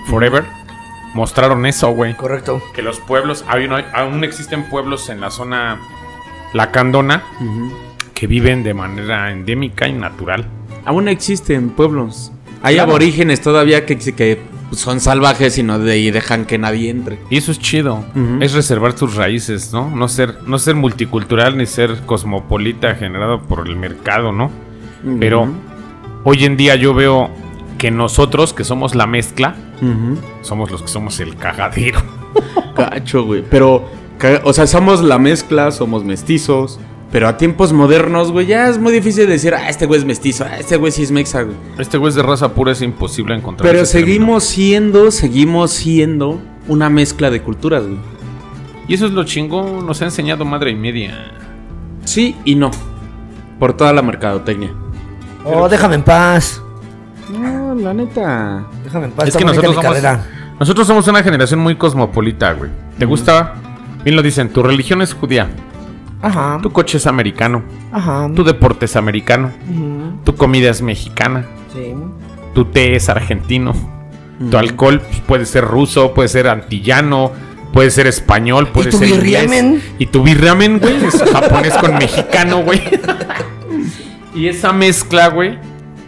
Forever, 0.09 0.43
mostraron 1.13 1.65
eso, 1.65 1.89
güey. 1.91 2.13
Correcto. 2.15 2.61
Que 2.73 2.81
los 2.81 2.99
pueblos, 2.99 3.43
aún 3.93 4.23
existen 4.23 4.63
pueblos 4.69 5.09
en 5.09 5.21
la 5.21 5.29
zona 5.31 5.79
lacandona 6.53 7.23
que 8.13 8.27
viven 8.27 8.63
de 8.63 8.73
manera 8.73 9.31
endémica 9.31 9.87
y 9.87 9.93
natural. 9.93 10.45
Aún 10.85 11.07
existen 11.07 11.69
pueblos. 11.69 12.31
Hay 12.63 12.75
Claro. 12.75 12.91
aborígenes 12.91 13.41
todavía 13.41 13.85
que, 13.85 13.97
que 13.97 14.41
son 14.71 14.99
salvajes 14.99 15.57
y 15.57 15.63
no 15.63 15.79
de, 15.79 15.97
y 15.97 16.11
dejan 16.11 16.45
que 16.45 16.57
nadie 16.57 16.89
entre. 16.89 17.19
Y 17.29 17.37
eso 17.37 17.51
es 17.51 17.59
chido. 17.59 18.03
Es 18.39 18.53
reservar 18.53 18.93
tus 18.93 19.15
raíces, 19.15 19.73
¿no? 19.73 19.89
No 19.89 20.07
ser, 20.07 20.37
no 20.45 20.59
ser 20.59 20.75
multicultural 20.75 21.57
ni 21.57 21.65
ser 21.65 21.97
cosmopolita 22.05 22.95
generado 22.95 23.41
por 23.41 23.67
el 23.67 23.75
mercado, 23.75 24.31
¿no? 24.31 24.51
Pero 25.19 25.47
hoy 26.23 26.45
en 26.45 26.57
día 26.57 26.75
yo 26.75 26.93
veo 26.93 27.31
que 27.81 27.89
nosotros, 27.89 28.53
que 28.53 28.63
somos 28.63 28.93
la 28.93 29.07
mezcla, 29.07 29.55
somos 30.43 30.69
los 30.69 30.83
que 30.83 30.87
somos 30.87 31.19
el 31.19 31.35
cagadero. 31.35 31.99
Gacho, 32.77 33.25
güey. 33.25 33.43
Pero, 33.49 33.89
o 34.43 34.53
sea, 34.53 34.67
somos 34.67 35.01
la 35.01 35.17
mezcla, 35.17 35.71
somos 35.71 36.03
mestizos. 36.03 36.79
Pero 37.11 37.27
a 37.27 37.37
tiempos 37.37 37.73
modernos, 37.73 38.31
güey, 38.31 38.45
ya 38.45 38.69
es 38.69 38.77
muy 38.77 38.93
difícil 38.93 39.27
decir, 39.27 39.55
ah, 39.55 39.67
este 39.67 39.87
güey 39.87 39.99
es 39.99 40.05
mestizo, 40.05 40.45
ah, 40.47 40.57
este 40.59 40.77
güey 40.77 40.91
sí 40.91 41.01
es 41.01 41.11
mexa, 41.11 41.41
güey. 41.41 41.57
Este 41.79 41.97
güey 41.97 42.09
es 42.09 42.15
de 42.15 42.21
raza 42.21 42.53
pura, 42.53 42.71
es 42.71 42.83
imposible 42.83 43.33
encontrar. 43.33 43.67
Pero 43.67 43.81
ese 43.81 43.99
seguimos 43.99 44.43
siendo, 44.43 45.09
seguimos 45.09 45.71
siendo 45.71 46.39
una 46.67 46.87
mezcla 46.91 47.31
de 47.31 47.41
culturas, 47.41 47.81
güey. 47.81 47.97
Y 48.87 48.93
eso 48.93 49.07
es 49.07 49.11
lo 49.11 49.23
chingón, 49.23 49.87
nos 49.87 50.03
ha 50.03 50.05
enseñado 50.05 50.45
madre 50.45 50.69
y 50.69 50.75
media. 50.75 51.31
Sí 52.05 52.35
y 52.45 52.53
no. 52.53 52.69
Por 53.57 53.75
toda 53.75 53.91
la 53.91 54.03
mercadotecnia. 54.03 54.71
Oh, 55.43 55.67
déjame 55.67 55.95
en 55.95 56.03
paz. 56.03 56.61
La 57.75 57.93
neta. 57.93 58.65
Déjame 58.83 59.05
en 59.05 59.11
paz. 59.11 59.29
es 59.29 59.37
que 59.37 59.45
nosotros 59.45 59.75
somos, 59.75 59.97
nosotros 60.59 60.87
somos 60.87 61.07
una 61.07 61.23
generación 61.23 61.59
muy 61.59 61.75
cosmopolita, 61.75 62.53
güey. 62.53 62.69
¿Te 62.97 63.05
gusta? 63.05 63.53
Bien 64.03 64.15
lo 64.15 64.21
dicen, 64.21 64.49
tu 64.49 64.63
religión 64.63 65.01
es 65.01 65.13
judía. 65.13 65.49
Ajá. 66.21 66.59
Tu 66.61 66.71
coche 66.71 66.97
es 66.97 67.07
americano. 67.07 67.63
Ajá. 67.91 68.29
Tu 68.35 68.43
deporte 68.43 68.85
es 68.85 68.95
americano. 68.95 69.51
Tu 70.23 70.35
comida 70.35 70.69
es 70.69 70.81
mexicana. 70.81 71.45
Sí. 71.73 71.93
Tu 72.53 72.65
té 72.65 72.95
es 72.95 73.09
argentino. 73.09 73.73
Tu 74.49 74.57
alcohol 74.57 75.01
pues, 75.01 75.19
puede 75.21 75.45
ser 75.45 75.65
ruso, 75.65 76.13
puede 76.13 76.27
ser 76.27 76.47
antillano, 76.47 77.31
puede 77.73 77.91
ser 77.91 78.07
español, 78.07 78.67
puede 78.67 78.89
tu 78.89 78.97
ser 78.97 79.09
inglés. 79.09 79.23
birriamen? 79.23 79.83
Y 79.99 80.07
tu 80.07 80.23
birriamen, 80.23 80.79
güey, 80.79 81.05
es 81.05 81.21
japonés 81.31 81.75
con 81.75 81.93
mexicano, 81.95 82.63
güey. 82.63 82.81
y 84.35 84.47
esa 84.47 84.73
mezcla, 84.73 85.27
güey, 85.27 85.59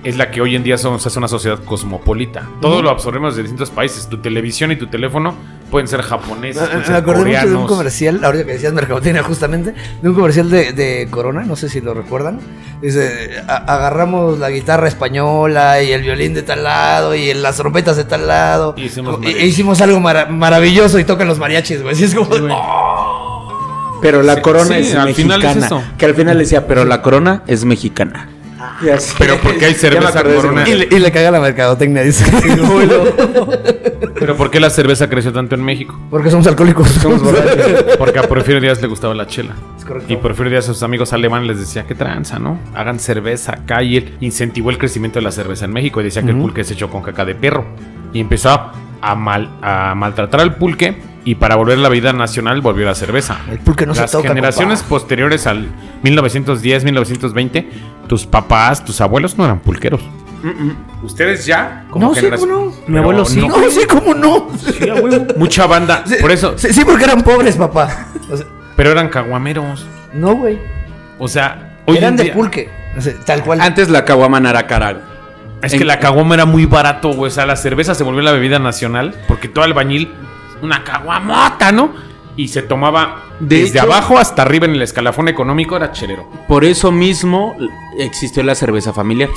es 0.04 0.18
la 0.18 0.32
que 0.32 0.42
hoy 0.42 0.56
en 0.56 0.64
día 0.64 0.78
somos 0.78 1.06
es 1.06 1.16
una 1.16 1.28
sociedad 1.28 1.60
cosmopolita. 1.64 2.48
Todo 2.62 2.82
lo 2.82 2.90
absorbemos 2.90 3.36
de 3.36 3.44
distintos 3.44 3.70
países. 3.70 4.08
Tu 4.10 4.18
televisión 4.18 4.72
y 4.72 4.76
tu 4.76 4.88
teléfono 4.88 5.34
pueden 5.72 5.88
ser 5.88 6.02
japoneses, 6.02 6.62
pueden 6.62 6.92
Me 6.92 6.98
acordé 6.98 7.20
mucho 7.20 7.30
de 7.32 7.32
un 7.32 7.42
coreanos. 7.42 7.68
comercial, 7.70 8.24
ahorita 8.24 8.46
que 8.46 8.52
decías 8.54 8.74
mercadotecnia 8.74 9.24
justamente, 9.24 9.74
de 10.02 10.10
un 10.10 10.14
comercial 10.16 10.50
de, 10.50 10.74
de 10.74 11.08
Corona, 11.10 11.44
no 11.46 11.56
sé 11.56 11.70
si 11.70 11.82
lo 11.82 11.94
recuerdan. 11.94 12.40
Dice, 12.82 13.32
"A- 13.48 13.74
agarramos 13.74 14.38
la 14.40 14.50
guitarra 14.50 14.88
española 14.88 15.82
y 15.82 15.92
el 15.94 16.02
violín 16.02 16.34
de 16.34 16.44
tal 16.44 16.64
lado 16.64 17.16
y 17.16 17.34
las 17.34 17.56
trompetas 17.58 17.96
de 17.98 18.04
tal 18.04 18.28
lado. 18.28 18.76
Y 18.78 18.84
hicimos 19.46 19.80
e 19.80 19.84
algo 19.84 20.00
mara- 20.00 20.26
maravilloso 20.28 21.00
y 21.00 21.06
tocan 21.06 21.28
los 21.28 21.40
mariachis, 21.40 21.82
güey. 21.82 21.94
Así 21.96 22.04
es 22.04 22.14
como... 22.14 22.30
"Oh". 22.52 24.00
Pero 24.02 24.22
la 24.22 24.36
Sí, 24.36 24.42
corona 24.42 24.66
sí, 24.66 24.74
es 24.82 24.96
al 24.96 25.14
final 25.16 25.40
mexicana. 25.40 25.60
es 25.60 25.66
eso. 25.66 25.84
Que 25.98 26.06
al 26.06 26.14
final 26.14 26.38
decía, 26.38 26.68
pero 26.68 26.84
la 26.84 27.02
corona 27.02 27.42
es 27.48 27.64
mexicana. 27.64 28.28
Y 28.82 28.90
así- 28.90 29.14
Pero 29.18 29.38
porque 29.42 29.66
hay 29.66 29.74
Ya 29.74 29.80
cerveza 29.80 30.24
corona. 30.24 30.68
Y 30.68 30.74
le, 30.74 30.88
y 30.92 31.00
le 31.00 31.12
caga 31.12 31.32
la 31.32 31.40
mercadotecnia, 31.40 32.02
dice. 32.04 32.26
Pero 34.20 34.36
¿por 34.38 34.50
qué 34.52 34.60
la 34.60 34.70
cerveza 34.70 35.10
creció 35.10 35.34
tanto 35.34 35.56
en 35.56 35.64
México? 35.64 35.98
Porque 36.10 36.30
somos 36.30 36.48
alcohólicos. 36.48 36.88
Somos 36.90 37.22
Porque 37.98 38.20
a 38.20 38.24
Porfirio 38.24 38.62
Díaz 38.62 38.82
le 38.82 38.88
gustaba 38.88 39.14
la 39.14 39.28
chela. 39.28 39.54
Es 39.78 39.86
correcto. 39.86 40.12
Y 40.12 40.18
Porfirio 40.18 40.52
Díaz 40.52 40.70
a 40.70 40.74
sus 40.74 40.84
amigos 40.84 41.14
alemanes 41.14 41.48
les 41.48 41.60
decía, 41.60 41.86
qué 41.86 41.96
tranza, 41.96 42.40
¿no? 42.40 42.60
Hagan 42.76 43.00
cerveza 43.00 43.54
acá. 43.54 43.84
Y 43.84 43.98
él 43.98 44.18
incentivó 44.22 44.70
el 44.70 44.78
crecimiento 44.78 45.20
de 45.20 45.24
la 45.24 45.32
cerveza 45.32 45.66
en 45.66 45.74
México 45.74 46.02
y 46.02 46.06
decía 46.06 46.22
que 46.24 46.32
el 46.32 46.38
pulque 46.38 46.64
se 46.64 46.74
echó 46.74 46.90
con 46.90 47.02
caca 47.02 47.26
de 47.26 47.36
perro. 47.36 47.66
Y 48.14 48.20
empezó 48.22 48.50
a, 49.02 49.16
mal, 49.16 49.50
a 49.62 49.94
maltratar 49.96 50.42
al 50.42 50.56
pulque 50.56 50.96
y 51.26 51.36
para 51.36 51.56
volver 51.56 51.78
a 51.78 51.82
la 51.82 51.90
vida 51.90 52.12
nacional 52.14 52.62
volvió 52.62 52.86
la 52.86 52.96
cerveza. 52.96 53.40
El 53.50 53.60
pulque 53.60 53.86
no 53.86 53.94
se 53.96 54.02
Las 54.02 54.12
toca, 54.12 54.28
generaciones 54.30 54.84
posteriores 54.84 55.48
al 55.48 55.68
1910, 56.04 56.84
1920, 56.84 57.70
tus 58.08 58.26
papás, 58.26 58.84
tus 58.84 59.00
abuelos 59.02 59.38
no 59.38 59.46
eran 59.46 59.60
pulqueros. 59.60 60.02
Ustedes 61.04 61.46
ya, 61.46 61.86
como 61.90 62.08
No, 62.08 62.14
sí, 62.14 62.22
generación- 62.22 62.50
¿cómo 62.50 62.66
no? 62.66 62.74
Mi 62.88 62.98
abuelo 63.00 63.26
sí. 63.26 63.40
No, 63.48 63.70
sí, 63.70 63.82
¿cómo 63.88 64.14
no? 64.14 64.50
Sí, 64.60 64.90
a 64.90 64.96
huevo. 64.96 65.26
Mucha 65.38 65.66
banda, 65.68 66.04
por 66.22 66.32
eso, 66.32 66.58
Sí, 66.58 66.74
sí, 66.74 66.84
porque 66.86 67.06
eran 67.06 67.22
pobres, 67.22 67.56
papá. 67.56 68.08
O 68.30 68.36
sea, 68.38 68.46
pero 68.76 68.92
eran 68.92 69.10
caguameros. 69.10 69.86
no, 70.14 70.36
güey. 70.36 70.60
O 71.20 71.28
sea, 71.28 71.78
hoy 71.86 71.98
Eran 71.98 72.16
de 72.18 72.26
pulque. 72.32 72.70
O 72.98 73.02
sea, 73.02 73.14
tal 73.26 73.44
cual. 73.44 73.62
Antes 73.62 73.88
la 73.90 74.04
caguama 74.04 74.40
no 74.40 74.50
era 74.50 74.68
cara. 74.68 75.00
Es 75.62 75.72
En- 75.74 75.80
que 75.80 75.86
la 75.86 76.00
caguama 76.00 76.34
era 76.36 76.46
muy 76.46 76.66
barato, 76.66 77.14
güey. 77.14 77.30
O 77.30 77.34
sea, 77.34 77.46
la 77.46 77.56
cerveza 77.56 77.96
se 77.96 78.04
volvió 78.04 78.22
la 78.22 78.32
bebida 78.34 78.60
nacional 78.60 79.16
porque 79.28 79.48
todo 79.48 79.64
albañil, 79.64 80.12
una 80.64 80.84
caguamota, 80.84 81.72
¿no? 81.72 81.92
Y 82.36 82.48
se 82.48 82.64
tomaba 82.64 83.26
De 83.40 83.58
desde 83.60 83.78
hecho- 83.80 83.84
abajo 83.84 84.18
hasta 84.18 84.42
arriba 84.42 84.66
en 84.66 84.72
el 84.74 84.82
escalafón 84.82 85.28
económico, 85.28 85.76
era 85.76 85.92
chelero. 85.92 86.28
Por 86.48 86.66
eso 86.66 86.92
mismo 86.92 87.56
existió 88.00 88.42
la 88.44 88.56
cerveza 88.56 88.92
familiar. 88.94 89.30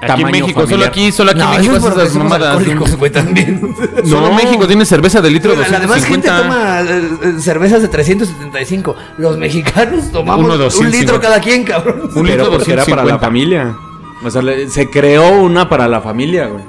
Aquí 0.00 0.20
en 0.22 0.30
México, 0.30 0.66
solo 0.66 0.84
aquí, 0.84 1.12
solo 1.12 1.30
aquí 1.30 1.38
no, 1.40 1.44
en 1.46 1.50
México 1.60 1.76
eso 1.76 1.86
es 1.88 1.92
haces 1.92 1.94
porque 1.94 2.04
las 2.04 2.12
somos 2.12 2.28
mamadas. 2.30 2.56
alcohólicos, 2.58 2.96
güey, 2.96 3.10
también. 3.10 3.74
Solo 4.04 4.28
No. 4.28 4.34
México 4.34 4.66
tiene 4.66 4.84
cerveza 4.84 5.22
de 5.22 5.30
litro 5.30 5.54
La 5.54 5.78
demás 5.80 6.04
gente 6.04 6.28
250. 6.28 6.42
toma 6.42 6.80
eh, 6.82 7.36
eh, 7.38 7.40
cervezas 7.40 7.80
de 7.80 7.88
375. 7.88 8.96
Los 9.16 9.38
mexicanos 9.38 10.10
tomamos 10.12 10.44
Uno 10.44 10.54
un 10.54 10.60
250. 10.60 10.98
litro 11.00 11.20
cada 11.20 11.40
quien, 11.40 11.64
cabrón. 11.64 12.10
Un 12.14 12.26
litro 12.26 12.44
Pero 12.44 12.50
porque 12.50 12.72
era 12.74 12.84
para 12.84 13.02
la 13.04 13.12
250. 13.12 13.18
familia. 13.18 13.74
O 14.22 14.30
sea, 14.30 14.42
se 14.68 14.90
creó 14.90 15.40
una 15.40 15.68
para 15.70 15.88
la 15.88 16.02
familia, 16.02 16.48
güey. 16.48 16.64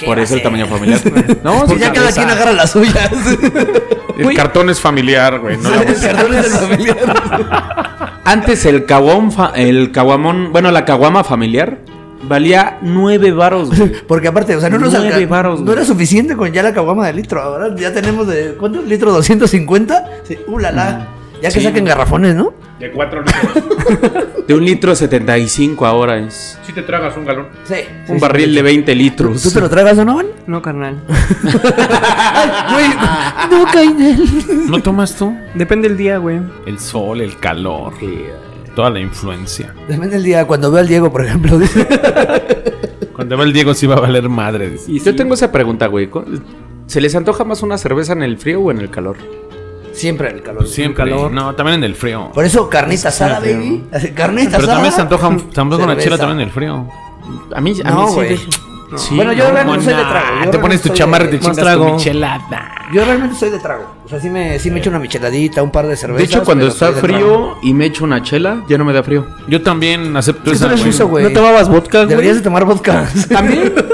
¿Qué 0.00 0.06
Por 0.06 0.18
eso 0.18 0.34
el 0.34 0.42
tamaño 0.42 0.66
familiar. 0.66 1.00
No, 1.44 1.60
Pues 1.66 1.72
sí, 1.72 1.78
ya 1.78 1.92
cada 1.92 2.10
quien 2.10 2.28
agarra 2.30 2.52
las 2.52 2.70
suyas. 2.70 3.10
El 4.18 4.34
cartón 4.34 4.70
es 4.70 4.80
familiar, 4.80 5.38
güey. 5.38 5.56
No 5.58 5.70
El 5.82 5.94
cartón 6.00 6.34
es 6.34 6.42
del 6.60 6.68
familiar. 6.68 8.20
Antes 8.24 8.64
el 8.66 8.84
caguamón, 8.86 9.32
fa- 9.32 9.52
el 9.54 9.92
caguamón, 9.92 10.50
bueno, 10.52 10.70
la 10.70 10.84
caguama 10.84 11.24
familiar 11.24 11.78
valía 12.22 12.78
nueve 12.82 13.32
varos, 13.32 13.76
güey. 13.76 13.92
Porque 14.06 14.28
aparte, 14.28 14.54
o 14.56 14.60
sea, 14.60 14.68
no 14.70 14.78
nos 14.78 14.92
Nueve 14.92 15.26
varos, 15.26 15.60
No 15.60 15.72
era 15.72 15.84
suficiente 15.84 16.36
con 16.36 16.52
ya 16.52 16.62
la 16.62 16.72
caguama 16.72 17.06
de 17.06 17.12
litro. 17.14 17.40
Ahora 17.42 17.74
ya 17.76 17.92
tenemos 17.92 18.26
de. 18.26 18.54
¿Cuánto? 18.58 18.82
¿Litro 18.82 19.10
250? 19.12 20.04
Sí, 20.24 20.38
uh, 20.46 20.58
la, 20.58 20.70
la. 20.70 21.08
Ya 21.42 21.48
que 21.50 21.58
Sí. 21.60 21.62
saquen 21.64 21.84
garrafones, 21.84 22.34
¿no? 22.34 22.52
De 22.78 22.90
4 22.90 23.22
litros. 23.22 24.24
De 24.46 24.54
un 24.54 24.64
litro 24.64 24.94
75 24.94 25.86
ahora 25.86 26.18
es. 26.18 26.58
Si 26.66 26.72
te 26.72 26.82
tragas 26.82 27.16
un 27.16 27.24
galón. 27.24 27.46
Sí. 27.64 27.74
Un 28.08 28.18
barril 28.18 28.54
de 28.54 28.62
20 28.62 28.94
litros. 28.94 29.42
¿Tú 29.42 29.50
te 29.50 29.60
lo 29.60 29.68
tragas 29.70 29.96
o 29.98 30.04
no, 30.04 30.16
Van? 30.16 30.26
No, 30.46 30.60
carnal. 30.60 30.98
Güey, 32.72 32.88
no 33.50 33.80
él. 33.80 34.66
¿No 34.68 34.80
tomas 34.82 35.14
tú? 35.16 35.34
Depende 35.54 35.88
del 35.88 35.96
día, 35.96 36.18
güey. 36.18 36.40
El 36.66 36.78
sol, 36.78 37.20
el 37.20 37.36
calor, 37.38 37.94
toda 38.74 38.90
la 38.90 39.00
influencia. 39.00 39.74
Depende 39.88 40.16
del 40.16 40.24
día. 40.24 40.46
Cuando 40.46 40.70
veo 40.70 40.80
al 40.80 40.88
Diego, 40.88 41.10
por 41.12 41.24
ejemplo, 41.24 41.58
dice. 41.58 41.86
Cuando 43.14 43.36
va 43.36 43.44
el 43.44 43.52
Diego 43.52 43.74
sí 43.74 43.86
va 43.86 43.96
a 43.96 44.00
valer 44.00 44.28
madre. 44.28 44.70
dice. 44.70 44.90
Y 44.90 45.00
yo 45.00 45.14
tengo 45.14 45.34
esa 45.34 45.52
pregunta, 45.52 45.86
güey. 45.86 46.08
¿co- 46.08 46.24
¿Se 46.86 47.00
les 47.00 47.14
antoja 47.14 47.44
más 47.44 47.62
una 47.62 47.78
cerveza 47.78 48.14
en 48.14 48.22
el 48.22 48.36
frío 48.38 48.60
o 48.60 48.70
en 48.70 48.78
el 48.80 48.90
calor? 48.90 49.16
Siempre 49.92 50.30
en 50.30 50.36
el 50.36 50.42
calor. 50.42 50.66
Siempre. 50.66 51.04
calor. 51.04 51.30
No, 51.32 51.54
también 51.54 51.78
en 51.78 51.84
el 51.84 51.94
frío. 51.96 52.30
Por 52.32 52.44
eso, 52.44 52.68
carnita 52.68 53.08
asada, 53.08 53.40
baby. 53.40 53.84
Carnita 54.14 54.50
Pero 54.52 54.62
asada. 54.62 54.72
también 54.74 54.92
se 54.94 55.00
antoja, 55.02 55.36
se 55.52 55.60
antoja 55.60 55.84
una 55.84 55.96
chela 55.98 56.16
también 56.18 56.40
en 56.40 56.46
el 56.46 56.52
frío. 56.52 56.86
A 57.54 57.60
mí, 57.60 57.74
a 57.84 57.90
No, 57.90 58.06
mí 58.06 58.12
sí. 58.12 58.20
de 59.10 59.16
Bueno, 59.16 59.32
yo 59.32 59.44
no, 59.44 59.50
realmente 59.52 59.78
no, 59.78 59.82
soy 59.84 59.94
de 59.94 60.02
trago. 60.10 60.14
Yo 60.14 60.20
Te 60.20 60.34
realmente 60.34 60.58
pones 60.58 60.82
tu 60.82 60.88
soy 60.88 60.96
chamarra 60.96 61.24
y 61.24 61.26
de- 61.28 61.32
te 61.34 61.38
chingas 61.40 61.56
tu 61.56 61.62
trago. 61.62 61.94
michelada. 61.94 62.72
Yo 62.92 63.04
realmente 63.04 63.36
soy 63.36 63.50
de 63.50 63.58
trago. 63.60 63.84
O 64.04 64.08
sea, 64.08 64.18
sí 64.20 64.28
me, 64.30 64.58
sí 64.58 64.68
me 64.70 64.80
echo 64.80 64.90
una 64.90 64.98
micheladita, 64.98 65.62
un 65.62 65.70
par 65.70 65.84
de 65.84 65.90
De 65.92 65.96
cervezas. 65.96 66.28
hecho, 66.28 66.42
cuando 66.44 66.62
pero 66.64 66.72
está 66.72 66.90
de 66.90 67.00
frío 67.00 67.56
y 67.62 67.72
me 67.72 67.86
echo 67.86 68.02
una 68.02 68.20
chela, 68.22 68.64
ya 68.68 68.78
no 68.78 68.84
me 68.84 68.92
da 68.92 69.04
frío. 69.04 69.26
Yo 69.46 69.62
también 69.62 70.16
acepto 70.16 70.50
Es 70.50 70.58
que 70.58 70.58
tú 70.58 70.64
esa, 70.64 70.66
eres 70.66 70.80
güey. 70.80 70.92
suizo, 70.92 71.06
güey. 71.08 71.24
¿No 71.24 71.30
tomabas 71.30 71.68
vodka, 71.68 71.98
güey? 71.98 72.08
Deberías 72.08 72.36
de 72.36 72.42
tomar 72.42 72.64
vodka. 72.64 73.08
¿También? 73.28 73.72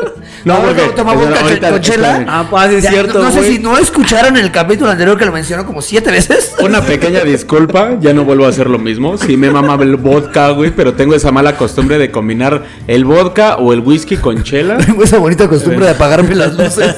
No, 0.47 0.61
porque- 0.63 0.87
no, 0.87 0.91
toma 0.93 1.13
espera, 1.15 1.31
vodka 1.31 1.45
ahorita- 1.45 1.71
con 1.71 1.81
chela. 1.81 2.09
espérame. 2.13 2.29
Ah, 2.31 2.47
pues 2.49 2.71
es 2.73 2.85
Ya, 2.85 2.91
cierto, 2.91 3.19
No, 3.19 3.25
no 3.25 3.31
sé 3.33 3.43
si 3.49 3.59
no 3.59 3.77
escucharon 3.79 4.37
el 4.37 4.53
capítulo 4.53 4.91
anterior 4.93 5.19
que 5.19 5.25
lo 5.27 5.33
mencionó 5.33 5.67
como 5.67 5.83
siete 5.83 6.11
veces. 6.13 6.55
Una 6.61 6.81
pequeña 6.83 7.21
disculpa, 7.25 7.97
ya 8.01 8.13
no 8.15 8.25
vuelvo 8.25 8.47
a 8.47 8.51
hacer 8.51 8.71
lo 8.71 8.79
mismo. 8.79 9.19
Sí 9.19 9.37
me 9.37 9.51
mama 9.51 9.75
el 9.83 9.97
vodka, 9.97 10.51
güey, 10.51 10.71
pero 10.71 10.95
tengo 10.95 11.15
esa 11.17 11.33
mala 11.33 11.57
costumbre 11.57 11.99
de 11.99 12.13
combinar 12.13 12.63
el 12.87 13.05
vodka 13.05 13.57
o 13.57 13.73
el 13.73 13.81
whisky 13.81 14.17
con 14.19 14.43
chela. 14.45 14.77
Tengo 14.87 15.03
esa 15.03 15.19
bonita 15.19 15.49
costumbre 15.49 15.85
de 15.87 15.91
apagarme 15.93 16.35
las 16.37 16.55
luces. 16.57 16.95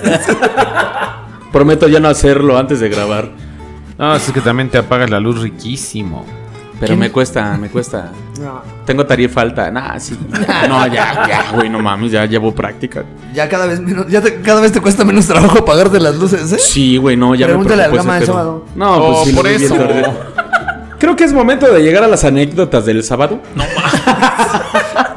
Prometo 1.52 1.88
ya 1.88 2.00
no 2.00 2.08
hacerlo 2.08 2.58
antes 2.58 2.80
de 2.80 2.88
grabar. 2.90 3.30
No, 3.96 4.14
es 4.14 4.30
que 4.30 4.40
también 4.42 4.68
te 4.68 4.78
apagas 4.78 5.08
la 5.10 5.18
luz 5.20 5.40
riquísimo. 5.40 6.26
Pero 6.80 6.96
me 6.96 7.10
cuesta, 7.10 7.56
me 7.60 7.68
cuesta. 7.68 8.12
Tengo 8.86 9.04
tarifa 9.04 9.40
alta. 9.40 9.70
Nah, 9.70 9.98
sí. 9.98 10.16
No, 10.68 10.86
ya, 10.86 11.26
ya, 11.28 11.52
güey, 11.54 11.68
no 11.68 11.80
mames, 11.80 12.12
ya 12.12 12.24
llevo 12.24 12.54
práctica. 12.54 13.04
Ya 13.34 13.48
cada 13.48 13.66
vez 13.66 13.80
menos, 13.80 14.06
ya 14.08 14.20
te- 14.20 14.40
cada 14.40 14.60
vez 14.60 14.70
te 14.72 14.80
cuesta 14.80 15.04
menos 15.04 15.26
trabajo 15.26 15.58
apagarte 15.58 15.98
las 16.00 16.14
luces, 16.16 16.52
¿eh? 16.52 16.58
Sí, 16.58 16.96
güey, 16.96 17.16
no, 17.16 17.34
ya 17.34 17.46
Pregúntale 17.46 17.76
me 17.78 17.82
al 17.84 17.90
preocupó 17.90 18.06
Gama 18.08 18.20
de 18.20 18.26
sábado. 18.26 18.64
No, 18.76 18.96
Oh, 18.96 19.12
pues 19.14 19.28
sí, 19.30 19.34
por 19.34 19.46
eso. 19.48 19.76
Creo 20.98 21.14
que 21.16 21.24
es 21.24 21.32
momento 21.32 21.72
de 21.72 21.80
llegar 21.82 22.02
a 22.04 22.08
las 22.08 22.24
anécdotas 22.24 22.84
del 22.86 23.02
sábado. 23.04 23.40
No, 23.54 23.64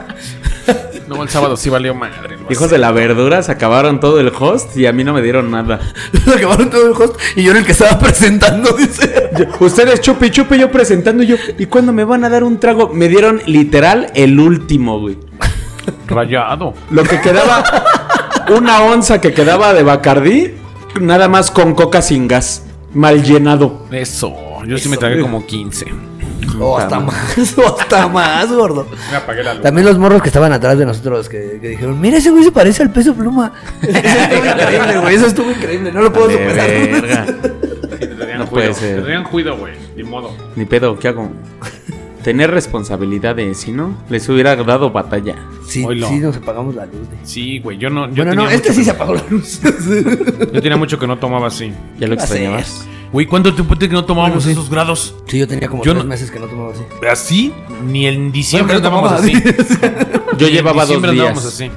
el 1.24 1.30
sábado 1.30 1.58
sí 1.58 1.70
valió 1.70 1.94
madre. 1.96 2.38
Hijos 2.50 2.70
de 2.70 2.78
la 2.78 2.92
verdura, 2.92 3.42
se 3.44 3.52
acabaron 3.52 4.00
todo 4.00 4.20
el 4.20 4.32
host 4.38 4.76
y 4.78 4.86
a 4.86 4.92
mí 4.94 5.04
no 5.04 5.14
me 5.14 5.22
dieron 5.22 5.50
nada. 5.52 5.80
Lo 6.26 6.34
acabaron 6.34 6.70
todo 6.70 6.88
el 6.88 6.94
host 7.02 7.20
y 7.36 7.44
yo 7.44 7.52
era 7.52 7.60
el 7.60 7.66
que 7.66 7.72
estaba 7.74 8.00
presentando, 8.00 8.72
dice. 8.78 9.30
Yo- 9.38 9.66
Ustedes 9.66 10.02
chupe 10.02 10.28
y 10.28 10.32
chupe, 10.32 10.58
yo 10.58 10.72
presentando 10.72 11.24
y 11.24 11.28
yo. 11.28 11.36
¿Y 11.58 11.66
cuándo 11.68 11.94
me 11.94 12.04
van 12.04 12.24
a 12.24 12.30
dar 12.30 12.44
un 12.44 12.60
trago? 12.60 12.90
Me 12.90 13.08
dieron 13.08 13.42
literal 13.46 14.12
el 14.16 14.40
último, 14.40 15.00
güey. 15.00 15.18
Rayado. 16.08 16.74
Lo 16.90 17.04
que 17.04 17.20
quedaba, 17.22 17.64
una 18.56 18.82
onza 18.84 19.22
que 19.22 19.34
quedaba 19.34 19.74
de 19.74 19.84
Bacardí, 19.84 20.54
nada 21.00 21.28
más 21.28 21.52
con 21.52 21.74
coca 21.74 22.02
sin 22.02 22.28
gas, 22.28 22.64
mal 22.94 23.24
llenado. 23.24 23.86
Eso. 23.92 24.34
Yo 24.68 24.78
sí 24.78 24.90
me 24.90 24.98
tragué 24.98 25.22
como 25.22 25.46
15. 25.46 25.86
O 26.60 26.78
hasta 26.78 27.00
más, 27.00 27.58
o 27.58 27.78
hasta 27.80 28.08
más, 28.08 28.52
gordo. 28.52 28.88
Me 29.12 29.18
apagué 29.18 29.44
la 29.44 29.54
luz. 29.54 29.64
También 29.64 29.86
los 29.86 29.98
morros 29.98 30.22
que 30.22 30.30
estaban 30.30 30.52
atrás 30.54 30.78
de 30.78 30.86
nosotros 30.86 31.30
que, 31.30 31.60
que 31.62 31.70
dijeron, 31.70 32.00
mira 32.00 32.18
ese 32.18 32.30
güey 32.32 32.44
se 32.44 32.52
parece 32.52 32.84
al 32.84 32.92
peso 32.92 33.14
pluma. 33.14 33.54
Eso 33.82 33.98
estuvo 33.98 34.46
increíble, 34.50 34.98
güey. 35.00 35.16
Eso 35.16 35.28
estuvo 35.28 35.52
increíble. 35.52 35.92
No 35.92 36.02
lo 36.02 36.14
puedo 36.14 36.32
superar. 36.32 36.70
verga. 36.70 37.26
No 38.02 38.46
No 38.46 38.50
puede 38.50 38.70
puede 38.74 38.74
ser. 38.74 39.24
Cuido, 39.30 39.58
güey. 39.58 39.74
Ni 39.96 40.04
modo. 40.04 40.32
Ni 40.56 40.66
pedo, 40.66 40.98
¿qué 40.98 41.10
hago? 41.10 41.30
Tener 42.24 42.50
responsabilidades, 42.50 43.58
si 43.58 43.72
no, 43.72 43.96
les 44.10 44.28
hubiera 44.30 44.56
dado 44.56 44.90
batalla. 44.92 45.36
Sí, 45.68 45.84
Oilo. 45.86 46.08
sí, 46.08 46.20
nos 46.20 46.38
apagamos 46.38 46.74
la 46.76 46.86
luz. 46.86 47.08
güey. 47.08 47.20
Sí, 47.24 47.60
güey. 47.60 47.78
Yo 47.78 47.90
no. 47.90 48.08
Yo 48.10 48.24
Bueno, 48.24 48.32
tenía 48.32 48.46
no, 48.46 48.50
este 48.50 48.72
sí 48.74 48.80
que 48.80 48.86
se 48.86 48.92
apagó 48.92 49.14
la 49.16 49.24
luz. 49.30 49.60
Yo 50.54 50.62
tenía 50.62 50.78
mucho 50.78 50.98
que 50.98 51.06
no 51.08 51.18
tomaba 51.20 51.48
así. 51.48 51.72
¿Ya 52.00 52.08
lo 52.08 52.14
extrañabas? 52.16 52.88
Güey, 53.12 53.26
¿cuánto 53.26 53.54
tiempo 53.54 53.76
tiene 53.76 53.90
que 53.90 53.96
no 53.96 54.06
tomábamos 54.06 54.46
esos 54.46 54.70
grados? 54.70 55.16
Sí, 55.28 55.38
yo 55.40 55.48
tenía 55.48 55.68
como 55.68 55.84
Yo 55.84 55.92
tres 55.92 56.04
no- 56.06 56.10
meses 56.10 56.32
que 56.32 56.40
no 56.40 56.46
tomaba 56.48 56.72
así. 56.72 56.84
¿Así? 57.12 57.54
Ni 57.86 58.08
en 58.08 58.32
diciembre 58.32 58.80
Bueno, 58.80 58.88
andábamos 59.00 59.22
así. 59.22 59.34
Yo 60.38 60.38
Ni 60.38 60.46
en 60.48 60.52
llevaba 60.54 60.86
dos 60.86 61.12
días. 61.12 61.46
así. 61.46 61.70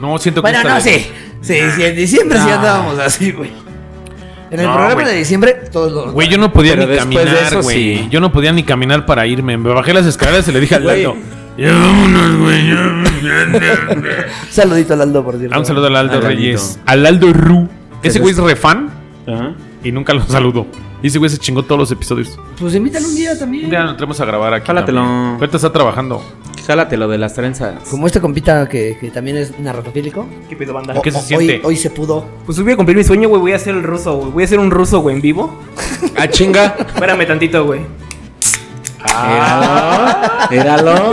No, 0.00 0.18
siento 0.18 0.40
que 0.42 0.50
Bueno, 0.52 0.68
no, 0.68 0.80
sí. 0.80 1.04
Sí, 1.40 1.54
sí, 1.74 1.82
en 1.84 1.96
diciembre 1.96 2.38
sí 2.40 2.48
andábamos 2.50 2.98
así, 3.00 3.32
güey. 3.32 3.50
En 4.50 4.60
el 4.60 4.66
No, 4.66 4.74
programa 4.76 5.04
de 5.08 5.16
diciembre, 5.16 5.52
todos 5.72 5.92
los. 5.92 6.12
Güey, 6.12 6.28
yo 6.28 6.38
no 6.38 6.52
podía 6.52 6.74
Pero 6.76 6.86
ni 6.92 6.96
caminar, 6.96 7.62
güey. 7.62 7.76
sí. 7.98 8.08
Yo 8.10 8.20
no 8.20 8.32
podía 8.32 8.52
ni 8.52 8.62
caminar 8.62 9.04
para 9.04 9.26
irme. 9.26 9.56
Me 9.58 9.70
bajé 9.74 9.92
las 9.92 10.06
escaleras 10.06 10.46
y 10.48 10.52
le 10.52 10.60
dije 10.60 10.76
al 10.76 10.84
Güey. 10.84 11.04
Aldo. 11.04 11.16
Ya 11.58 11.72
vámonos, 11.72 12.36
güey. 12.38 12.68
ya". 12.68 13.02
Saludito 14.50 14.94
al 14.94 15.00
Aldo, 15.02 15.24
por 15.24 15.36
cierto. 15.38 15.54
Ah, 15.54 15.58
un 15.58 15.66
saludo 15.66 15.88
al 15.88 15.96
Aldo 15.96 16.14
Al 16.14 16.22
Reyes. 16.22 16.78
Al 16.86 17.04
Aldo 17.04 17.32
Ru. 17.32 17.68
Ese 18.02 18.18
es 18.18 18.22
güey 18.22 18.32
es 18.32 18.38
refan 18.40 18.90
Ajá. 19.26 19.54
Y 19.84 19.92
nunca 19.92 20.12
lo 20.14 20.22
saludo. 20.28 20.66
Y 21.02 21.06
ese 21.08 21.18
güey 21.18 21.30
se 21.30 21.38
chingó 21.38 21.62
todos 21.62 21.78
los 21.78 21.90
episodios. 21.92 22.36
Pues 22.58 22.74
invítalo 22.74 23.06
un 23.06 23.14
día 23.14 23.38
también. 23.38 23.70
Ya 23.70 23.84
lo 23.84 23.94
traemos 23.96 24.20
a 24.20 24.24
grabar 24.24 24.52
aquí. 24.54 24.66
Jálatelo. 24.66 25.00
también. 25.00 25.34
Ahorita 25.36 25.56
está 25.56 25.72
trabajando. 25.72 26.22
Jálate 26.66 26.96
lo 26.98 27.08
de 27.08 27.16
las 27.18 27.32
trenzas. 27.34 27.76
Como 27.88 28.06
este 28.06 28.20
compita 28.20 28.68
que, 28.68 28.98
que 29.00 29.10
también 29.10 29.36
es 29.38 29.58
narratofílico. 29.58 30.26
¿Qué 30.50 30.56
pedo, 30.56 30.74
banda? 30.74 31.00
¿Qué 31.00 31.10
se 31.12 31.18
o- 31.18 31.22
siente? 31.22 31.54
Hoy, 31.58 31.60
hoy 31.64 31.76
se 31.76 31.88
pudo. 31.90 32.26
Pues 32.44 32.60
voy 32.60 32.72
a 32.72 32.76
cumplir 32.76 32.96
mi 32.96 33.04
sueño, 33.04 33.28
güey. 33.28 33.40
Voy 33.40 33.52
a 33.52 33.58
ser 33.58 33.74
el 33.76 33.82
ruso, 33.84 34.16
güey. 34.18 34.32
Voy 34.32 34.42
a 34.44 34.46
ser 34.48 34.58
un 34.58 34.70
ruso, 34.70 34.98
güey, 35.00 35.16
en 35.16 35.22
vivo. 35.22 35.62
Ah, 36.16 36.28
chinga. 36.28 36.76
Espérame 36.94 37.26
tantito, 37.26 37.64
güey. 37.64 37.80
Éralo. 39.06 40.16
Éralo. 40.50 41.12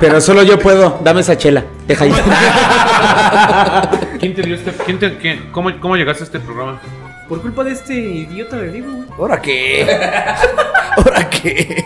Pero 0.00 0.20
solo 0.20 0.42
yo 0.42 0.58
puedo. 0.58 0.98
Dame 1.04 1.20
esa 1.20 1.36
chela. 1.38 1.64
Deja 1.86 2.04
ahí. 2.04 2.12
¿Quién 4.18 4.34
te 4.34 4.42
dio 4.42 4.54
este? 4.56 4.72
quién 4.84 4.98
te- 4.98 5.16
quién- 5.18 5.48
cómo, 5.52 5.70
¿Cómo 5.80 5.96
llegaste 5.96 6.24
a 6.24 6.26
este 6.26 6.40
programa? 6.40 6.80
Por 7.28 7.40
culpa 7.40 7.64
de 7.64 7.72
este 7.72 7.94
idiota 7.94 8.56
de 8.56 8.70
Diego, 8.72 8.92
güey. 8.92 9.08
¿Ahora 9.18 9.40
qué? 9.40 9.86
¿Ahora 10.96 11.30
qué? 11.30 11.84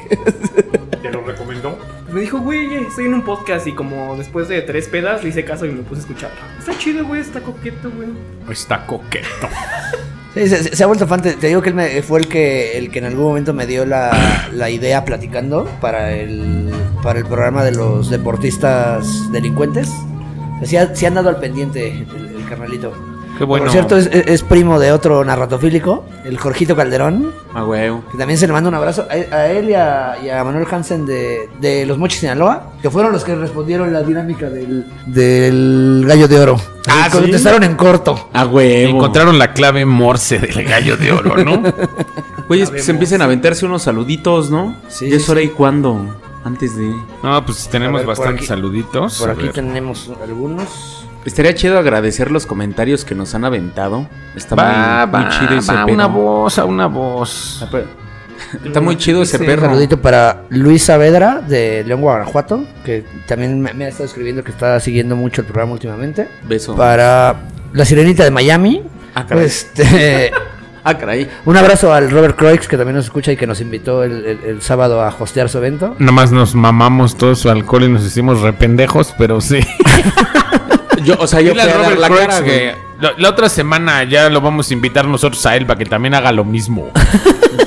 ¿Te 1.02 1.10
lo 1.10 1.22
recomendó? 1.22 1.78
Me 2.10 2.20
dijo, 2.22 2.38
güey, 2.38 2.74
estoy 2.86 3.06
en 3.06 3.14
un 3.14 3.22
podcast 3.22 3.66
y 3.66 3.72
como 3.72 4.16
después 4.16 4.48
de 4.48 4.62
tres 4.62 4.88
pedas 4.88 5.22
le 5.22 5.28
hice 5.28 5.44
caso 5.44 5.66
y 5.66 5.70
me 5.70 5.82
puse 5.82 6.00
a 6.00 6.02
escuchar. 6.02 6.30
Está 6.58 6.76
chido, 6.78 7.04
güey, 7.04 7.20
está 7.20 7.40
coqueto, 7.40 7.90
güey. 7.90 8.08
Está 8.50 8.86
coqueto. 8.86 9.26
Sí, 10.34 10.48
se, 10.48 10.74
se 10.76 10.82
ha 10.82 10.86
vuelto 10.86 11.06
fan. 11.06 11.22
Te, 11.22 11.34
te 11.34 11.46
digo 11.48 11.62
que 11.62 11.68
él 11.70 11.74
me- 11.74 12.02
fue 12.02 12.20
el 12.20 12.28
que, 12.28 12.76
el 12.78 12.90
que 12.90 12.98
en 12.98 13.04
algún 13.06 13.24
momento 13.24 13.54
me 13.54 13.66
dio 13.66 13.86
la, 13.86 14.48
la 14.52 14.68
idea 14.70 15.04
platicando 15.04 15.64
para 15.80 16.12
el, 16.14 16.70
para 17.02 17.18
el 17.20 17.24
programa 17.26 17.62
de 17.64 17.72
los 17.72 18.10
deportistas 18.10 19.30
delincuentes. 19.32 19.90
Sí, 20.64 20.76
ha- 20.76 20.94
sí 20.94 21.06
han 21.06 21.14
dado 21.14 21.28
al 21.28 21.38
pendiente 21.38 21.88
el, 21.90 22.36
el 22.38 22.48
carnalito. 22.48 22.92
Qué 23.38 23.44
bueno. 23.44 23.64
Por 23.64 23.72
cierto, 23.72 23.96
es, 23.96 24.06
es 24.06 24.42
primo 24.42 24.78
de 24.80 24.92
otro 24.92 25.24
narratofílico, 25.24 26.04
el 26.24 26.38
Jorgito 26.38 26.74
Calderón, 26.74 27.32
A 27.54 27.64
huevo. 27.64 28.02
que 28.10 28.16
también 28.18 28.38
se 28.38 28.46
le 28.46 28.52
manda 28.52 28.68
un 28.68 28.74
abrazo 28.74 29.06
a, 29.10 29.34
a 29.34 29.46
él 29.50 29.70
y 29.70 29.74
a, 29.74 30.16
y 30.24 30.28
a 30.30 30.42
Manuel 30.42 30.66
Hansen 30.70 31.04
de, 31.06 31.48
de 31.60 31.84
Los 31.86 31.98
Mochis 31.98 32.20
Sinaloa, 32.20 32.72
que 32.80 32.88
fueron 32.90 33.12
los 33.12 33.24
que 33.24 33.34
respondieron 33.34 33.92
la 33.92 34.02
dinámica 34.02 34.48
del, 34.48 34.86
del 35.06 36.04
gallo 36.06 36.28
de 36.28 36.38
oro. 36.40 36.56
Ah, 36.88 37.08
¿sí? 37.10 37.18
Contestaron 37.18 37.62
en 37.64 37.74
corto. 37.76 38.28
A 38.32 38.46
huevo. 38.46 38.96
Encontraron 38.96 39.38
la 39.38 39.52
clave 39.52 39.84
morse 39.84 40.38
del 40.38 40.64
gallo 40.64 40.96
de 40.96 41.12
oro, 41.12 41.44
¿no? 41.44 41.62
Güey, 42.48 42.62
es 42.62 42.70
que 42.70 42.78
se 42.78 42.92
empiecen 42.92 43.20
a 43.22 43.24
aventarse 43.24 43.66
unos 43.66 43.82
saluditos, 43.82 44.50
¿no? 44.52 44.76
Sí, 44.86 45.10
Ya 45.10 45.16
es 45.16 45.24
sí, 45.24 45.30
hora 45.32 45.42
y 45.42 45.48
cuándo. 45.48 45.98
Antes 46.44 46.76
de. 46.76 46.94
No, 47.24 47.44
pues 47.44 47.66
tenemos 47.68 47.98
ver, 48.02 48.06
bastantes 48.06 48.36
aquí- 48.42 48.46
saluditos. 48.46 49.18
Por 49.18 49.30
aquí 49.30 49.48
tenemos 49.52 50.12
algunos. 50.22 51.05
Estaría 51.26 51.54
chido 51.54 51.78
agradecer 51.78 52.30
los 52.30 52.46
comentarios 52.46 53.04
que 53.04 53.14
nos 53.14 53.34
han 53.34 53.44
aventado. 53.44 54.08
Está 54.34 54.54
Va, 54.54 55.06
muy, 55.06 55.20
muy 55.20 55.24
va, 55.28 55.30
chido 55.38 55.58
ese 55.58 55.72
va, 55.74 55.84
pedo. 55.84 55.94
una 55.94 56.06
voz, 56.06 56.58
a 56.58 56.64
una 56.64 56.86
voz. 56.86 57.66
Ah, 57.70 57.78
Está 58.64 58.80
muy 58.80 58.96
chido 58.96 59.22
ese 59.22 59.38
Un 59.38 59.46
perro. 59.46 59.62
saludito 59.66 60.00
para 60.00 60.42
Luis 60.50 60.84
Saavedra 60.84 61.40
de 61.40 61.82
León, 61.84 62.00
Guanajuato, 62.02 62.64
que 62.84 63.04
también 63.26 63.60
me, 63.60 63.72
me 63.74 63.86
ha 63.86 63.88
estado 63.88 64.04
escribiendo 64.04 64.44
que 64.44 64.50
está 64.52 64.78
siguiendo 64.78 65.16
mucho 65.16 65.40
el 65.40 65.46
programa 65.46 65.72
últimamente. 65.72 66.28
Beso. 66.48 66.76
Para 66.76 67.34
La 67.72 67.84
Sirenita 67.84 68.22
de 68.24 68.30
Miami. 68.30 68.82
Ah, 69.14 69.26
caray. 69.26 69.44
Este, 69.46 70.30
Ah, 70.88 70.96
caray. 70.96 71.28
un 71.44 71.56
abrazo 71.56 71.92
al 71.92 72.08
Robert 72.12 72.36
Croix, 72.36 72.68
que 72.68 72.76
también 72.76 72.94
nos 72.94 73.06
escucha 73.06 73.32
y 73.32 73.36
que 73.36 73.44
nos 73.48 73.60
invitó 73.60 74.04
el, 74.04 74.24
el- 74.24 74.40
el 74.44 74.62
sábado 74.62 75.02
a 75.02 75.08
hostear 75.18 75.48
su 75.48 75.58
evento. 75.58 75.96
Nada 75.98 76.12
más 76.12 76.30
nos 76.30 76.54
mamamos 76.54 77.16
todo 77.16 77.34
su 77.34 77.50
alcohol 77.50 77.82
y 77.82 77.88
nos 77.88 78.04
hicimos 78.04 78.40
rependejos, 78.42 79.12
pero 79.18 79.40
sí. 79.40 79.58
Yo, 81.04 81.16
o 81.18 81.26
sea, 81.26 81.40
yo 81.40 81.52
fui 81.52 81.60
a 81.60 81.66
dar 81.66 81.98
la 81.98 82.08
cara, 82.08 82.42
que 82.44 82.74
la, 83.00 83.12
la 83.18 83.28
otra 83.30 83.48
semana 83.48 84.04
ya 84.04 84.28
lo 84.28 84.40
vamos 84.40 84.70
a 84.70 84.74
invitar 84.74 85.06
nosotros 85.06 85.44
a 85.46 85.56
él 85.56 85.66
para 85.66 85.78
que 85.78 85.84
también 85.86 86.14
haga 86.14 86.32
lo 86.32 86.44
mismo. 86.44 86.82
güey. 86.92 86.92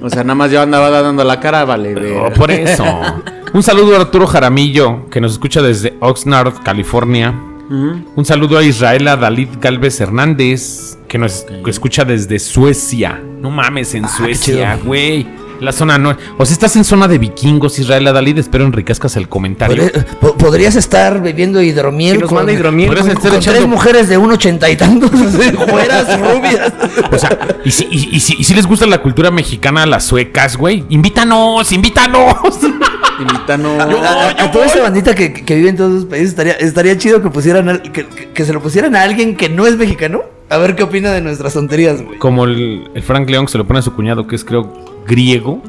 O 0.00 0.08
sea, 0.10 0.22
nada 0.22 0.36
más 0.36 0.50
yo 0.52 0.62
andaba 0.62 0.90
dando 0.90 1.24
la 1.24 1.40
cara, 1.40 1.64
vale. 1.64 1.92
Ver. 1.94 2.32
por 2.34 2.50
eso. 2.52 2.84
Un 3.52 3.62
saludo 3.64 3.96
a 3.96 4.00
Arturo 4.02 4.26
Jaramillo, 4.28 5.10
que 5.10 5.20
nos 5.20 5.32
escucha 5.32 5.60
desde 5.60 5.94
Oxnard, 6.00 6.62
California. 6.62 7.34
Un 7.70 8.24
saludo 8.24 8.56
a 8.56 8.62
Israela 8.62 9.16
Dalit 9.16 9.60
Galvez 9.60 10.00
Hernández, 10.00 10.96
que 11.08 11.18
nos 11.18 11.44
escucha 11.66 12.04
desde 12.04 12.38
Suecia. 12.38 13.20
No 13.40 13.50
mames, 13.50 13.94
en 13.94 14.04
Ah, 14.06 14.08
Suecia, 14.08 14.78
güey. 14.82 15.26
La 15.60 15.72
zona 15.72 15.98
no. 15.98 16.16
O 16.36 16.46
sea, 16.46 16.52
estás 16.52 16.76
en 16.76 16.84
zona 16.84 17.08
de 17.08 17.18
vikingos, 17.18 17.78
Israela 17.78 18.12
Dalit. 18.12 18.38
Espero 18.38 18.64
enriquezcas 18.64 19.16
el 19.16 19.28
comentario. 19.28 19.82
Podría- 19.84 20.06
po- 20.20 20.34
podrías 20.36 20.76
estar 20.76 21.20
bebiendo 21.22 21.60
hidromiel 21.60 22.20
nos 22.20 22.28
con, 22.28 22.36
manda 22.36 22.52
hidromiel. 22.52 22.88
Podrías 22.88 23.06
güey. 23.06 23.16
estar 23.16 23.30
con 23.32 23.40
echando- 23.40 23.58
tres 23.58 23.68
mujeres 23.68 24.08
de 24.08 24.18
un 24.18 24.30
ochenta 24.32 24.70
y 24.70 24.76
tantos, 24.76 25.10
güeras, 25.70 26.20
rubias. 26.20 26.72
O 27.12 27.18
sea, 27.18 27.38
y 27.64 27.70
si, 27.70 27.88
y- 27.90 28.08
y 28.16 28.20
si- 28.20 28.36
y 28.38 28.44
si 28.44 28.54
les 28.54 28.66
gusta 28.66 28.86
la 28.86 29.02
cultura 29.02 29.30
mexicana, 29.30 29.84
las 29.86 30.04
suecas, 30.04 30.56
güey, 30.56 30.84
invítanos, 30.88 31.70
invítanos. 31.72 32.34
Invitanos. 33.20 33.80
A, 33.80 33.84
a- 34.30 34.44
a 34.44 34.50
toda 34.52 34.66
esa 34.66 34.80
bandita 34.82 35.14
que, 35.14 35.32
que 35.32 35.56
vive 35.56 35.70
en 35.70 35.76
todos 35.76 35.92
los 35.92 36.04
países 36.04 36.28
estaría, 36.30 36.52
estaría 36.52 36.96
chido 36.98 37.20
que 37.22 37.30
pusieran 37.30 37.68
al- 37.68 37.82
que, 37.82 38.06
que- 38.06 38.28
que 38.30 38.44
se 38.44 38.52
lo 38.52 38.62
pusieran 38.62 38.94
a 38.94 39.02
alguien 39.02 39.36
que 39.36 39.48
no 39.48 39.66
es 39.66 39.76
mexicano. 39.76 40.22
A 40.50 40.56
ver 40.56 40.76
qué 40.76 40.82
opina 40.82 41.10
de 41.12 41.20
nuestras 41.20 41.52
tonterías, 41.52 42.00
güey. 42.00 42.18
Como 42.18 42.44
el, 42.44 42.88
el 42.94 43.02
Frank 43.02 43.28
León 43.28 43.44
que 43.46 43.52
se 43.52 43.58
lo 43.58 43.66
pone 43.66 43.80
a 43.80 43.82
su 43.82 43.92
cuñado, 43.92 44.26
que 44.26 44.34
es 44.36 44.44
creo 44.44 44.72
griego, 45.08 45.62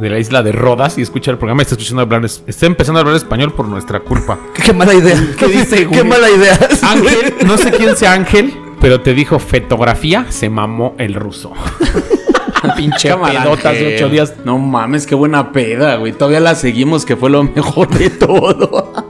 de 0.00 0.08
la 0.10 0.18
isla 0.18 0.42
de 0.42 0.52
Rodas, 0.52 0.96
y 0.98 1.02
escucha 1.02 1.30
el 1.30 1.38
programa 1.38 1.62
y 1.62 1.64
está 1.64 1.74
escuchando 1.74 2.02
hablar, 2.02 2.24
es- 2.24 2.42
está 2.46 2.66
empezando 2.66 2.98
a 2.98 3.02
hablar 3.02 3.16
español 3.16 3.52
por 3.52 3.66
nuestra 3.68 4.00
culpa. 4.00 4.38
Qué 4.64 4.72
mala 4.72 4.94
idea. 4.94 5.16
¿Qué 5.38 5.46
dice, 5.48 5.76
Qué 5.78 5.84
güey? 5.86 6.04
mala 6.04 6.30
idea. 6.30 6.58
Ángel, 6.82 7.34
no 7.46 7.58
sé 7.58 7.72
quién 7.72 7.96
sea 7.96 8.12
Ángel, 8.14 8.54
pero 8.80 9.00
te 9.00 9.12
dijo 9.14 9.38
fotografía, 9.38 10.26
se 10.30 10.48
mamó 10.48 10.94
el 10.98 11.14
ruso. 11.14 11.52
Pinche 12.76 13.08
de 13.08 13.14
Ángel. 13.14 13.94
ocho 13.94 14.08
días. 14.08 14.34
No 14.44 14.58
mames, 14.58 15.06
qué 15.06 15.14
buena 15.14 15.52
peda, 15.52 15.96
güey. 15.96 16.12
Todavía 16.12 16.40
la 16.40 16.54
seguimos, 16.54 17.04
que 17.04 17.14
fue 17.16 17.30
lo 17.30 17.44
mejor 17.44 17.88
de 17.88 18.10
todo. 18.10 19.05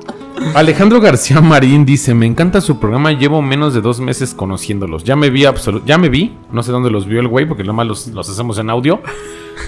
Alejandro 0.56 1.00
García 1.02 1.42
Marín 1.42 1.84
dice, 1.84 2.14
me 2.14 2.24
encanta 2.24 2.62
su 2.62 2.80
programa, 2.80 3.12
llevo 3.12 3.42
menos 3.42 3.74
de 3.74 3.82
dos 3.82 4.00
meses 4.00 4.32
conociéndolos. 4.32 5.04
Ya 5.04 5.14
me 5.14 5.28
vi 5.28 5.44
ya 5.84 5.98
me 5.98 6.08
vi, 6.08 6.34
no 6.50 6.62
sé 6.62 6.72
dónde 6.72 6.90
los 6.90 7.06
vio 7.06 7.20
el 7.20 7.28
güey, 7.28 7.44
porque 7.44 7.62
nomás 7.62 7.86
los, 7.86 8.06
los 8.06 8.26
hacemos 8.26 8.56
en 8.56 8.70
audio. 8.70 9.02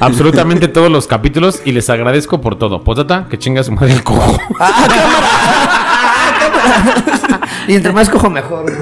Absolutamente 0.00 0.66
todos 0.68 0.90
los 0.90 1.06
capítulos 1.06 1.60
y 1.66 1.72
les 1.72 1.90
agradezco 1.90 2.40
por 2.40 2.56
todo. 2.56 2.84
Potata, 2.84 3.26
que 3.28 3.38
chingas 3.38 3.68
madre 3.68 3.92
el 3.92 4.02
cojo. 4.02 4.38
Y 7.68 7.74
entre 7.74 7.92
más 7.92 8.08
cojo 8.08 8.30
mejor. 8.30 8.62
güey. 8.62 8.76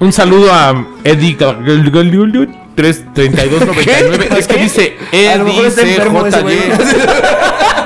Un 0.00 0.12
saludo 0.12 0.52
a 0.52 0.84
Eddie 1.04 1.38
33299. 1.38 4.28
Es 4.38 4.46
que 4.46 4.58
dice 4.58 4.98
Eddie. 5.10 5.70
CJY. 5.70 7.77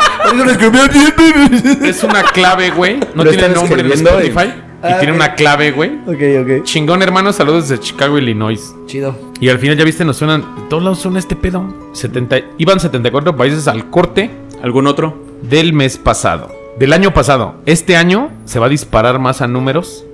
Es 1.85 2.03
una 2.05 2.23
clave, 2.25 2.71
güey. 2.71 2.99
No 3.15 3.25
tiene 3.25 3.49
nombre 3.51 3.81
en 3.81 3.93
Spotify. 3.93 4.53
Y 4.83 4.85
Ah, 4.85 4.99
tiene 4.99 5.15
una 5.15 5.35
clave, 5.37 5.71
güey. 5.71 5.93
ok, 6.09 6.59
ok. 6.59 6.65
Chingón, 6.65 7.03
hermano. 7.03 7.33
Saludos 7.33 7.69
desde 7.69 7.81
Chicago, 7.81 8.19
Illinois. 8.19 8.75
Chido. 8.87 9.17
Y 9.41 9.49
al 9.49 9.61
final, 9.61 9.77
ya 9.77 9.85
viste, 9.85 10.05
nos 10.05 10.17
suenan. 10.17 10.41
de 10.57 10.63
Todos 10.69 10.83
lados 10.83 10.99
suena 10.99 11.21
este 11.21 11.37
pedo. 11.37 11.65
70, 11.93 12.39
iban 12.59 12.81
74 12.81 13.37
países 13.37 13.69
al 13.69 13.91
corte 13.91 14.31
¿Algún 14.61 14.89
otro? 14.89 15.23
del 15.43 15.73
mes 15.73 15.99
pasado. 15.99 16.51
Del 16.81 16.93
año 16.93 17.15
pasado. 17.15 17.55
Este 17.65 17.97
año 17.97 18.31
se 18.45 18.59
va 18.59 18.67
a 18.67 18.69
disparar 18.71 19.21
más 19.21 19.41
a 19.41 19.47
números. 19.47 20.05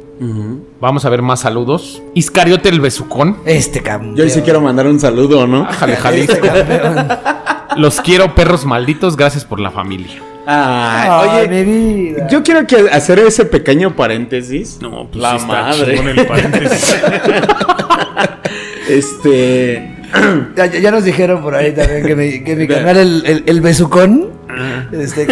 Vamos 0.82 1.04
a 1.06 1.08
ver 1.08 1.22
más 1.22 1.40
saludos. 1.40 2.02
Iscariote 2.14 2.68
el 2.68 2.80
besucón. 2.82 3.38
Este 3.46 3.82
cabrón. 3.82 4.16
Yo 4.16 4.28
sí 4.28 4.42
quiero 4.42 4.60
mandar 4.60 4.86
un 4.86 5.00
saludo, 5.00 5.46
¿no? 5.46 5.64
Jale, 5.64 5.96
jale. 5.96 6.20
Este. 6.24 6.40
Los 7.78 8.00
quiero, 8.00 8.34
perros 8.34 8.64
malditos. 8.66 9.16
Gracias 9.16 9.44
por 9.44 9.60
la 9.60 9.70
familia. 9.70 10.20
Ay, 10.46 11.08
Ay, 11.10 11.28
oye, 11.46 11.48
mi 11.64 11.64
vida. 12.10 12.26
yo 12.28 12.42
quiero 12.42 12.66
que 12.66 12.76
hacer 12.90 13.18
ese 13.18 13.44
pequeño 13.44 13.94
paréntesis. 13.94 14.78
No, 14.80 15.06
pues 15.10 15.16
la 15.22 15.30
sí 15.32 15.36
está 15.36 15.46
madre. 15.46 15.96
chingón 15.96 16.08
el 16.18 16.26
paréntesis. 16.26 16.96
Este. 18.88 19.94
Ya 20.82 20.90
nos 20.90 21.04
dijeron 21.04 21.42
por 21.42 21.54
ahí 21.54 21.72
también 21.74 22.06
que 22.06 22.16
mi, 22.16 22.42
que 22.42 22.56
mi 22.56 22.66
canal, 22.66 22.96
el, 22.96 23.22
el, 23.26 23.42
el 23.46 23.60
besucón, 23.60 24.30
Este, 24.92 25.26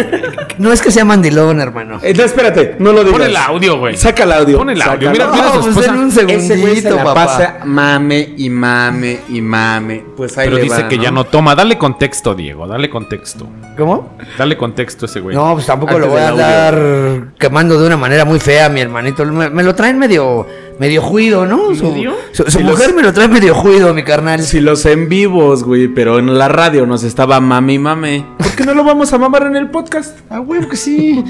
no 0.57 0.71
es 0.71 0.81
que 0.81 0.91
sea 0.91 1.05
mandilón, 1.05 1.59
hermano. 1.59 1.99
Eh, 2.01 2.13
no, 2.15 2.23
espérate, 2.23 2.75
no 2.79 2.91
lo 2.91 3.03
digas. 3.03 3.19
Pon 3.19 3.27
el 3.29 3.37
audio, 3.37 3.79
güey. 3.79 3.97
Saca 3.97 4.23
el 4.23 4.31
audio. 4.31 4.57
Pon 4.57 4.69
el 4.69 4.81
audio. 4.81 5.11
Mira, 5.11 5.27
mira 5.31 5.45
No, 5.55 5.61
pues 5.73 5.87
en 5.87 5.95
un 5.97 6.07
Ese 6.09 6.23
güey 6.25 6.41
se 6.41 6.47
segundito, 6.55 6.95
la 6.95 7.03
papá. 7.03 7.25
pasa 7.25 7.57
mame 7.65 8.33
y 8.37 8.49
mame 8.49 9.19
y 9.29 9.41
mame. 9.41 10.03
Pues 10.15 10.37
ahí 10.37 10.45
Pero 10.47 10.57
le 10.57 10.63
dice 10.63 10.83
va, 10.83 10.87
que 10.89 10.97
ya 10.97 11.11
no 11.11 11.23
toma. 11.25 11.55
Dale 11.55 11.77
contexto, 11.77 12.33
Diego. 12.35 12.67
Dale 12.67 12.89
contexto. 12.89 13.47
¿Cómo? 13.77 14.17
Dale 14.37 14.57
contexto 14.57 15.05
a 15.05 15.09
ese 15.09 15.19
güey. 15.19 15.35
No, 15.35 15.53
pues 15.53 15.65
tampoco 15.65 15.91
Antes 15.95 16.05
lo 16.07 16.11
voy 16.13 16.21
a 16.21 16.29
andar 16.29 17.23
quemando 17.37 17.79
de 17.79 17.87
una 17.87 17.97
manera 17.97 18.25
muy 18.25 18.39
fea, 18.39 18.69
mi 18.69 18.79
hermanito. 18.81 19.25
Me, 19.25 19.49
me 19.49 19.63
lo 19.63 19.75
traen 19.75 19.97
medio, 19.99 20.47
medio 20.79 21.01
juido, 21.01 21.45
¿no? 21.45 21.69
Su, 21.75 21.75
su- 21.75 22.43
su 22.43 22.51
Si 22.51 22.59
los- 22.63 22.71
mujer 22.71 22.93
me 22.93 23.03
lo 23.03 23.13
trae 23.13 23.27
medio 23.27 23.53
juido, 23.53 23.93
mi 23.93 24.03
carnal. 24.03 24.41
Si 24.41 24.59
los 24.59 24.85
en 24.85 25.09
vivos, 25.09 25.63
güey, 25.63 25.87
pero 25.87 26.19
en 26.19 26.37
la 26.37 26.47
radio 26.47 26.85
nos 26.85 27.03
estaba 27.03 27.39
mame 27.39 27.73
y 27.73 27.79
mame. 27.79 28.25
¿Por 28.57 28.65
qué 28.65 28.73
no 28.73 28.73
lo 28.73 28.83
vamos 28.83 29.13
a 29.13 29.19
mamar 29.19 29.43
en 29.43 29.55
el 29.55 29.69
podcast? 29.69 30.17
Ah, 30.31 30.39
huevo 30.39 30.67
que 30.67 30.77
sí. 30.77 31.23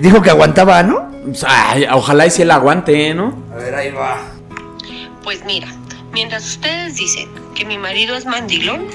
Dijo 0.00 0.22
que 0.22 0.30
aguantaba, 0.30 0.82
¿no? 0.82 1.10
Ay, 1.46 1.84
ojalá 1.92 2.24
y 2.24 2.30
si 2.30 2.40
él 2.40 2.50
aguante, 2.50 3.12
¿no? 3.12 3.34
A 3.52 3.56
ver, 3.56 3.74
ahí 3.74 3.90
va. 3.90 4.16
Pues 5.22 5.44
mira, 5.44 5.66
mientras 6.14 6.46
ustedes 6.46 6.96
dicen 6.96 7.28
que 7.54 7.66
mi 7.66 7.76
marido 7.76 8.16
es 8.16 8.24
mandilón, 8.24 8.86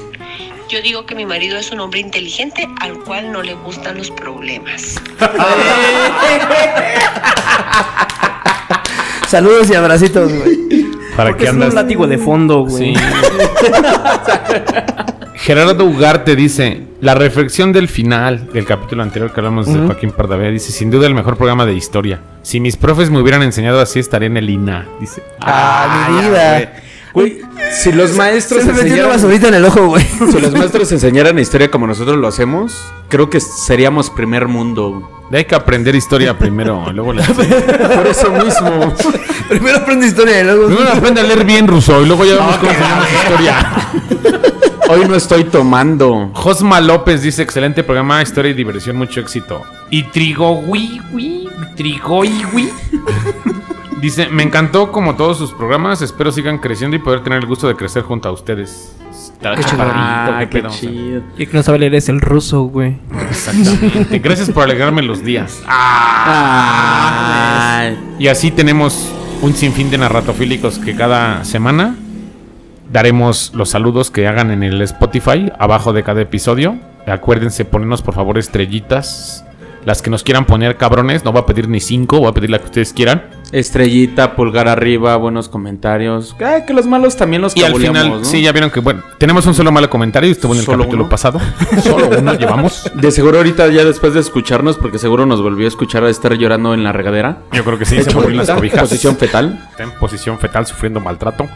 yo 0.68 0.82
digo 0.82 1.06
que 1.06 1.14
mi 1.14 1.28
marido 1.28 1.60
es 1.60 1.72
un 1.72 1.80
hombre 1.80 2.00
inteligente 2.00 2.68
al 2.82 2.98
cual 3.04 3.32
no 3.32 3.44
le 3.44 3.54
gustan 3.54 4.00
los 4.00 4.10
problemas. 4.10 5.00
Saludos 9.28 9.70
y 9.70 9.76
abracitos, 9.76 10.34
güey. 10.34 10.88
¿Para 11.16 11.30
Porque 11.30 11.44
qué 11.44 11.50
es 11.50 11.52
andas? 11.52 11.70
un 11.70 11.76
látigo 11.76 12.08
de 12.08 12.18
fondo, 12.18 12.66
güey. 12.66 12.96
Sí. 12.96 13.02
Gerardo 15.36 15.86
Ugarte 15.86 16.36
dice, 16.36 16.95
la 17.06 17.14
reflexión 17.14 17.72
del 17.72 17.88
final 17.88 18.52
del 18.52 18.66
capítulo 18.66 19.04
anterior 19.04 19.32
que 19.32 19.40
hablamos 19.40 19.72
de 19.72 19.78
Joaquín 19.78 20.12
Pardavé, 20.12 20.50
dice, 20.50 20.72
sin 20.72 20.90
duda 20.90 21.06
el 21.06 21.14
mejor 21.14 21.38
programa 21.38 21.64
de 21.68 21.76
historia. 21.76 22.20
Si 22.42 22.60
mis 22.60 22.78
profes 22.78 23.12
me 23.12 23.20
hubieran 23.22 23.44
enseñado 23.44 23.80
así, 23.80 24.00
estaría 24.00 24.26
en 24.26 24.38
el 24.38 24.50
INA. 24.50 24.88
Dice, 25.00 25.22
Ah, 25.40 26.08
mi 26.10 26.28
vida. 26.28 26.82
Güey, 27.14 27.42
si 27.72 27.92
los 27.92 28.16
maestros 28.16 28.64
Se 28.64 28.72
enseñaran, 28.72 29.46
en 29.46 29.54
el 29.54 29.66
ojo, 29.66 29.86
güey. 29.86 30.04
si 30.32 30.42
los 30.42 30.52
maestros 30.54 30.92
enseñaran 30.94 31.38
historia 31.38 31.70
como 31.70 31.86
nosotros 31.86 32.18
lo 32.18 32.28
hacemos, 32.28 32.76
creo 33.08 33.30
que 33.30 33.40
seríamos 33.40 34.10
primer 34.10 34.48
mundo. 34.48 35.28
hay 35.32 35.46
que 35.46 35.54
aprender 35.54 35.94
historia 35.94 36.36
primero, 36.36 36.92
luego. 36.92 37.14
Por 37.14 38.08
eso 38.08 38.32
mismo. 38.32 38.96
Primero 39.48 39.78
aprende 39.78 40.08
historia 40.08 40.42
y 40.42 40.44
luego. 40.44 40.68
Primero 40.70 40.90
aprende 40.92 41.22
a 41.22 41.24
leer 41.24 41.46
bien 41.46 41.68
ruso 41.68 42.02
y 42.02 42.08
luego 42.08 42.26
ya 42.26 42.34
vemos 42.34 42.58
cómo 42.58 42.72
enseñamos 42.72 43.08
historia. 43.14 44.55
Hoy 44.90 45.06
no 45.08 45.16
estoy 45.16 45.46
tomando. 45.46 46.30
Josma 46.34 46.80
López 46.82 47.22
dice, 47.24 47.42
excelente 47.42 47.84
programa, 47.84 48.22
historia 48.22 48.52
y 48.52 48.54
diversión, 48.54 48.96
mucho 48.98 49.20
éxito. 49.20 49.64
Y 49.90 50.04
Trigo, 50.04 50.60
wi, 50.60 51.02
wi, 51.12 51.50
Trigo, 51.76 52.24
y, 52.24 52.46
wi. 52.54 52.70
Dice, 54.02 54.28
me 54.30 54.44
encantó 54.44 54.92
como 54.92 55.16
todos 55.16 55.38
sus 55.40 55.52
programas, 55.54 56.02
espero 56.04 56.32
sigan 56.32 56.60
creciendo 56.60 56.96
y 56.96 57.00
poder 57.00 57.24
tener 57.24 57.40
el 57.40 57.48
gusto 57.48 57.68
de 57.68 57.76
crecer 57.76 58.04
junto 58.04 58.30
a 58.30 58.32
ustedes. 58.34 58.96
Está 59.10 59.56
chaparrito, 59.56 59.96
Ah, 59.98 60.38
qué 60.42 60.48
qué 60.50 60.58
pedo, 60.60 60.68
o 60.68 60.72
sea. 60.72 60.80
chido. 60.92 61.22
Y 61.38 61.48
que 61.48 61.58
no 61.58 61.64
sabe 61.64 61.80
leer 61.80 61.96
es 61.96 62.08
el 62.10 62.22
ruso, 62.22 62.64
güey. 62.64 62.98
Exactamente. 63.30 64.20
Gracias 64.20 64.52
por 64.52 64.64
alegrarme 64.64 65.02
los 65.02 65.24
días. 65.24 65.64
Ay. 66.46 67.98
Y 68.20 68.28
así 68.28 68.52
tenemos 68.52 69.12
un 69.42 69.54
sinfín 69.56 69.90
de 69.90 69.98
narratofílicos 69.98 70.78
que 70.78 70.94
cada 70.96 71.44
semana 71.46 71.96
daremos 72.92 73.52
los 73.54 73.70
saludos 73.70 74.12
que 74.12 74.28
hagan 74.28 74.52
en 74.52 74.64
el 74.64 74.82
Spotify 74.82 75.52
abajo 75.60 75.94
de 75.94 76.04
cada 76.04 76.22
episodio. 76.22 76.78
Acuérdense 77.06 77.66
ponernos 77.66 78.02
por 78.02 78.14
favor 78.14 78.38
estrellitas. 78.38 79.46
Las 79.86 80.02
que 80.02 80.10
nos 80.10 80.24
quieran 80.24 80.46
poner 80.46 80.78
cabrones, 80.78 81.24
no 81.24 81.32
voy 81.32 81.42
a 81.42 81.46
pedir 81.46 81.70
ni 81.70 81.80
cinco, 81.80 82.20
voy 82.20 82.30
a 82.30 82.34
pedir 82.34 82.50
la 82.50 82.60
que 82.60 82.66
ustedes 82.66 82.94
quieran. 82.94 83.35
Estrellita, 83.56 84.36
pulgar 84.36 84.68
arriba, 84.68 85.16
buenos 85.16 85.48
comentarios. 85.48 86.36
Ay, 86.46 86.64
que 86.68 86.74
los 86.74 86.86
malos 86.86 87.16
también 87.16 87.42
los 87.42 87.56
Y 87.56 87.64
al 87.64 87.74
final, 87.74 88.10
¿no? 88.10 88.26
sí, 88.26 88.42
ya 88.42 88.52
vieron 88.52 88.70
que, 88.70 88.82
bueno, 88.82 89.02
tenemos 89.18 89.46
un 89.48 89.54
solo 89.54 89.72
malo 89.72 89.90
comentario, 89.90 90.30
estuvo 90.30 90.52
en 90.52 90.60
el 90.60 90.66
¿Solo 90.66 90.80
capítulo 90.80 91.04
uno? 91.04 91.10
pasado. 91.10 91.40
Solo 91.82 92.10
uno 92.20 92.34
llevamos. 92.38 92.92
De 92.96 93.12
seguro 93.12 93.38
ahorita 93.38 93.70
ya 93.70 93.86
después 93.86 94.14
de 94.14 94.20
escucharnos, 94.20 94.76
porque 94.76 94.98
seguro 94.98 95.26
nos 95.26 95.42
volvió 95.42 95.68
a 95.68 95.70
escuchar 95.70 96.04
a 96.04 96.10
estar 96.10 96.34
llorando 96.34 96.74
en 96.74 96.84
la 96.84 96.92
regadera. 96.92 97.44
Yo 97.54 97.64
creo 97.64 97.80
que 97.80 97.86
sí, 97.86 98.04
se 98.04 98.14
movió 98.14 98.32
en 98.32 98.38
las 98.38 98.52
cobijas. 98.52 98.82
posición 98.82 99.16
fetal. 99.16 99.66
Está 99.72 99.84
en 99.84 99.92
posición 99.92 100.38
fetal 100.38 100.68
sufriendo 100.68 101.00
maltrato. 101.00 101.48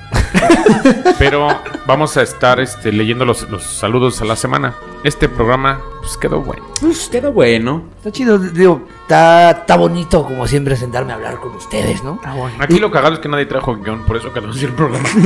Pero 1.20 1.50
vamos 1.86 2.16
a 2.16 2.22
estar 2.22 2.62
este, 2.62 2.94
leyendo 2.94 3.26
los, 3.26 3.50
los 3.50 3.64
saludos 3.64 4.22
a 4.22 4.26
la 4.26 4.38
semana. 4.38 4.74
Este 5.04 5.30
programa 5.30 5.80
pues, 6.02 6.18
quedó 6.18 6.42
bueno. 6.42 6.64
Pues 6.82 7.08
quedó 7.10 7.32
bueno. 7.32 7.84
Está 7.98 8.12
chido, 8.12 8.38
digo, 8.38 8.82
está, 9.04 9.52
está 9.52 9.76
bonito 9.78 10.24
como 10.26 10.46
siempre 10.48 10.76
sentarme 10.76 11.14
a 11.14 11.16
hablar 11.16 11.40
con 11.40 11.56
ustedes, 11.56 12.04
¿no? 12.04 12.20
Aquí 12.60 12.80
lo 12.80 12.92
cagado 12.92 13.14
es 13.14 13.20
que 13.20 13.30
nadie 13.30 13.46
trajo 13.46 13.76
guion, 13.78 14.04
por 14.06 14.18
eso 14.18 14.34
quedó 14.34 14.52
el 14.52 14.74
programa. 14.74 15.08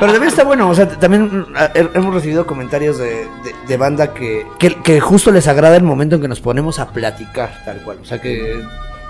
Pero 0.00 0.12
también 0.12 0.28
está 0.30 0.44
bueno, 0.44 0.68
o 0.68 0.74
sea, 0.74 0.88
también 0.88 1.46
he- 1.74 1.88
hemos 1.94 2.14
recibido 2.14 2.46
comentarios 2.46 2.98
de, 2.98 3.26
de- 3.44 3.54
de 3.66 3.76
banda 3.76 4.14
que, 4.14 4.46
que, 4.58 4.76
que 4.76 5.00
justo 5.00 5.30
les 5.32 5.48
agrada 5.48 5.76
el 5.76 5.82
momento 5.82 6.16
en 6.16 6.22
que 6.22 6.28
nos 6.28 6.40
ponemos 6.40 6.78
a 6.78 6.88
platicar, 6.90 7.62
tal 7.64 7.82
cual. 7.82 7.98
O 8.02 8.04
sea, 8.04 8.20
que, 8.20 8.62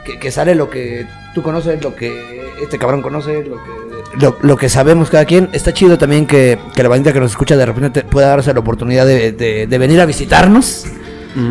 que, 0.05 0.19
que 0.19 0.31
sale 0.31 0.55
lo 0.55 0.71
que 0.71 1.07
tú 1.35 1.43
conoces, 1.43 1.83
lo 1.83 1.95
que 1.95 2.53
este 2.63 2.79
cabrón 2.79 3.03
conoce, 3.03 3.45
lo 3.45 3.57
que, 3.57 3.71
lo, 4.21 4.37
lo 4.43 4.57
que 4.57 4.69
sabemos 4.69 5.11
cada 5.11 5.25
quien. 5.25 5.49
Está 5.53 5.73
chido 5.73 5.99
también 5.99 6.27
que, 6.27 6.59
que 6.75 6.83
la 6.83 6.89
bandita 6.89 7.13
que 7.13 7.21
nos 7.21 7.31
escucha 7.33 7.57
de 7.57 7.67
repente 7.67 7.91
te- 8.03 8.09
pueda 8.09 8.29
darse 8.29 8.53
la 8.53 8.61
oportunidad 8.61 9.07
de, 9.07 9.33
de- 9.33 9.67
de 9.67 9.79
venir 9.79 10.01
a 10.01 10.07
visitarnos, 10.07 10.85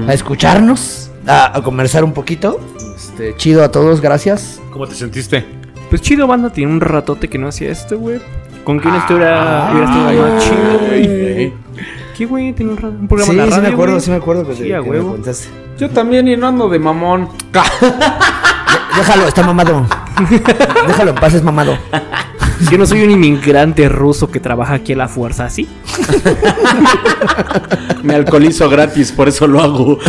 a 0.07 0.13
escucharnos, 0.13 1.09
a, 1.25 1.57
a 1.57 1.61
conversar 1.63 2.03
un 2.03 2.13
poquito. 2.13 2.59
Este, 2.95 3.35
chido 3.37 3.63
a 3.63 3.71
todos, 3.71 4.01
gracias. 4.01 4.59
¿Cómo 4.71 4.87
te 4.87 4.95
sentiste? 4.95 5.45
Pues 5.89 6.01
chido, 6.01 6.27
banda, 6.27 6.49
tiene 6.51 6.71
un 6.73 6.81
ratote 6.81 7.29
que 7.29 7.37
no 7.37 7.47
hacía 7.47 7.69
esto, 7.71 7.97
güey. 7.97 8.19
¿Con 8.63 8.79
quién 8.79 8.93
estuviera, 8.95 9.69
hubiera 9.71 9.85
estado 9.89 10.33
más 10.33 10.43
chido, 10.43 10.79
güey? 10.87 11.53
¿Qué, 12.17 12.25
güey? 12.25 12.51
Tiene 12.53 12.73
un, 12.73 12.83
un 12.83 13.07
programa 13.07 13.31
Sí, 13.31 13.37
de 13.39 13.43
sí 13.45 13.49
radio, 13.51 13.61
me 13.61 13.67
acuerdo, 13.69 13.93
güey. 13.93 14.03
sí 14.03 14.09
me 14.11 14.17
acuerdo 14.17 14.47
que, 14.47 14.55
Sí, 14.55 14.63
te- 14.63 14.75
a 14.75 14.79
que 14.79 14.83
me 14.83 14.89
huevo. 14.89 15.11
contaste. 15.11 15.47
Yo 15.77 15.89
también 15.91 16.27
y 16.27 16.35
no 16.35 16.47
ando 16.47 16.67
de 16.67 16.79
mamón. 16.79 17.29
Déjalo, 18.97 19.27
está 19.27 19.43
mamado. 19.43 19.85
Déjalo 20.87 21.11
en 21.11 21.15
paz, 21.15 21.33
es 21.35 21.43
mamado. 21.43 21.77
Yo 22.71 22.77
no 22.77 22.85
soy 22.85 23.03
un 23.03 23.11
inmigrante 23.11 23.87
ruso 23.89 24.29
que 24.31 24.39
trabaja 24.39 24.73
aquí 24.75 24.93
a 24.93 24.97
la 24.97 25.07
fuerza, 25.07 25.49
¿sí? 25.49 25.67
Me 28.03 28.15
alcoholizo 28.15 28.69
gratis, 28.69 29.11
por 29.11 29.27
eso 29.27 29.45
lo 29.47 29.61
hago. 29.61 29.99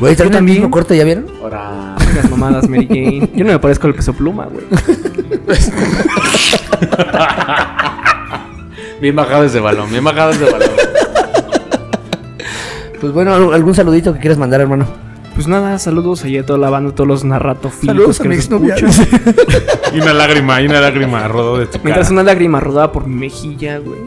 Güey, 0.00 0.14
traen 0.14 0.32
el 0.32 0.36
también. 0.38 0.58
mismo 0.58 0.70
corte, 0.70 0.96
¿ya 0.96 1.04
vieron? 1.04 1.26
Ahora. 1.42 1.94
Las 2.14 2.30
mamadas, 2.30 2.68
Mary 2.68 2.86
Jane. 2.86 3.30
Yo 3.34 3.44
no 3.44 3.52
me 3.52 3.58
parezco 3.58 3.86
al 3.86 3.94
peso 3.94 4.12
pluma, 4.12 4.46
güey. 4.46 4.64
Bien 9.00 9.14
bajadas 9.16 9.52
de 9.52 9.60
balón, 9.60 9.90
bien 9.90 10.04
bajadas 10.04 10.38
de 10.40 10.50
balón. 10.50 10.70
Pues 13.00 13.12
bueno, 13.12 13.34
¿al- 13.34 13.52
¿algún 13.54 13.74
saludito 13.74 14.12
que 14.14 14.20
quieras 14.20 14.38
mandar, 14.38 14.60
hermano? 14.60 14.86
Pues 15.36 15.46
nada, 15.48 15.78
saludos 15.78 16.24
allá 16.24 16.40
a 16.40 16.46
toda 16.46 16.58
la 16.58 16.70
banda, 16.70 16.90
a 16.90 16.94
todos 16.94 17.06
los 17.06 17.22
narratofílicos 17.24 18.16
Saludos 18.16 18.20
a 18.20 18.22
que 18.22 18.28
nos 18.30 18.78
escuchan. 18.88 19.08
Y 19.94 20.00
una 20.00 20.14
lágrima, 20.14 20.60
y 20.62 20.66
una 20.66 20.80
lágrima 20.80 21.28
rodó 21.28 21.58
de 21.58 21.66
tu 21.66 21.78
Mientras 21.84 22.08
cara. 22.08 22.12
una 22.20 22.22
lágrima 22.22 22.58
rodaba 22.58 22.90
por 22.90 23.06
mi 23.06 23.14
mejilla, 23.14 23.78
güey. 23.78 24.00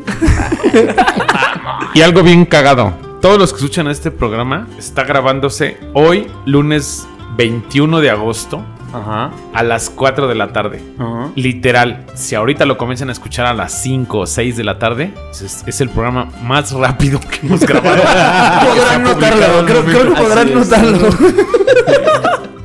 Y 1.93 2.01
algo 2.01 2.23
bien 2.23 2.45
cagado. 2.45 2.93
Todos 3.21 3.37
los 3.37 3.51
que 3.51 3.57
escuchan 3.57 3.87
este 3.87 4.09
programa 4.11 4.67
está 4.77 5.03
grabándose 5.03 5.77
hoy, 5.93 6.27
lunes 6.45 7.07
21 7.37 7.99
de 8.01 8.09
agosto, 8.09 8.63
Ajá. 8.93 9.31
a 9.53 9.63
las 9.63 9.89
4 9.89 10.27
de 10.27 10.35
la 10.35 10.53
tarde. 10.53 10.81
Ajá. 10.97 11.29
Literal, 11.35 12.05
si 12.15 12.35
ahorita 12.35 12.65
lo 12.65 12.77
comienzan 12.77 13.09
a 13.09 13.11
escuchar 13.11 13.45
a 13.45 13.53
las 13.53 13.81
5 13.81 14.19
o 14.19 14.25
6 14.25 14.57
de 14.57 14.63
la 14.63 14.79
tarde, 14.79 15.13
es, 15.31 15.63
es 15.65 15.81
el 15.81 15.89
programa 15.89 16.29
más 16.43 16.71
rápido 16.71 17.19
que 17.19 17.45
hemos 17.45 17.61
grabado. 17.61 18.01
Podrán 18.01 19.03
notarlo, 19.03 19.65
creo, 19.65 19.85
creo 19.85 20.13
que 20.13 20.21
podrán 20.21 20.53
notarlo. 20.53 21.09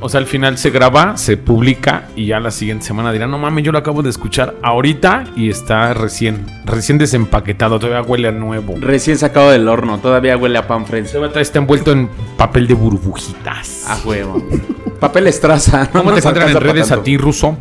O 0.05 0.09
sea, 0.09 0.19
al 0.19 0.27
final 0.27 0.59
se 0.59 0.69
graba, 0.69 1.17
se 1.17 1.35
publica 1.35 2.09
y 2.15 2.27
ya 2.27 2.39
la 2.39 2.51
siguiente 2.51 2.85
semana 2.85 3.11
dirán, 3.11 3.31
no 3.31 3.39
mames, 3.39 3.63
yo 3.63 3.71
lo 3.71 3.79
acabo 3.79 4.03
de 4.03 4.11
escuchar 4.11 4.53
ahorita 4.61 5.23
y 5.35 5.49
está 5.49 5.95
recién, 5.95 6.45
recién 6.63 6.99
desempaquetado, 6.99 7.79
todavía 7.79 8.07
huele 8.07 8.27
a 8.27 8.31
nuevo. 8.31 8.75
Recién 8.79 9.17
sacado 9.17 9.49
del 9.49 9.67
horno, 9.67 9.97
todavía 9.97 10.37
huele 10.37 10.59
a 10.59 10.67
pan 10.67 10.85
fresco. 10.85 11.17
Todavía 11.17 11.41
está 11.41 11.57
envuelto 11.57 11.91
en 11.91 12.07
papel 12.37 12.67
de 12.67 12.75
burbujitas. 12.75 13.89
A 13.89 14.07
huevo. 14.07 14.47
Papel 15.05 15.27
estraza. 15.27 15.87
¿Cómo 15.91 16.11
te 16.13 16.17
encuentran 16.17 16.49
en 16.49 16.59
redes 16.59 16.91
a 16.91 17.03
ti, 17.03 17.15
Ruso? 17.15 17.55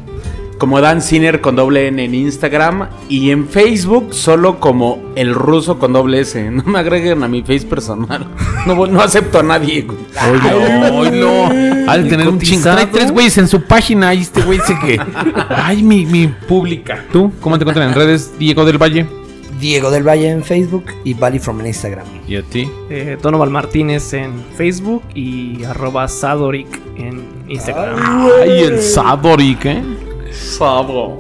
Como 0.57 0.81
Dan 0.81 1.03
Sinner 1.03 1.43
con 1.43 1.57
doble 1.57 1.89
N 1.89 2.03
en 2.03 2.15
Instagram 2.15 2.89
y 3.11 3.31
en 3.33 3.49
Facebook 3.49 4.15
solo 4.15 4.61
como 4.61 5.13
el 5.15 5.35
ruso 5.35 5.79
con 5.79 5.93
doble 5.93 6.21
S. 6.21 6.51
No 6.51 6.63
me 6.65 6.79
agreguen 6.79 7.23
a 7.23 7.29
mi 7.29 7.43
face 7.43 7.67
personal. 7.67 8.27
No, 8.67 8.87
no 8.87 9.03
acepto 9.03 9.41
a 9.41 9.43
nadie. 9.43 9.83
güey. 9.83 9.99
Oilo, 10.31 10.97
oilo. 10.97 11.91
Al 11.91 12.09
tener 12.09 12.29
un 12.29 12.39
chingo. 12.41 12.63
Trae 12.63 12.87
tres 12.87 13.11
güeyes 13.11 13.37
en 13.37 13.47
su 13.47 13.61
página 13.63 14.15
y 14.15 14.23
este 14.23 14.41
güey 14.41 14.59
dice 14.59 14.75
que. 14.81 14.99
Ay, 15.51 15.83
mi, 15.83 16.07
mi 16.07 16.29
pública. 16.29 17.05
¿Tú? 17.13 17.31
¿Cómo 17.43 17.59
te 17.59 17.65
encuentran 17.65 17.89
en 17.91 17.95
redes, 17.95 18.39
Diego 18.39 18.65
del 18.65 18.79
Valle? 18.81 19.07
Diego 19.65 19.91
del 19.91 20.07
Valle 20.07 20.29
en 20.29 20.45
Facebook 20.45 20.85
y 21.05 21.15
Valley 21.15 21.39
from 21.39 21.59
en 21.61 21.69
Instagram. 21.69 22.07
¿Y 22.29 22.37
a 22.37 22.43
ti? 22.43 22.69
Eh, 22.91 23.17
Donovan 23.23 23.51
Martínez 23.51 24.13
en 24.13 24.45
Facebook 24.59 25.03
y 25.15 25.65
arroba 25.65 26.07
Sadoric 26.07 26.83
en 26.99 27.27
Instagram. 27.49 27.99
Ay, 28.43 28.63
el 28.63 28.83
Sadoric, 28.83 29.65
¿eh? 29.65 29.83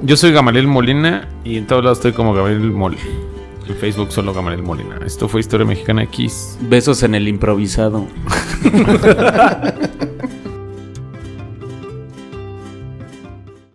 Yo 0.02 0.16
soy 0.18 0.32
Gamaliel 0.32 0.66
Molina 0.66 1.26
y 1.42 1.56
en 1.56 1.66
todos 1.66 1.82
lados 1.82 1.96
estoy 1.96 2.12
como 2.12 2.34
Gamaliel 2.34 2.70
Mol. 2.70 2.98
En 3.66 3.76
Facebook 3.76 4.12
solo 4.12 4.34
Gamaliel 4.34 4.62
Molina. 4.62 4.98
Esto 5.06 5.26
fue 5.26 5.40
Historia 5.40 5.64
Mexicana 5.64 6.02
X. 6.02 6.58
Besos 6.60 7.02
en 7.02 7.14
el 7.14 7.26
improvisado. 7.28 8.06